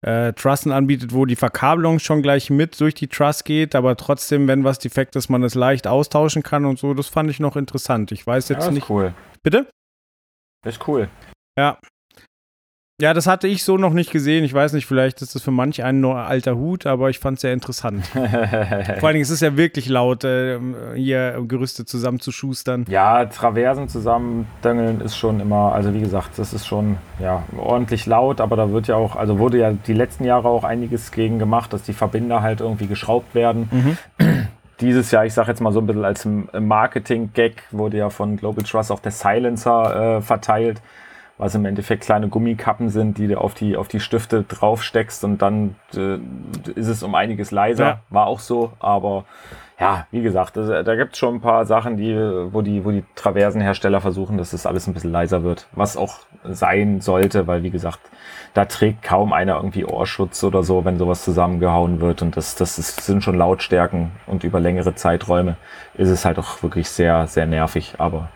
äh, 0.00 0.32
Trussen 0.32 0.72
anbietet, 0.72 1.12
wo 1.12 1.26
die 1.26 1.36
Verkabelung 1.36 1.98
schon 1.98 2.22
gleich 2.22 2.50
mit 2.50 2.80
durch 2.80 2.94
die 2.94 3.08
Truss 3.08 3.44
geht, 3.44 3.74
aber 3.74 3.96
trotzdem, 3.96 4.46
wenn 4.46 4.64
was 4.64 4.78
defekt 4.78 5.16
ist, 5.16 5.28
man 5.28 5.42
es 5.42 5.54
leicht 5.54 5.86
austauschen 5.86 6.42
kann 6.42 6.64
und 6.64 6.78
so. 6.78 6.94
Das 6.94 7.08
fand 7.08 7.30
ich 7.30 7.40
noch 7.40 7.56
interessant. 7.56 8.12
Ich 8.12 8.26
weiß 8.26 8.48
jetzt 8.48 8.66
ja, 8.66 8.70
nicht. 8.70 8.88
cool. 8.88 9.12
Bitte? 9.42 9.68
Das 10.62 10.74
ist 10.74 10.88
cool. 10.88 11.08
Ja, 11.58 11.78
ja, 13.00 13.14
das 13.14 13.28
hatte 13.28 13.46
ich 13.46 13.62
so 13.62 13.78
noch 13.78 13.92
nicht 13.92 14.10
gesehen. 14.10 14.42
Ich 14.42 14.52
weiß 14.52 14.72
nicht, 14.72 14.86
vielleicht 14.86 15.22
ist 15.22 15.36
das 15.36 15.42
für 15.42 15.52
manch 15.52 15.84
einen 15.84 16.00
nur 16.00 16.16
alter 16.16 16.56
Hut, 16.56 16.84
aber 16.84 17.10
ich 17.10 17.20
fand 17.20 17.36
es 17.36 17.42
sehr 17.42 17.52
interessant. 17.52 18.04
Vor 18.08 18.20
allen 18.24 19.12
Dingen, 19.12 19.22
es 19.22 19.30
ist 19.30 19.40
ja 19.40 19.56
wirklich 19.56 19.88
laut, 19.88 20.24
äh, 20.24 20.58
hier 20.96 21.40
Gerüste 21.46 21.84
zusammenzuschustern. 21.84 22.86
Ja, 22.88 23.24
Traversen 23.26 23.88
zusammendöngeln 23.88 25.00
ist 25.00 25.16
schon 25.16 25.38
immer, 25.38 25.72
also 25.74 25.94
wie 25.94 26.00
gesagt, 26.00 26.40
das 26.40 26.52
ist 26.52 26.66
schon 26.66 26.96
ja, 27.20 27.44
ordentlich 27.56 28.04
laut, 28.06 28.40
aber 28.40 28.56
da 28.56 28.72
wird 28.72 28.88
ja 28.88 28.96
auch, 28.96 29.14
also 29.14 29.38
wurde 29.38 29.58
ja 29.58 29.70
die 29.70 29.94
letzten 29.94 30.24
Jahre 30.24 30.48
auch 30.48 30.64
einiges 30.64 31.12
gegen 31.12 31.38
gemacht, 31.38 31.72
dass 31.72 31.84
die 31.84 31.92
Verbinder 31.92 32.42
halt 32.42 32.60
irgendwie 32.60 32.88
geschraubt 32.88 33.32
werden. 33.32 33.68
Mhm. 34.18 34.48
Dieses 34.80 35.12
Jahr, 35.12 35.24
ich 35.24 35.34
sage 35.34 35.50
jetzt 35.50 35.60
mal 35.60 35.72
so 35.72 35.78
ein 35.78 35.86
bisschen 35.86 36.04
als 36.04 36.26
Marketing-Gag, 36.52 37.62
wurde 37.70 37.96
ja 37.96 38.10
von 38.10 38.36
Global 38.36 38.64
Trust 38.64 38.90
auch 38.90 39.00
der 39.00 39.12
Silencer 39.12 40.16
äh, 40.16 40.20
verteilt 40.20 40.82
was 41.38 41.54
im 41.54 41.64
Endeffekt 41.64 42.04
kleine 42.04 42.28
Gummikappen 42.28 42.88
sind, 42.88 43.18
die 43.18 43.28
du 43.28 43.40
auf 43.40 43.54
die, 43.54 43.76
auf 43.76 43.88
die 43.88 44.00
Stifte 44.00 44.42
draufsteckst 44.42 45.24
und 45.24 45.40
dann 45.40 45.76
äh, 45.94 46.18
ist 46.74 46.88
es 46.88 47.02
um 47.02 47.14
einiges 47.14 47.50
leiser. 47.50 47.84
Ja. 47.84 48.00
War 48.10 48.26
auch 48.26 48.40
so, 48.40 48.72
aber 48.80 49.24
ja, 49.80 50.08
wie 50.10 50.22
gesagt, 50.22 50.56
das, 50.56 50.84
da 50.84 50.96
gibt 50.96 51.12
es 51.12 51.18
schon 51.18 51.36
ein 51.36 51.40
paar 51.40 51.64
Sachen, 51.64 51.96
die, 51.96 52.14
wo 52.52 52.62
die, 52.62 52.84
wo 52.84 52.90
die 52.90 53.04
Traversenhersteller 53.14 54.00
versuchen, 54.00 54.36
dass 54.36 54.50
das 54.50 54.66
alles 54.66 54.88
ein 54.88 54.94
bisschen 54.94 55.12
leiser 55.12 55.44
wird, 55.44 55.68
was 55.72 55.96
auch 55.96 56.18
sein 56.44 57.00
sollte, 57.00 57.46
weil 57.46 57.62
wie 57.62 57.70
gesagt, 57.70 58.00
da 58.54 58.64
trägt 58.64 59.02
kaum 59.02 59.32
einer 59.32 59.56
irgendwie 59.56 59.84
Ohrschutz 59.84 60.42
oder 60.42 60.64
so, 60.64 60.84
wenn 60.84 60.98
sowas 60.98 61.22
zusammengehauen 61.22 62.00
wird. 62.00 62.22
Und 62.22 62.36
das, 62.36 62.56
das 62.56 62.78
ist, 62.78 63.02
sind 63.02 63.22
schon 63.22 63.36
Lautstärken 63.36 64.10
und 64.26 64.42
über 64.42 64.58
längere 64.58 64.96
Zeiträume 64.96 65.56
ist 65.94 66.08
es 66.08 66.24
halt 66.24 66.40
auch 66.40 66.60
wirklich 66.62 66.88
sehr, 66.88 67.28
sehr 67.28 67.46
nervig. 67.46 67.94
Aber 67.98 68.30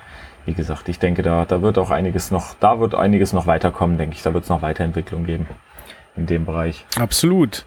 wie 0.46 0.54
gesagt, 0.54 0.88
ich 0.88 0.98
denke, 0.98 1.22
da, 1.22 1.44
da 1.44 1.62
wird 1.62 1.78
auch 1.78 1.90
einiges 1.90 2.30
noch, 2.30 2.54
da 2.60 2.80
wird 2.80 2.94
einiges 2.94 3.32
noch 3.32 3.46
weiterkommen, 3.46 3.98
denke 3.98 4.16
ich. 4.16 4.22
Da 4.22 4.34
wird 4.34 4.44
es 4.44 4.50
noch 4.50 4.62
Weiterentwicklung 4.62 5.24
geben 5.24 5.46
in 6.16 6.26
dem 6.26 6.44
Bereich. 6.44 6.84
Absolut. 6.98 7.64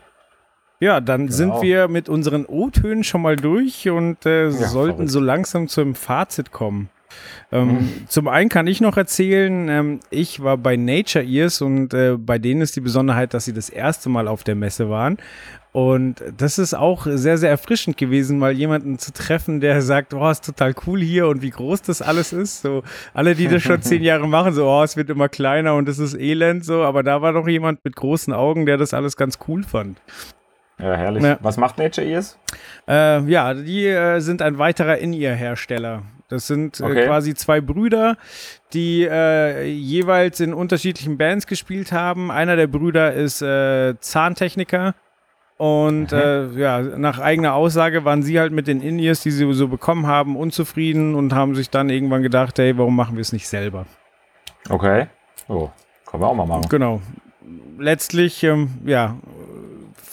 Ja, 0.79 0.99
dann 0.99 1.29
sind 1.29 1.49
Genau. 1.51 1.61
wir 1.61 1.87
mit 1.87 2.09
unseren 2.09 2.45
O-Tönen 2.45 3.03
schon 3.03 3.21
mal 3.21 3.37
durch 3.37 3.89
und 3.89 4.25
äh, 4.25 4.49
sollten 4.51 4.95
verrückt. 4.97 5.09
so 5.11 5.19
langsam 5.21 5.67
zum 5.67 5.95
Fazit 5.95 6.51
kommen. 6.51 6.89
Ähm, 7.51 7.89
Zum 8.09 8.27
einen 8.27 8.49
kann 8.49 8.67
ich 8.67 8.81
noch 8.81 8.97
erzählen, 8.97 9.69
ähm, 9.69 9.99
ich 10.09 10.43
war 10.43 10.57
bei 10.57 10.75
Nature 10.75 11.23
Ears 11.23 11.61
und 11.61 11.93
äh, 11.93 12.17
bei 12.17 12.39
denen 12.39 12.59
ist 12.61 12.75
die 12.75 12.81
Besonderheit, 12.81 13.33
dass 13.33 13.45
sie 13.45 13.53
das 13.53 13.69
erste 13.69 14.09
Mal 14.09 14.27
auf 14.27 14.43
der 14.43 14.55
Messe 14.55 14.89
waren. 14.89 15.17
Und 15.75 16.23
das 16.37 16.57
ist 16.57 16.73
auch 16.73 17.05
sehr, 17.05 17.37
sehr 17.37 17.49
erfrischend 17.49 17.97
gewesen, 17.97 18.39
mal 18.39 18.53
jemanden 18.53 18.97
zu 18.97 19.11
treffen, 19.11 19.59
der 19.59 19.81
sagt, 19.81 20.13
oh, 20.13 20.29
ist 20.29 20.45
total 20.45 20.73
cool 20.87 21.01
hier 21.01 21.27
und 21.27 21.41
wie 21.41 21.49
groß 21.49 21.81
das 21.81 22.01
alles 22.01 22.31
ist. 22.31 22.61
So, 22.61 22.83
alle, 23.13 23.35
die 23.35 23.49
das 23.49 23.61
schon 23.61 23.81
zehn 23.81 24.01
Jahre 24.01 24.25
machen, 24.25 24.53
so, 24.53 24.65
oh, 24.69 24.83
es 24.83 24.95
wird 24.95 25.09
immer 25.09 25.27
kleiner 25.27 25.75
und 25.75 25.89
es 25.89 25.99
ist 25.99 26.13
elend, 26.13 26.63
so, 26.63 26.83
aber 26.83 27.03
da 27.03 27.21
war 27.21 27.33
doch 27.33 27.45
jemand 27.45 27.83
mit 27.83 27.93
großen 27.93 28.31
Augen, 28.31 28.65
der 28.65 28.77
das 28.77 28.93
alles 28.93 29.17
ganz 29.17 29.37
cool 29.49 29.63
fand. 29.63 29.99
Ja, 30.79 30.95
herrlich. 30.95 31.21
Ja. 31.23 31.39
Was 31.41 31.57
macht 31.57 31.77
Nature 31.77 32.07
Ears? 32.07 32.39
Äh, 32.87 33.29
ja, 33.29 33.53
die 33.53 33.85
äh, 33.85 34.21
sind 34.21 34.41
ein 34.41 34.57
weiterer 34.57 34.97
In-Ear-Hersteller. 34.99 36.03
Das 36.29 36.47
sind 36.47 36.79
äh, 36.79 36.83
Okay. 36.83 37.05
quasi 37.05 37.33
zwei 37.33 37.59
Brüder, 37.59 38.15
die 38.71 39.03
äh, 39.03 39.65
jeweils 39.65 40.39
in 40.39 40.53
unterschiedlichen 40.53 41.17
Bands 41.17 41.47
gespielt 41.47 41.91
haben. 41.91 42.31
Einer 42.31 42.55
der 42.55 42.67
Brüder 42.67 43.11
ist 43.13 43.41
äh, 43.41 43.95
Zahntechniker. 43.99 44.95
Und 45.57 46.11
äh, 46.11 46.47
ja, 46.51 46.81
nach 46.81 47.19
eigener 47.19 47.53
Aussage 47.53 48.03
waren 48.03 48.23
sie 48.23 48.39
halt 48.39 48.51
mit 48.51 48.67
den 48.67 48.81
In-Ears, 48.81 49.21
die 49.21 49.31
sie 49.31 49.51
so 49.53 49.69
bekommen 49.69 50.05
haben, 50.05 50.35
unzufrieden 50.35 51.15
und 51.15 51.33
haben 51.33 51.55
sich 51.55 51.69
dann 51.69 51.89
irgendwann 51.89 52.23
gedacht, 52.23 52.59
hey, 52.59 52.77
warum 52.77 52.95
machen 52.95 53.15
wir 53.15 53.21
es 53.21 53.31
nicht 53.31 53.47
selber? 53.47 53.85
Okay. 54.69 55.07
Oh, 55.47 55.69
können 56.05 56.23
wir 56.23 56.27
auch 56.27 56.35
mal 56.35 56.45
machen. 56.45 56.67
Genau. 56.67 57.01
Letztlich, 57.77 58.43
ähm, 58.43 58.69
ja, 58.85 59.15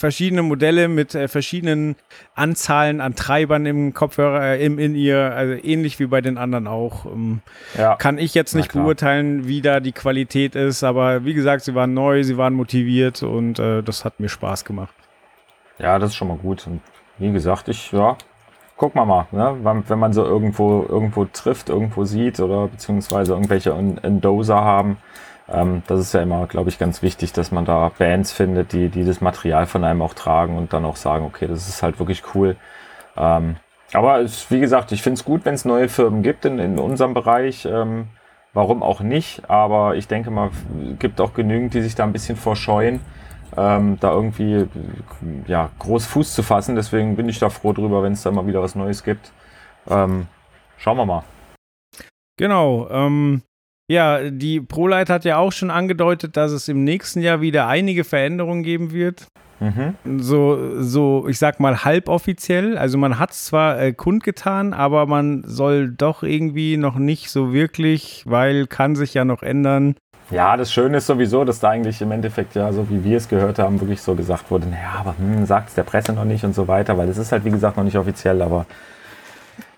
verschiedene 0.03 0.43
Modelle 0.43 0.89
mit 0.89 1.15
äh, 1.15 1.29
verschiedenen 1.29 1.97
Anzahlen 2.35 3.01
an 3.01 3.15
Treibern 3.15 3.67
im 3.67 3.95
Kopfhörer, 3.95 4.43
äh, 4.43 4.65
im 4.65 4.79
in 4.79 4.95
ihr, 4.95 5.33
also 5.35 5.55
ähnlich 5.65 5.99
wie 6.01 6.07
bei 6.07 6.21
den 6.21 6.39
anderen 6.39 6.67
auch. 6.67 7.07
Ähm, 7.07 7.41
Ja. 7.77 7.97
Kann 7.97 8.19
ich 8.19 8.35
jetzt 8.35 8.55
nicht 8.55 8.73
beurteilen, 8.73 9.47
wie 9.47 9.61
da 9.61 9.81
die 9.81 9.93
Qualität 9.93 10.55
ist, 10.55 10.83
aber 10.85 11.25
wie 11.25 11.35
gesagt, 11.35 11.65
sie 11.65 11.75
waren 11.75 11.95
neu, 11.95 12.23
sie 12.25 12.37
waren 12.37 12.55
motiviert 12.55 13.23
und 13.23 13.59
äh, 13.59 13.83
das 13.83 14.05
hat 14.05 14.21
mir 14.21 14.29
Spaß 14.29 14.65
gemacht. 14.65 14.95
Ja, 15.79 15.99
das 15.99 16.11
ist 16.11 16.17
schon 16.17 16.29
mal 16.29 16.37
gut. 16.37 16.67
Und 16.67 16.81
wie 17.19 17.33
gesagt, 17.33 17.69
ich, 17.69 17.93
ja, 17.93 18.17
guck 18.77 18.95
mal 18.95 19.05
mal, 19.05 19.27
ne? 19.33 19.57
wenn, 19.89 19.99
man 19.99 20.13
so 20.13 20.25
irgendwo, 20.25 20.85
irgendwo 20.89 21.25
trifft, 21.27 21.69
irgendwo 21.69 22.05
sieht 22.05 22.41
oder 22.41 22.69
beziehungsweise 22.69 23.33
irgendwelche 23.35 23.71
En- 23.73 23.99
Endoser 24.03 24.63
haben, 24.63 24.99
ähm, 25.49 25.83
das 25.87 26.01
ist 26.01 26.15
ja 26.15 26.23
immer, 26.23 26.47
glaube 26.47 26.71
ich, 26.71 26.79
ganz 26.79 27.03
wichtig, 27.03 27.33
dass 27.33 27.53
man 27.53 27.65
da 27.65 27.91
Bands 27.99 28.33
findet, 28.33 28.73
die, 28.73 28.89
die 28.89 29.05
das 29.05 29.21
Material 29.21 29.67
von 29.67 29.85
einem 29.85 30.03
auch 30.03 30.15
tragen 30.15 30.57
und 30.57 30.73
dann 30.73 30.85
auch 30.85 30.97
sagen, 30.97 31.25
okay, 31.25 31.47
das 31.47 31.69
ist 31.69 31.83
halt 31.83 31.99
wirklich 31.99 32.23
cool. 32.35 32.57
Ähm, 33.17 33.57
aber 33.93 34.21
es, 34.21 34.51
wie 34.51 34.61
gesagt, 34.61 34.93
ich 34.93 35.03
finde 35.03 35.19
es 35.19 35.25
gut, 35.25 35.45
wenn 35.45 35.55
es 35.55 35.65
neue 35.65 35.89
Firmen 35.89 36.23
gibt 36.23 36.45
in, 36.45 36.59
in 36.59 36.79
unserem 36.79 37.15
Bereich. 37.15 37.67
Ähm, 37.67 38.07
warum 38.55 38.83
auch 38.83 39.01
nicht? 39.01 39.51
Aber 39.51 39.97
ich 39.97 40.09
denke 40.09 40.31
mal, 40.31 40.51
es 40.93 40.99
gibt 40.99 41.21
auch 41.21 41.35
genügend, 41.35 41.75
die 41.75 41.83
sich 41.83 41.95
da 41.95 42.05
ein 42.05 42.13
bisschen 42.13 42.37
vorscheuen, 42.37 43.01
ähm, 43.57 43.99
da 44.01 44.13
irgendwie 44.13 44.67
ja, 45.47 45.71
groß 45.79 46.07
Fuß 46.07 46.35
zu 46.35 46.43
fassen. 46.43 46.75
Deswegen 46.77 47.17
bin 47.17 47.29
ich 47.29 47.39
da 47.39 47.51
froh 47.51 47.73
drüber, 47.73 48.03
wenn 48.03 48.13
es 48.13 48.23
da 48.23 48.31
mal 48.31 48.47
wieder 48.47 48.63
was 48.63 48.75
Neues 48.75 49.05
gibt. 49.05 49.33
Ähm, 49.89 50.27
schauen 50.79 50.97
wir 50.97 51.07
mal. 51.07 51.25
Genau. 52.39 52.89
Ähm, 52.91 53.43
ja, 53.91 54.31
die 54.31 54.61
ProLight 54.61 55.11
hat 55.11 55.25
ja 55.25 55.37
auch 55.37 55.53
schon 55.53 55.71
angedeutet, 55.71 56.37
dass 56.37 56.53
es 56.53 56.69
im 56.69 56.85
nächsten 56.85 57.21
Jahr 57.21 57.41
wieder 57.41 57.67
einige 57.67 58.05
Veränderungen 58.05 58.63
geben 58.63 58.93
wird. 58.93 59.27
Mhm. 59.61 59.95
So, 60.19 60.81
so, 60.81 61.29
ich 61.29 61.39
sag 61.39 61.61
mal, 61.61 61.85
halboffiziell. 61.85 62.77
Also 62.77 62.99
man 62.99 63.19
hat 63.19 63.31
es 63.31 63.45
zwar 63.45 63.81
äh, 63.81 63.93
kundgetan, 63.93 64.73
aber 64.73 65.07
man 65.07 65.45
soll 65.47 65.91
doch 65.91 66.23
irgendwie 66.23 66.77
noch 66.77 66.97
nicht 66.97 67.31
so 67.31 67.53
wirklich, 67.53 68.25
weil 68.27 68.67
kann 68.67 68.97
sich 68.97 69.15
ja 69.15 69.25
noch 69.25 69.43
ändern. 69.43 69.95
Ja, 70.33 70.57
das 70.57 70.73
Schöne 70.73 70.97
ist 70.97 71.07
sowieso, 71.07 71.45
dass 71.45 71.61
da 71.61 71.69
eigentlich 71.69 72.01
im 72.01 72.11
Endeffekt 72.11 72.55
ja, 72.55 72.73
so 72.73 72.89
wie 72.89 73.05
wir 73.05 73.19
es 73.19 73.29
gehört 73.29 73.59
haben, 73.59 73.79
wirklich 73.81 74.01
so 74.01 74.15
gesagt 74.15 74.51
wurde, 74.51 74.67
naja, 74.67 74.95
aber 74.99 75.15
hm, 75.19 75.45
sagt 75.45 75.69
es 75.69 75.75
der 75.75 75.83
Presse 75.83 76.15
noch 76.15 76.25
nicht 76.25 76.43
und 76.43 76.55
so 76.55 76.69
weiter, 76.69 76.97
weil 76.97 77.11
es 77.11 77.19
ist 77.19 77.33
halt, 77.33 77.45
wie 77.45 77.51
gesagt, 77.51 77.77
noch 77.77 77.85
nicht 77.85 77.99
offiziell, 77.99 78.41
aber 78.41 78.65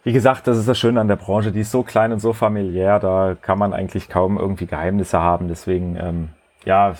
wie 0.05 0.13
gesagt, 0.13 0.47
das 0.47 0.57
ist 0.57 0.69
das 0.69 0.79
Schöne 0.79 1.01
an 1.01 1.09
der 1.09 1.17
Branche, 1.17 1.51
die 1.51 1.63
ist 1.63 1.73
so 1.73 1.83
klein 1.83 2.13
und 2.13 2.21
so 2.21 2.33
familiär, 2.33 3.01
da 3.01 3.37
kann 3.41 3.59
man 3.59 3.73
eigentlich 3.73 4.09
kaum 4.09 4.39
irgendwie 4.39 4.67
Geheimnisse 4.67 5.19
haben, 5.19 5.49
deswegen, 5.49 5.97
ähm, 5.97 6.29
ja, 6.65 6.95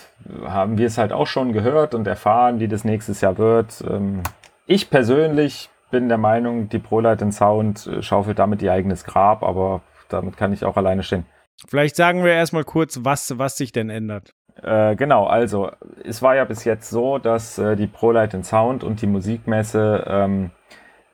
haben 0.47 0.77
wir 0.77 0.89
es 0.89 0.99
halt 0.99 1.13
auch 1.13 1.29
schon 1.29 1.53
gehört 1.53 1.95
und 1.95 2.09
erfahren, 2.09 2.59
wie 2.59 2.67
das 2.67 2.85
nächstes 2.85 3.21
Jahr 3.21 3.39
wird. 3.39 3.85
Ähm, 3.89 4.23
ich 4.67 4.91
persönlich 4.91 5.71
bin 5.93 6.09
der 6.09 6.19
Meinung, 6.19 6.69
die 6.71 6.81
ProLight 6.81 7.33
Sound 7.33 7.87
äh, 7.87 8.03
schaufelt 8.03 8.41
damit 8.41 8.63
ihr 8.63 8.73
eigenes 8.73 9.05
Grab, 9.05 9.45
aber 9.45 9.81
damit 10.09 10.37
kann 10.37 10.53
ich 10.53 10.65
auch 10.65 10.77
alleine 10.77 11.05
stehen. 11.05 11.25
Vielleicht 11.69 11.97
sagen 11.97 12.25
wir 12.25 12.33
erstmal 12.33 12.65
kurz, 12.65 13.01
was, 13.03 13.39
was 13.39 13.57
sich 13.57 13.73
denn 13.73 13.91
ändert. 13.91 14.35
Äh, 14.63 14.97
genau, 14.97 15.27
also 15.27 15.71
es 16.05 16.23
war 16.23 16.37
ja 16.37 16.45
bis 16.45 16.65
jetzt 16.65 16.91
so, 16.91 17.19
dass 17.19 17.59
äh, 17.59 17.77
die 17.77 17.87
ProLight 17.87 18.45
Sound 18.45 18.85
und 18.85 19.03
die 19.03 19.07
Musikmesse 19.07 20.05
ähm, 20.07 20.51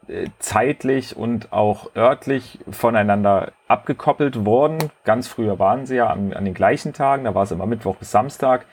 äh, 0.09 0.28
zeitlich 0.38 1.16
und 1.16 1.53
auch 1.53 1.95
örtlich 1.97 2.59
voneinander 2.70 3.53
abgekoppelt 3.68 4.45
wurden. 4.45 4.78
Ganz 5.05 5.28
früher 5.28 5.59
waren 5.59 5.86
sie 5.86 5.97
ja 5.97 6.09
an, 6.09 6.32
an 6.32 6.45
den 6.45 6.55
gleichen 6.55 6.93
Tagen, 6.93 7.24
da 7.24 7.34
war 7.34 7.45
es 7.45 7.53
immer 7.53 7.66
Mittwoch 7.66 7.97
bis 7.97 8.11
Samstag. 8.11 8.66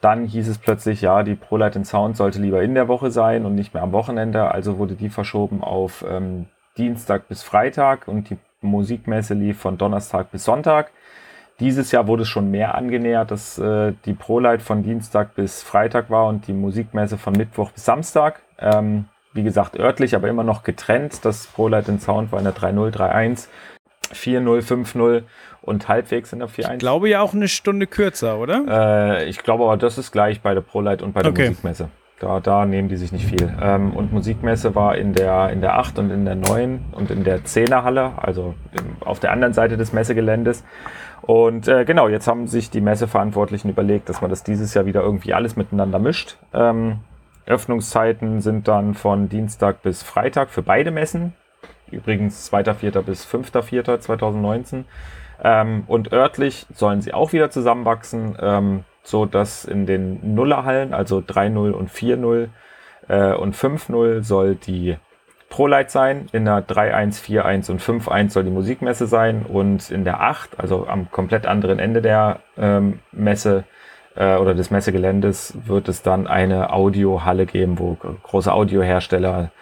Dann 0.00 0.26
hieß 0.26 0.48
es 0.48 0.58
plötzlich, 0.58 1.00
ja, 1.00 1.22
die 1.22 1.34
ProLight 1.34 1.84
Sound 1.86 2.16
sollte 2.16 2.38
lieber 2.38 2.62
in 2.62 2.74
der 2.74 2.88
Woche 2.88 3.10
sein 3.10 3.44
und 3.44 3.54
nicht 3.54 3.74
mehr 3.74 3.82
am 3.82 3.92
Wochenende. 3.92 4.50
Also 4.50 4.78
wurde 4.78 4.94
die 4.94 5.08
verschoben 5.08 5.62
auf 5.64 6.04
ähm, 6.08 6.46
Dienstag 6.76 7.28
bis 7.28 7.42
Freitag 7.42 8.06
und 8.06 8.30
die 8.30 8.38
Musikmesse 8.60 9.34
lief 9.34 9.58
von 9.58 9.78
Donnerstag 9.78 10.30
bis 10.30 10.44
Sonntag. 10.44 10.90
Dieses 11.58 11.90
Jahr 11.90 12.06
wurde 12.06 12.22
es 12.22 12.28
schon 12.28 12.50
mehr 12.50 12.74
angenähert, 12.74 13.30
dass 13.30 13.58
äh, 13.58 13.94
die 14.04 14.12
ProLight 14.12 14.60
von 14.60 14.82
Dienstag 14.82 15.34
bis 15.34 15.62
Freitag 15.62 16.10
war 16.10 16.26
und 16.26 16.46
die 16.48 16.52
Musikmesse 16.52 17.16
von 17.16 17.32
Mittwoch 17.32 17.70
bis 17.70 17.84
Samstag. 17.84 18.42
Ähm, 18.58 19.06
wie 19.32 19.42
gesagt, 19.42 19.78
örtlich, 19.78 20.14
aber 20.14 20.28
immer 20.28 20.44
noch 20.44 20.64
getrennt. 20.64 21.24
Das 21.24 21.46
ProLight 21.46 21.86
Sound 22.00 22.32
war 22.32 22.38
in 22.38 22.44
der 22.44 22.54
3.0, 22.54 22.94
3.1, 22.94 23.48
4.0, 24.12 24.62
5.0 24.62 25.22
und 25.62 25.88
halbwegs 25.88 26.32
in 26.32 26.40
der 26.40 26.48
4.1. 26.48 26.72
Ich 26.74 26.78
glaube 26.78 27.08
ja 27.08 27.20
auch 27.20 27.34
eine 27.34 27.48
Stunde 27.48 27.86
kürzer, 27.86 28.38
oder? 28.38 29.20
Äh, 29.20 29.28
ich 29.28 29.38
glaube 29.38 29.64
aber, 29.64 29.76
das 29.76 29.98
ist 29.98 30.12
gleich 30.12 30.42
bei 30.42 30.54
der 30.54 30.60
ProLight 30.60 31.02
und 31.02 31.12
bei 31.12 31.22
der 31.22 31.30
Okay. 31.32 31.48
Musikmesse. 31.48 31.88
Da, 32.18 32.40
da 32.40 32.64
nehmen 32.64 32.88
die 32.88 32.96
sich 32.96 33.12
nicht 33.12 33.26
viel. 33.26 33.52
Ähm, 33.60 33.92
und 33.92 34.12
Musikmesse 34.12 34.74
war 34.74 34.96
in 34.96 35.12
der, 35.12 35.50
in 35.50 35.60
der 35.60 35.78
8 35.78 35.98
und 35.98 36.10
in 36.10 36.24
der 36.24 36.34
9 36.34 36.86
und 36.92 37.10
in 37.10 37.24
der 37.24 37.44
10er 37.44 37.82
Halle, 37.82 38.12
also 38.16 38.54
im, 38.72 39.06
auf 39.06 39.20
der 39.20 39.32
anderen 39.32 39.52
Seite 39.52 39.76
des 39.76 39.92
Messegeländes. 39.92 40.64
Und 41.20 41.68
äh, 41.68 41.84
genau, 41.84 42.08
jetzt 42.08 42.26
haben 42.26 42.46
sich 42.46 42.70
die 42.70 42.80
Messeverantwortlichen 42.80 43.68
überlegt, 43.70 44.08
dass 44.08 44.22
man 44.22 44.30
das 44.30 44.44
dieses 44.44 44.72
Jahr 44.72 44.86
wieder 44.86 45.02
irgendwie 45.02 45.34
alles 45.34 45.56
miteinander 45.56 45.98
mischt. 45.98 46.38
Ähm, 46.54 47.00
Öffnungszeiten 47.44 48.40
sind 48.40 48.66
dann 48.66 48.94
von 48.94 49.28
Dienstag 49.28 49.82
bis 49.82 50.02
Freitag 50.02 50.50
für 50.50 50.62
beide 50.62 50.90
Messen. 50.90 51.34
Übrigens 51.90 52.50
2.4. 52.52 53.02
bis 53.02 53.26
5.4.2019. 53.26 54.84
Ähm, 55.42 55.84
und 55.86 56.12
örtlich 56.12 56.66
sollen 56.72 57.02
sie 57.02 57.12
auch 57.12 57.32
wieder 57.32 57.50
zusammenwachsen, 57.50 58.36
ähm, 58.40 58.84
so 59.06 59.24
dass 59.24 59.64
in 59.64 59.86
den 59.86 60.34
Nullerhallen, 60.34 60.92
also 60.92 61.18
3.0 61.18 61.70
und 61.70 61.90
4.0 61.90 62.48
äh, 63.08 63.34
und 63.34 63.54
5.0 63.54 64.22
soll 64.22 64.56
die 64.56 64.96
ProLight 65.48 65.90
sein, 65.92 66.28
in 66.32 66.44
der 66.44 66.66
3.1, 66.66 67.22
4.1 67.22 67.70
und 67.70 67.80
5.1 67.80 68.30
soll 68.30 68.44
die 68.44 68.50
Musikmesse 68.50 69.06
sein 69.06 69.46
und 69.46 69.90
in 69.90 70.04
der 70.04 70.20
8, 70.20 70.58
also 70.58 70.88
am 70.88 71.10
komplett 71.10 71.46
anderen 71.46 71.78
Ende 71.78 72.02
der 72.02 72.40
ähm, 72.58 72.98
Messe 73.12 73.64
äh, 74.16 74.36
oder 74.36 74.54
des 74.54 74.72
Messegeländes, 74.72 75.56
wird 75.66 75.88
es 75.88 76.02
dann 76.02 76.26
eine 76.26 76.72
Audiohalle 76.72 77.46
geben, 77.46 77.78
wo 77.78 77.94
große 77.94 78.52
Audiohersteller, 78.52 79.52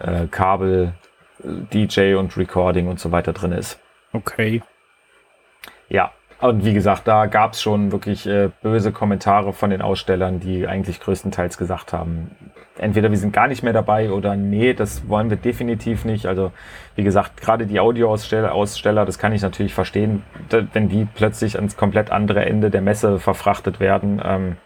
äh, 0.00 0.26
Kabel, 0.30 0.94
äh, 1.40 1.48
DJ 1.74 2.14
und 2.14 2.36
Recording 2.38 2.88
und 2.88 2.98
so 2.98 3.12
weiter 3.12 3.34
drin 3.34 3.52
ist. 3.52 3.78
Okay. 4.14 4.62
Ja, 5.90 6.12
Und 6.40 6.64
wie 6.64 6.74
gesagt, 6.74 7.06
da 7.06 7.26
gab 7.26 7.52
es 7.52 7.62
schon 7.62 7.92
wirklich 7.92 8.26
äh, 8.26 8.50
böse 8.62 8.92
Kommentare 8.92 9.52
von 9.52 9.70
den 9.70 9.82
Ausstellern, 9.82 10.40
die 10.40 10.66
eigentlich 10.66 11.00
größtenteils 11.00 11.56
gesagt 11.58 11.92
haben, 11.92 12.30
entweder 12.78 13.10
wir 13.10 13.18
sind 13.18 13.32
gar 13.32 13.46
nicht 13.46 13.62
mehr 13.62 13.72
dabei 13.72 14.10
oder 14.10 14.36
nee, 14.36 14.74
das 14.74 15.08
wollen 15.08 15.30
wir 15.30 15.36
definitiv 15.36 16.04
nicht. 16.04 16.26
Also 16.26 16.52
wie 16.96 17.04
gesagt, 17.04 17.40
gerade 17.40 17.66
die 17.66 17.80
Audioaussteller, 17.80 18.52
Aussteller, 18.52 19.04
das 19.04 19.18
kann 19.18 19.32
ich 19.32 19.42
natürlich 19.42 19.74
verstehen, 19.74 20.22
wenn 20.72 20.88
die 20.88 21.06
plötzlich 21.14 21.56
ans 21.56 21.76
komplett 21.76 22.10
andere 22.10 22.44
Ende 22.44 22.70
der 22.70 22.82
Messe 22.82 23.18
verfrachtet 23.20 23.80
werden. 23.80 24.20
Ähm, 24.24 24.56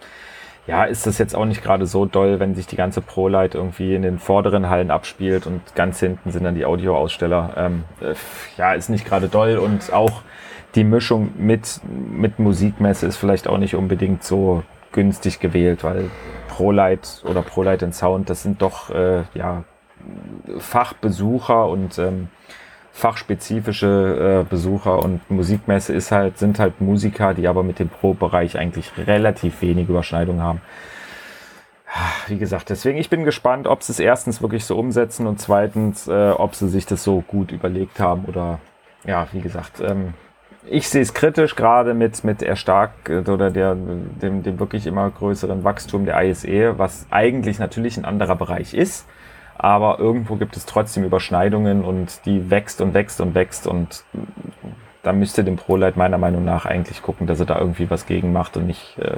ja, 0.66 0.84
ist 0.84 1.06
das 1.06 1.16
jetzt 1.16 1.34
auch 1.34 1.46
nicht 1.46 1.62
gerade 1.62 1.86
so 1.86 2.04
doll, 2.04 2.40
wenn 2.40 2.54
sich 2.54 2.66
die 2.66 2.76
ganze 2.76 3.00
ProLight 3.00 3.54
irgendwie 3.54 3.94
in 3.94 4.02
den 4.02 4.18
vorderen 4.18 4.68
Hallen 4.68 4.90
abspielt 4.90 5.46
und 5.46 5.62
ganz 5.74 5.98
hinten 5.98 6.30
sind 6.30 6.44
dann 6.44 6.54
die 6.54 6.66
Audioaussteller. 6.66 7.54
Ähm, 7.56 7.84
äh, 8.02 8.14
ja, 8.58 8.74
ist 8.74 8.90
nicht 8.90 9.06
gerade 9.06 9.28
doll 9.28 9.56
und 9.56 9.92
auch 9.92 10.22
die 10.74 10.84
Mischung 10.84 11.30
mit, 11.36 11.80
mit 11.84 12.38
Musikmesse 12.38 13.06
ist 13.06 13.16
vielleicht 13.16 13.48
auch 13.48 13.58
nicht 13.58 13.74
unbedingt 13.74 14.22
so 14.22 14.62
günstig 14.92 15.40
gewählt, 15.40 15.84
weil 15.84 16.10
ProLight 16.48 17.22
oder 17.24 17.42
ProLight 17.42 17.82
and 17.82 17.94
Sound, 17.94 18.30
das 18.30 18.42
sind 18.42 18.62
doch 18.62 18.90
äh, 18.90 19.22
ja, 19.34 19.64
Fachbesucher 20.58 21.68
und 21.68 21.98
ähm, 21.98 22.28
fachspezifische 22.92 24.42
äh, 24.44 24.48
Besucher 24.48 25.02
und 25.02 25.30
Musikmesse 25.30 25.92
ist 25.92 26.10
halt, 26.10 26.38
sind 26.38 26.58
halt 26.58 26.80
Musiker, 26.80 27.32
die 27.32 27.46
aber 27.46 27.62
mit 27.62 27.78
dem 27.78 27.88
Pro-Bereich 27.88 28.58
eigentlich 28.58 28.90
relativ 28.98 29.62
wenig 29.62 29.88
Überschneidung 29.88 30.42
haben. 30.42 30.60
Wie 32.26 32.38
gesagt, 32.38 32.70
deswegen, 32.70 32.98
ich 32.98 33.08
bin 33.08 33.24
gespannt, 33.24 33.66
ob 33.66 33.82
sie 33.82 33.92
es 33.92 34.00
erstens 34.00 34.42
wirklich 34.42 34.64
so 34.64 34.76
umsetzen 34.76 35.26
und 35.26 35.40
zweitens, 35.40 36.08
äh, 36.08 36.30
ob 36.30 36.54
sie 36.54 36.68
sich 36.68 36.86
das 36.86 37.04
so 37.04 37.22
gut 37.22 37.52
überlegt 37.52 38.00
haben 38.00 38.24
oder 38.24 38.58
ja, 39.06 39.28
wie 39.32 39.40
gesagt, 39.40 39.80
ähm, 39.80 40.14
ich 40.70 40.88
sehe 40.88 41.02
es 41.02 41.14
kritisch, 41.14 41.56
gerade 41.56 41.94
mit, 41.94 42.24
mit 42.24 42.42
erstarkt 42.42 43.10
oder 43.10 43.50
der, 43.50 43.74
dem, 43.74 44.42
dem 44.42 44.58
wirklich 44.58 44.86
immer 44.86 45.10
größeren 45.10 45.64
Wachstum 45.64 46.04
der 46.04 46.22
ISE, 46.22 46.78
was 46.78 47.06
eigentlich 47.10 47.58
natürlich 47.58 47.96
ein 47.96 48.04
anderer 48.04 48.36
Bereich 48.36 48.74
ist 48.74 49.06
aber 49.58 49.98
irgendwo 49.98 50.36
gibt 50.36 50.56
es 50.56 50.64
trotzdem 50.66 51.04
Überschneidungen 51.04 51.84
und 51.84 52.24
die 52.24 52.48
wächst 52.48 52.80
und 52.80 52.94
wächst 52.94 53.20
und 53.20 53.34
wächst 53.34 53.66
und 53.66 54.04
da 55.02 55.12
müsste 55.12 55.42
dem 55.42 55.56
ProLight 55.56 55.96
meiner 55.96 56.18
Meinung 56.18 56.44
nach 56.44 56.64
eigentlich 56.64 57.02
gucken, 57.02 57.26
dass 57.26 57.40
er 57.40 57.46
da 57.46 57.58
irgendwie 57.58 57.90
was 57.90 58.06
gegen 58.06 58.32
macht 58.32 58.56
und 58.56 58.66
nicht 58.66 58.96
äh, 58.98 59.16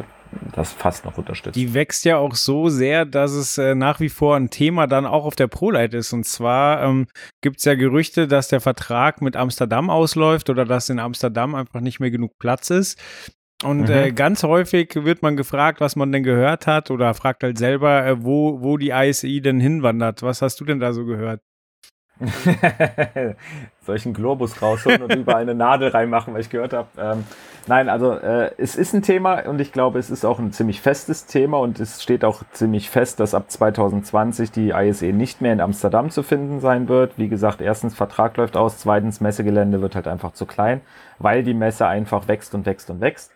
das 0.52 0.72
fast 0.72 1.04
noch 1.04 1.18
unterstützt. 1.18 1.56
Die 1.56 1.74
wächst 1.74 2.04
ja 2.04 2.16
auch 2.16 2.34
so 2.34 2.68
sehr, 2.68 3.04
dass 3.04 3.32
es 3.32 3.58
äh, 3.58 3.74
nach 3.74 4.00
wie 4.00 4.08
vor 4.08 4.36
ein 4.36 4.50
Thema 4.50 4.86
dann 4.86 5.06
auch 5.06 5.24
auf 5.24 5.36
der 5.36 5.48
ProLight 5.48 5.94
ist. 5.94 6.12
Und 6.12 6.24
zwar 6.24 6.82
ähm, 6.82 7.06
gibt 7.40 7.58
es 7.58 7.64
ja 7.64 7.74
Gerüchte, 7.74 8.28
dass 8.28 8.48
der 8.48 8.60
Vertrag 8.60 9.22
mit 9.22 9.36
Amsterdam 9.36 9.90
ausläuft 9.90 10.50
oder 10.50 10.64
dass 10.64 10.88
in 10.88 10.98
Amsterdam 10.98 11.54
einfach 11.54 11.80
nicht 11.80 12.00
mehr 12.00 12.10
genug 12.10 12.38
Platz 12.38 12.70
ist. 12.70 13.00
Und 13.62 13.88
mhm. 13.88 13.90
äh, 13.90 14.12
ganz 14.12 14.42
häufig 14.42 14.94
wird 14.94 15.22
man 15.22 15.36
gefragt, 15.36 15.80
was 15.80 15.94
man 15.96 16.10
denn 16.12 16.22
gehört 16.22 16.66
hat 16.66 16.90
oder 16.90 17.12
fragt 17.14 17.42
halt 17.42 17.58
selber, 17.58 18.06
äh, 18.06 18.24
wo, 18.24 18.62
wo 18.62 18.76
die 18.76 18.90
ISI 18.90 19.40
denn 19.40 19.60
hinwandert. 19.60 20.22
Was 20.22 20.42
hast 20.42 20.60
du 20.60 20.64
denn 20.64 20.80
da 20.80 20.92
so 20.92 21.04
gehört? 21.04 21.42
Einen 23.90 24.14
Globus 24.14 24.62
rausholen 24.62 25.02
und 25.02 25.14
überall 25.16 25.42
eine 25.42 25.56
Nadel 25.56 25.88
reinmachen, 25.88 26.32
weil 26.32 26.42
ich 26.42 26.50
gehört 26.50 26.72
habe? 26.72 26.86
Ähm, 26.96 27.24
nein, 27.66 27.88
also 27.88 28.12
äh, 28.12 28.52
es 28.56 28.76
ist 28.76 28.94
ein 28.94 29.02
Thema 29.02 29.40
und 29.48 29.60
ich 29.60 29.72
glaube, 29.72 29.98
es 29.98 30.10
ist 30.10 30.24
auch 30.24 30.38
ein 30.38 30.52
ziemlich 30.52 30.80
festes 30.80 31.26
Thema 31.26 31.58
und 31.58 31.80
es 31.80 32.00
steht 32.00 32.24
auch 32.24 32.44
ziemlich 32.52 32.88
fest, 32.88 33.18
dass 33.18 33.34
ab 33.34 33.50
2020 33.50 34.52
die 34.52 34.70
ISE 34.70 35.06
nicht 35.06 35.40
mehr 35.40 35.52
in 35.52 35.60
Amsterdam 35.60 36.10
zu 36.10 36.22
finden 36.22 36.60
sein 36.60 36.88
wird. 36.88 37.18
Wie 37.18 37.28
gesagt, 37.28 37.60
erstens 37.60 37.96
Vertrag 37.96 38.36
läuft 38.36 38.56
aus, 38.56 38.78
zweitens 38.78 39.20
Messegelände 39.20 39.82
wird 39.82 39.96
halt 39.96 40.06
einfach 40.06 40.34
zu 40.34 40.46
klein, 40.46 40.82
weil 41.18 41.42
die 41.42 41.54
Messe 41.54 41.88
einfach 41.88 42.28
wächst 42.28 42.54
und 42.54 42.66
wächst 42.66 42.90
und 42.90 43.00
wächst. 43.00 43.32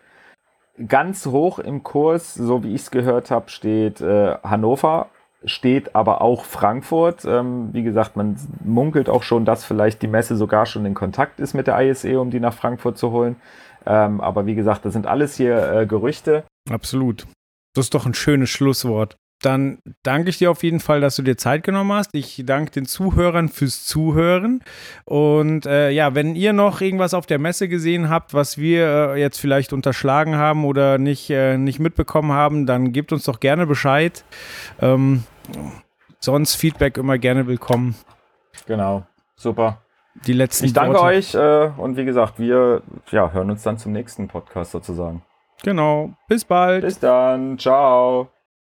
Ganz 0.87 1.25
hoch 1.25 1.59
im 1.59 1.83
Kurs, 1.83 2.33
so 2.33 2.63
wie 2.63 2.75
ich 2.75 2.83
es 2.83 2.91
gehört 2.91 3.29
habe, 3.29 3.49
steht 3.49 3.99
äh, 3.99 4.35
Hannover, 4.41 5.09
steht 5.45 5.95
aber 5.95 6.21
auch 6.21 6.45
Frankfurt. 6.45 7.25
Ähm, 7.25 7.69
wie 7.71 7.83
gesagt, 7.83 8.15
man 8.15 8.37
munkelt 8.63 9.09
auch 9.09 9.23
schon, 9.23 9.45
dass 9.45 9.63
vielleicht 9.63 10.01
die 10.01 10.07
Messe 10.07 10.35
sogar 10.35 10.65
schon 10.65 10.85
in 10.85 10.93
Kontakt 10.93 11.39
ist 11.39 11.53
mit 11.53 11.67
der 11.67 11.79
ISE, 11.81 12.19
um 12.19 12.31
die 12.31 12.39
nach 12.39 12.53
Frankfurt 12.53 12.97
zu 12.97 13.11
holen. 13.11 13.35
Ähm, 13.85 14.21
aber 14.21 14.45
wie 14.45 14.55
gesagt, 14.55 14.85
das 14.85 14.93
sind 14.93 15.07
alles 15.07 15.35
hier 15.35 15.71
äh, 15.71 15.85
Gerüchte. 15.85 16.43
Absolut. 16.69 17.27
Das 17.75 17.85
ist 17.85 17.93
doch 17.93 18.05
ein 18.05 18.13
schönes 18.13 18.49
Schlusswort. 18.49 19.17
Dann 19.41 19.79
danke 20.01 20.29
ich 20.29 20.37
dir 20.37 20.49
auf 20.49 20.63
jeden 20.63 20.79
Fall, 20.79 21.01
dass 21.01 21.17
du 21.17 21.21
dir 21.21 21.37
Zeit 21.37 21.63
genommen 21.63 21.91
hast. 21.91 22.09
Ich 22.13 22.41
danke 22.45 22.71
den 22.71 22.85
Zuhörern 22.85 23.49
fürs 23.49 23.85
Zuhören. 23.85 24.61
Und 25.03 25.65
äh, 25.65 25.91
ja, 25.91 26.15
wenn 26.15 26.35
ihr 26.35 26.53
noch 26.53 26.81
irgendwas 26.81 27.13
auf 27.13 27.25
der 27.25 27.37
Messe 27.37 27.67
gesehen 27.67 28.09
habt, 28.09 28.33
was 28.33 28.57
wir 28.57 29.13
äh, 29.13 29.19
jetzt 29.19 29.39
vielleicht 29.39 29.73
unterschlagen 29.73 30.35
haben 30.35 30.65
oder 30.65 30.97
nicht, 30.97 31.29
äh, 31.29 31.57
nicht 31.57 31.79
mitbekommen 31.79 32.31
haben, 32.31 32.65
dann 32.65 32.93
gebt 32.93 33.11
uns 33.11 33.25
doch 33.25 33.39
gerne 33.39 33.67
Bescheid. 33.67 34.23
Ähm, 34.81 35.23
sonst 36.19 36.55
Feedback 36.55 36.97
immer 36.97 37.17
gerne 37.17 37.47
willkommen. 37.47 37.95
Genau, 38.65 39.03
super. 39.35 39.81
Die 40.27 40.33
letzten 40.33 40.65
Ich 40.65 40.73
danke 40.73 40.97
Worte. 40.97 41.05
euch 41.05 41.35
äh, 41.35 41.71
und 41.77 41.97
wie 41.97 42.05
gesagt, 42.05 42.39
wir 42.39 42.81
ja, 43.11 43.31
hören 43.31 43.51
uns 43.51 43.63
dann 43.63 43.77
zum 43.77 43.91
nächsten 43.91 44.27
Podcast 44.27 44.71
sozusagen. 44.71 45.23
Genau. 45.63 46.13
Bis 46.27 46.45
bald. 46.45 46.83
Bis 46.83 46.99
dann. 46.99 47.57
Ciao. 47.57 48.29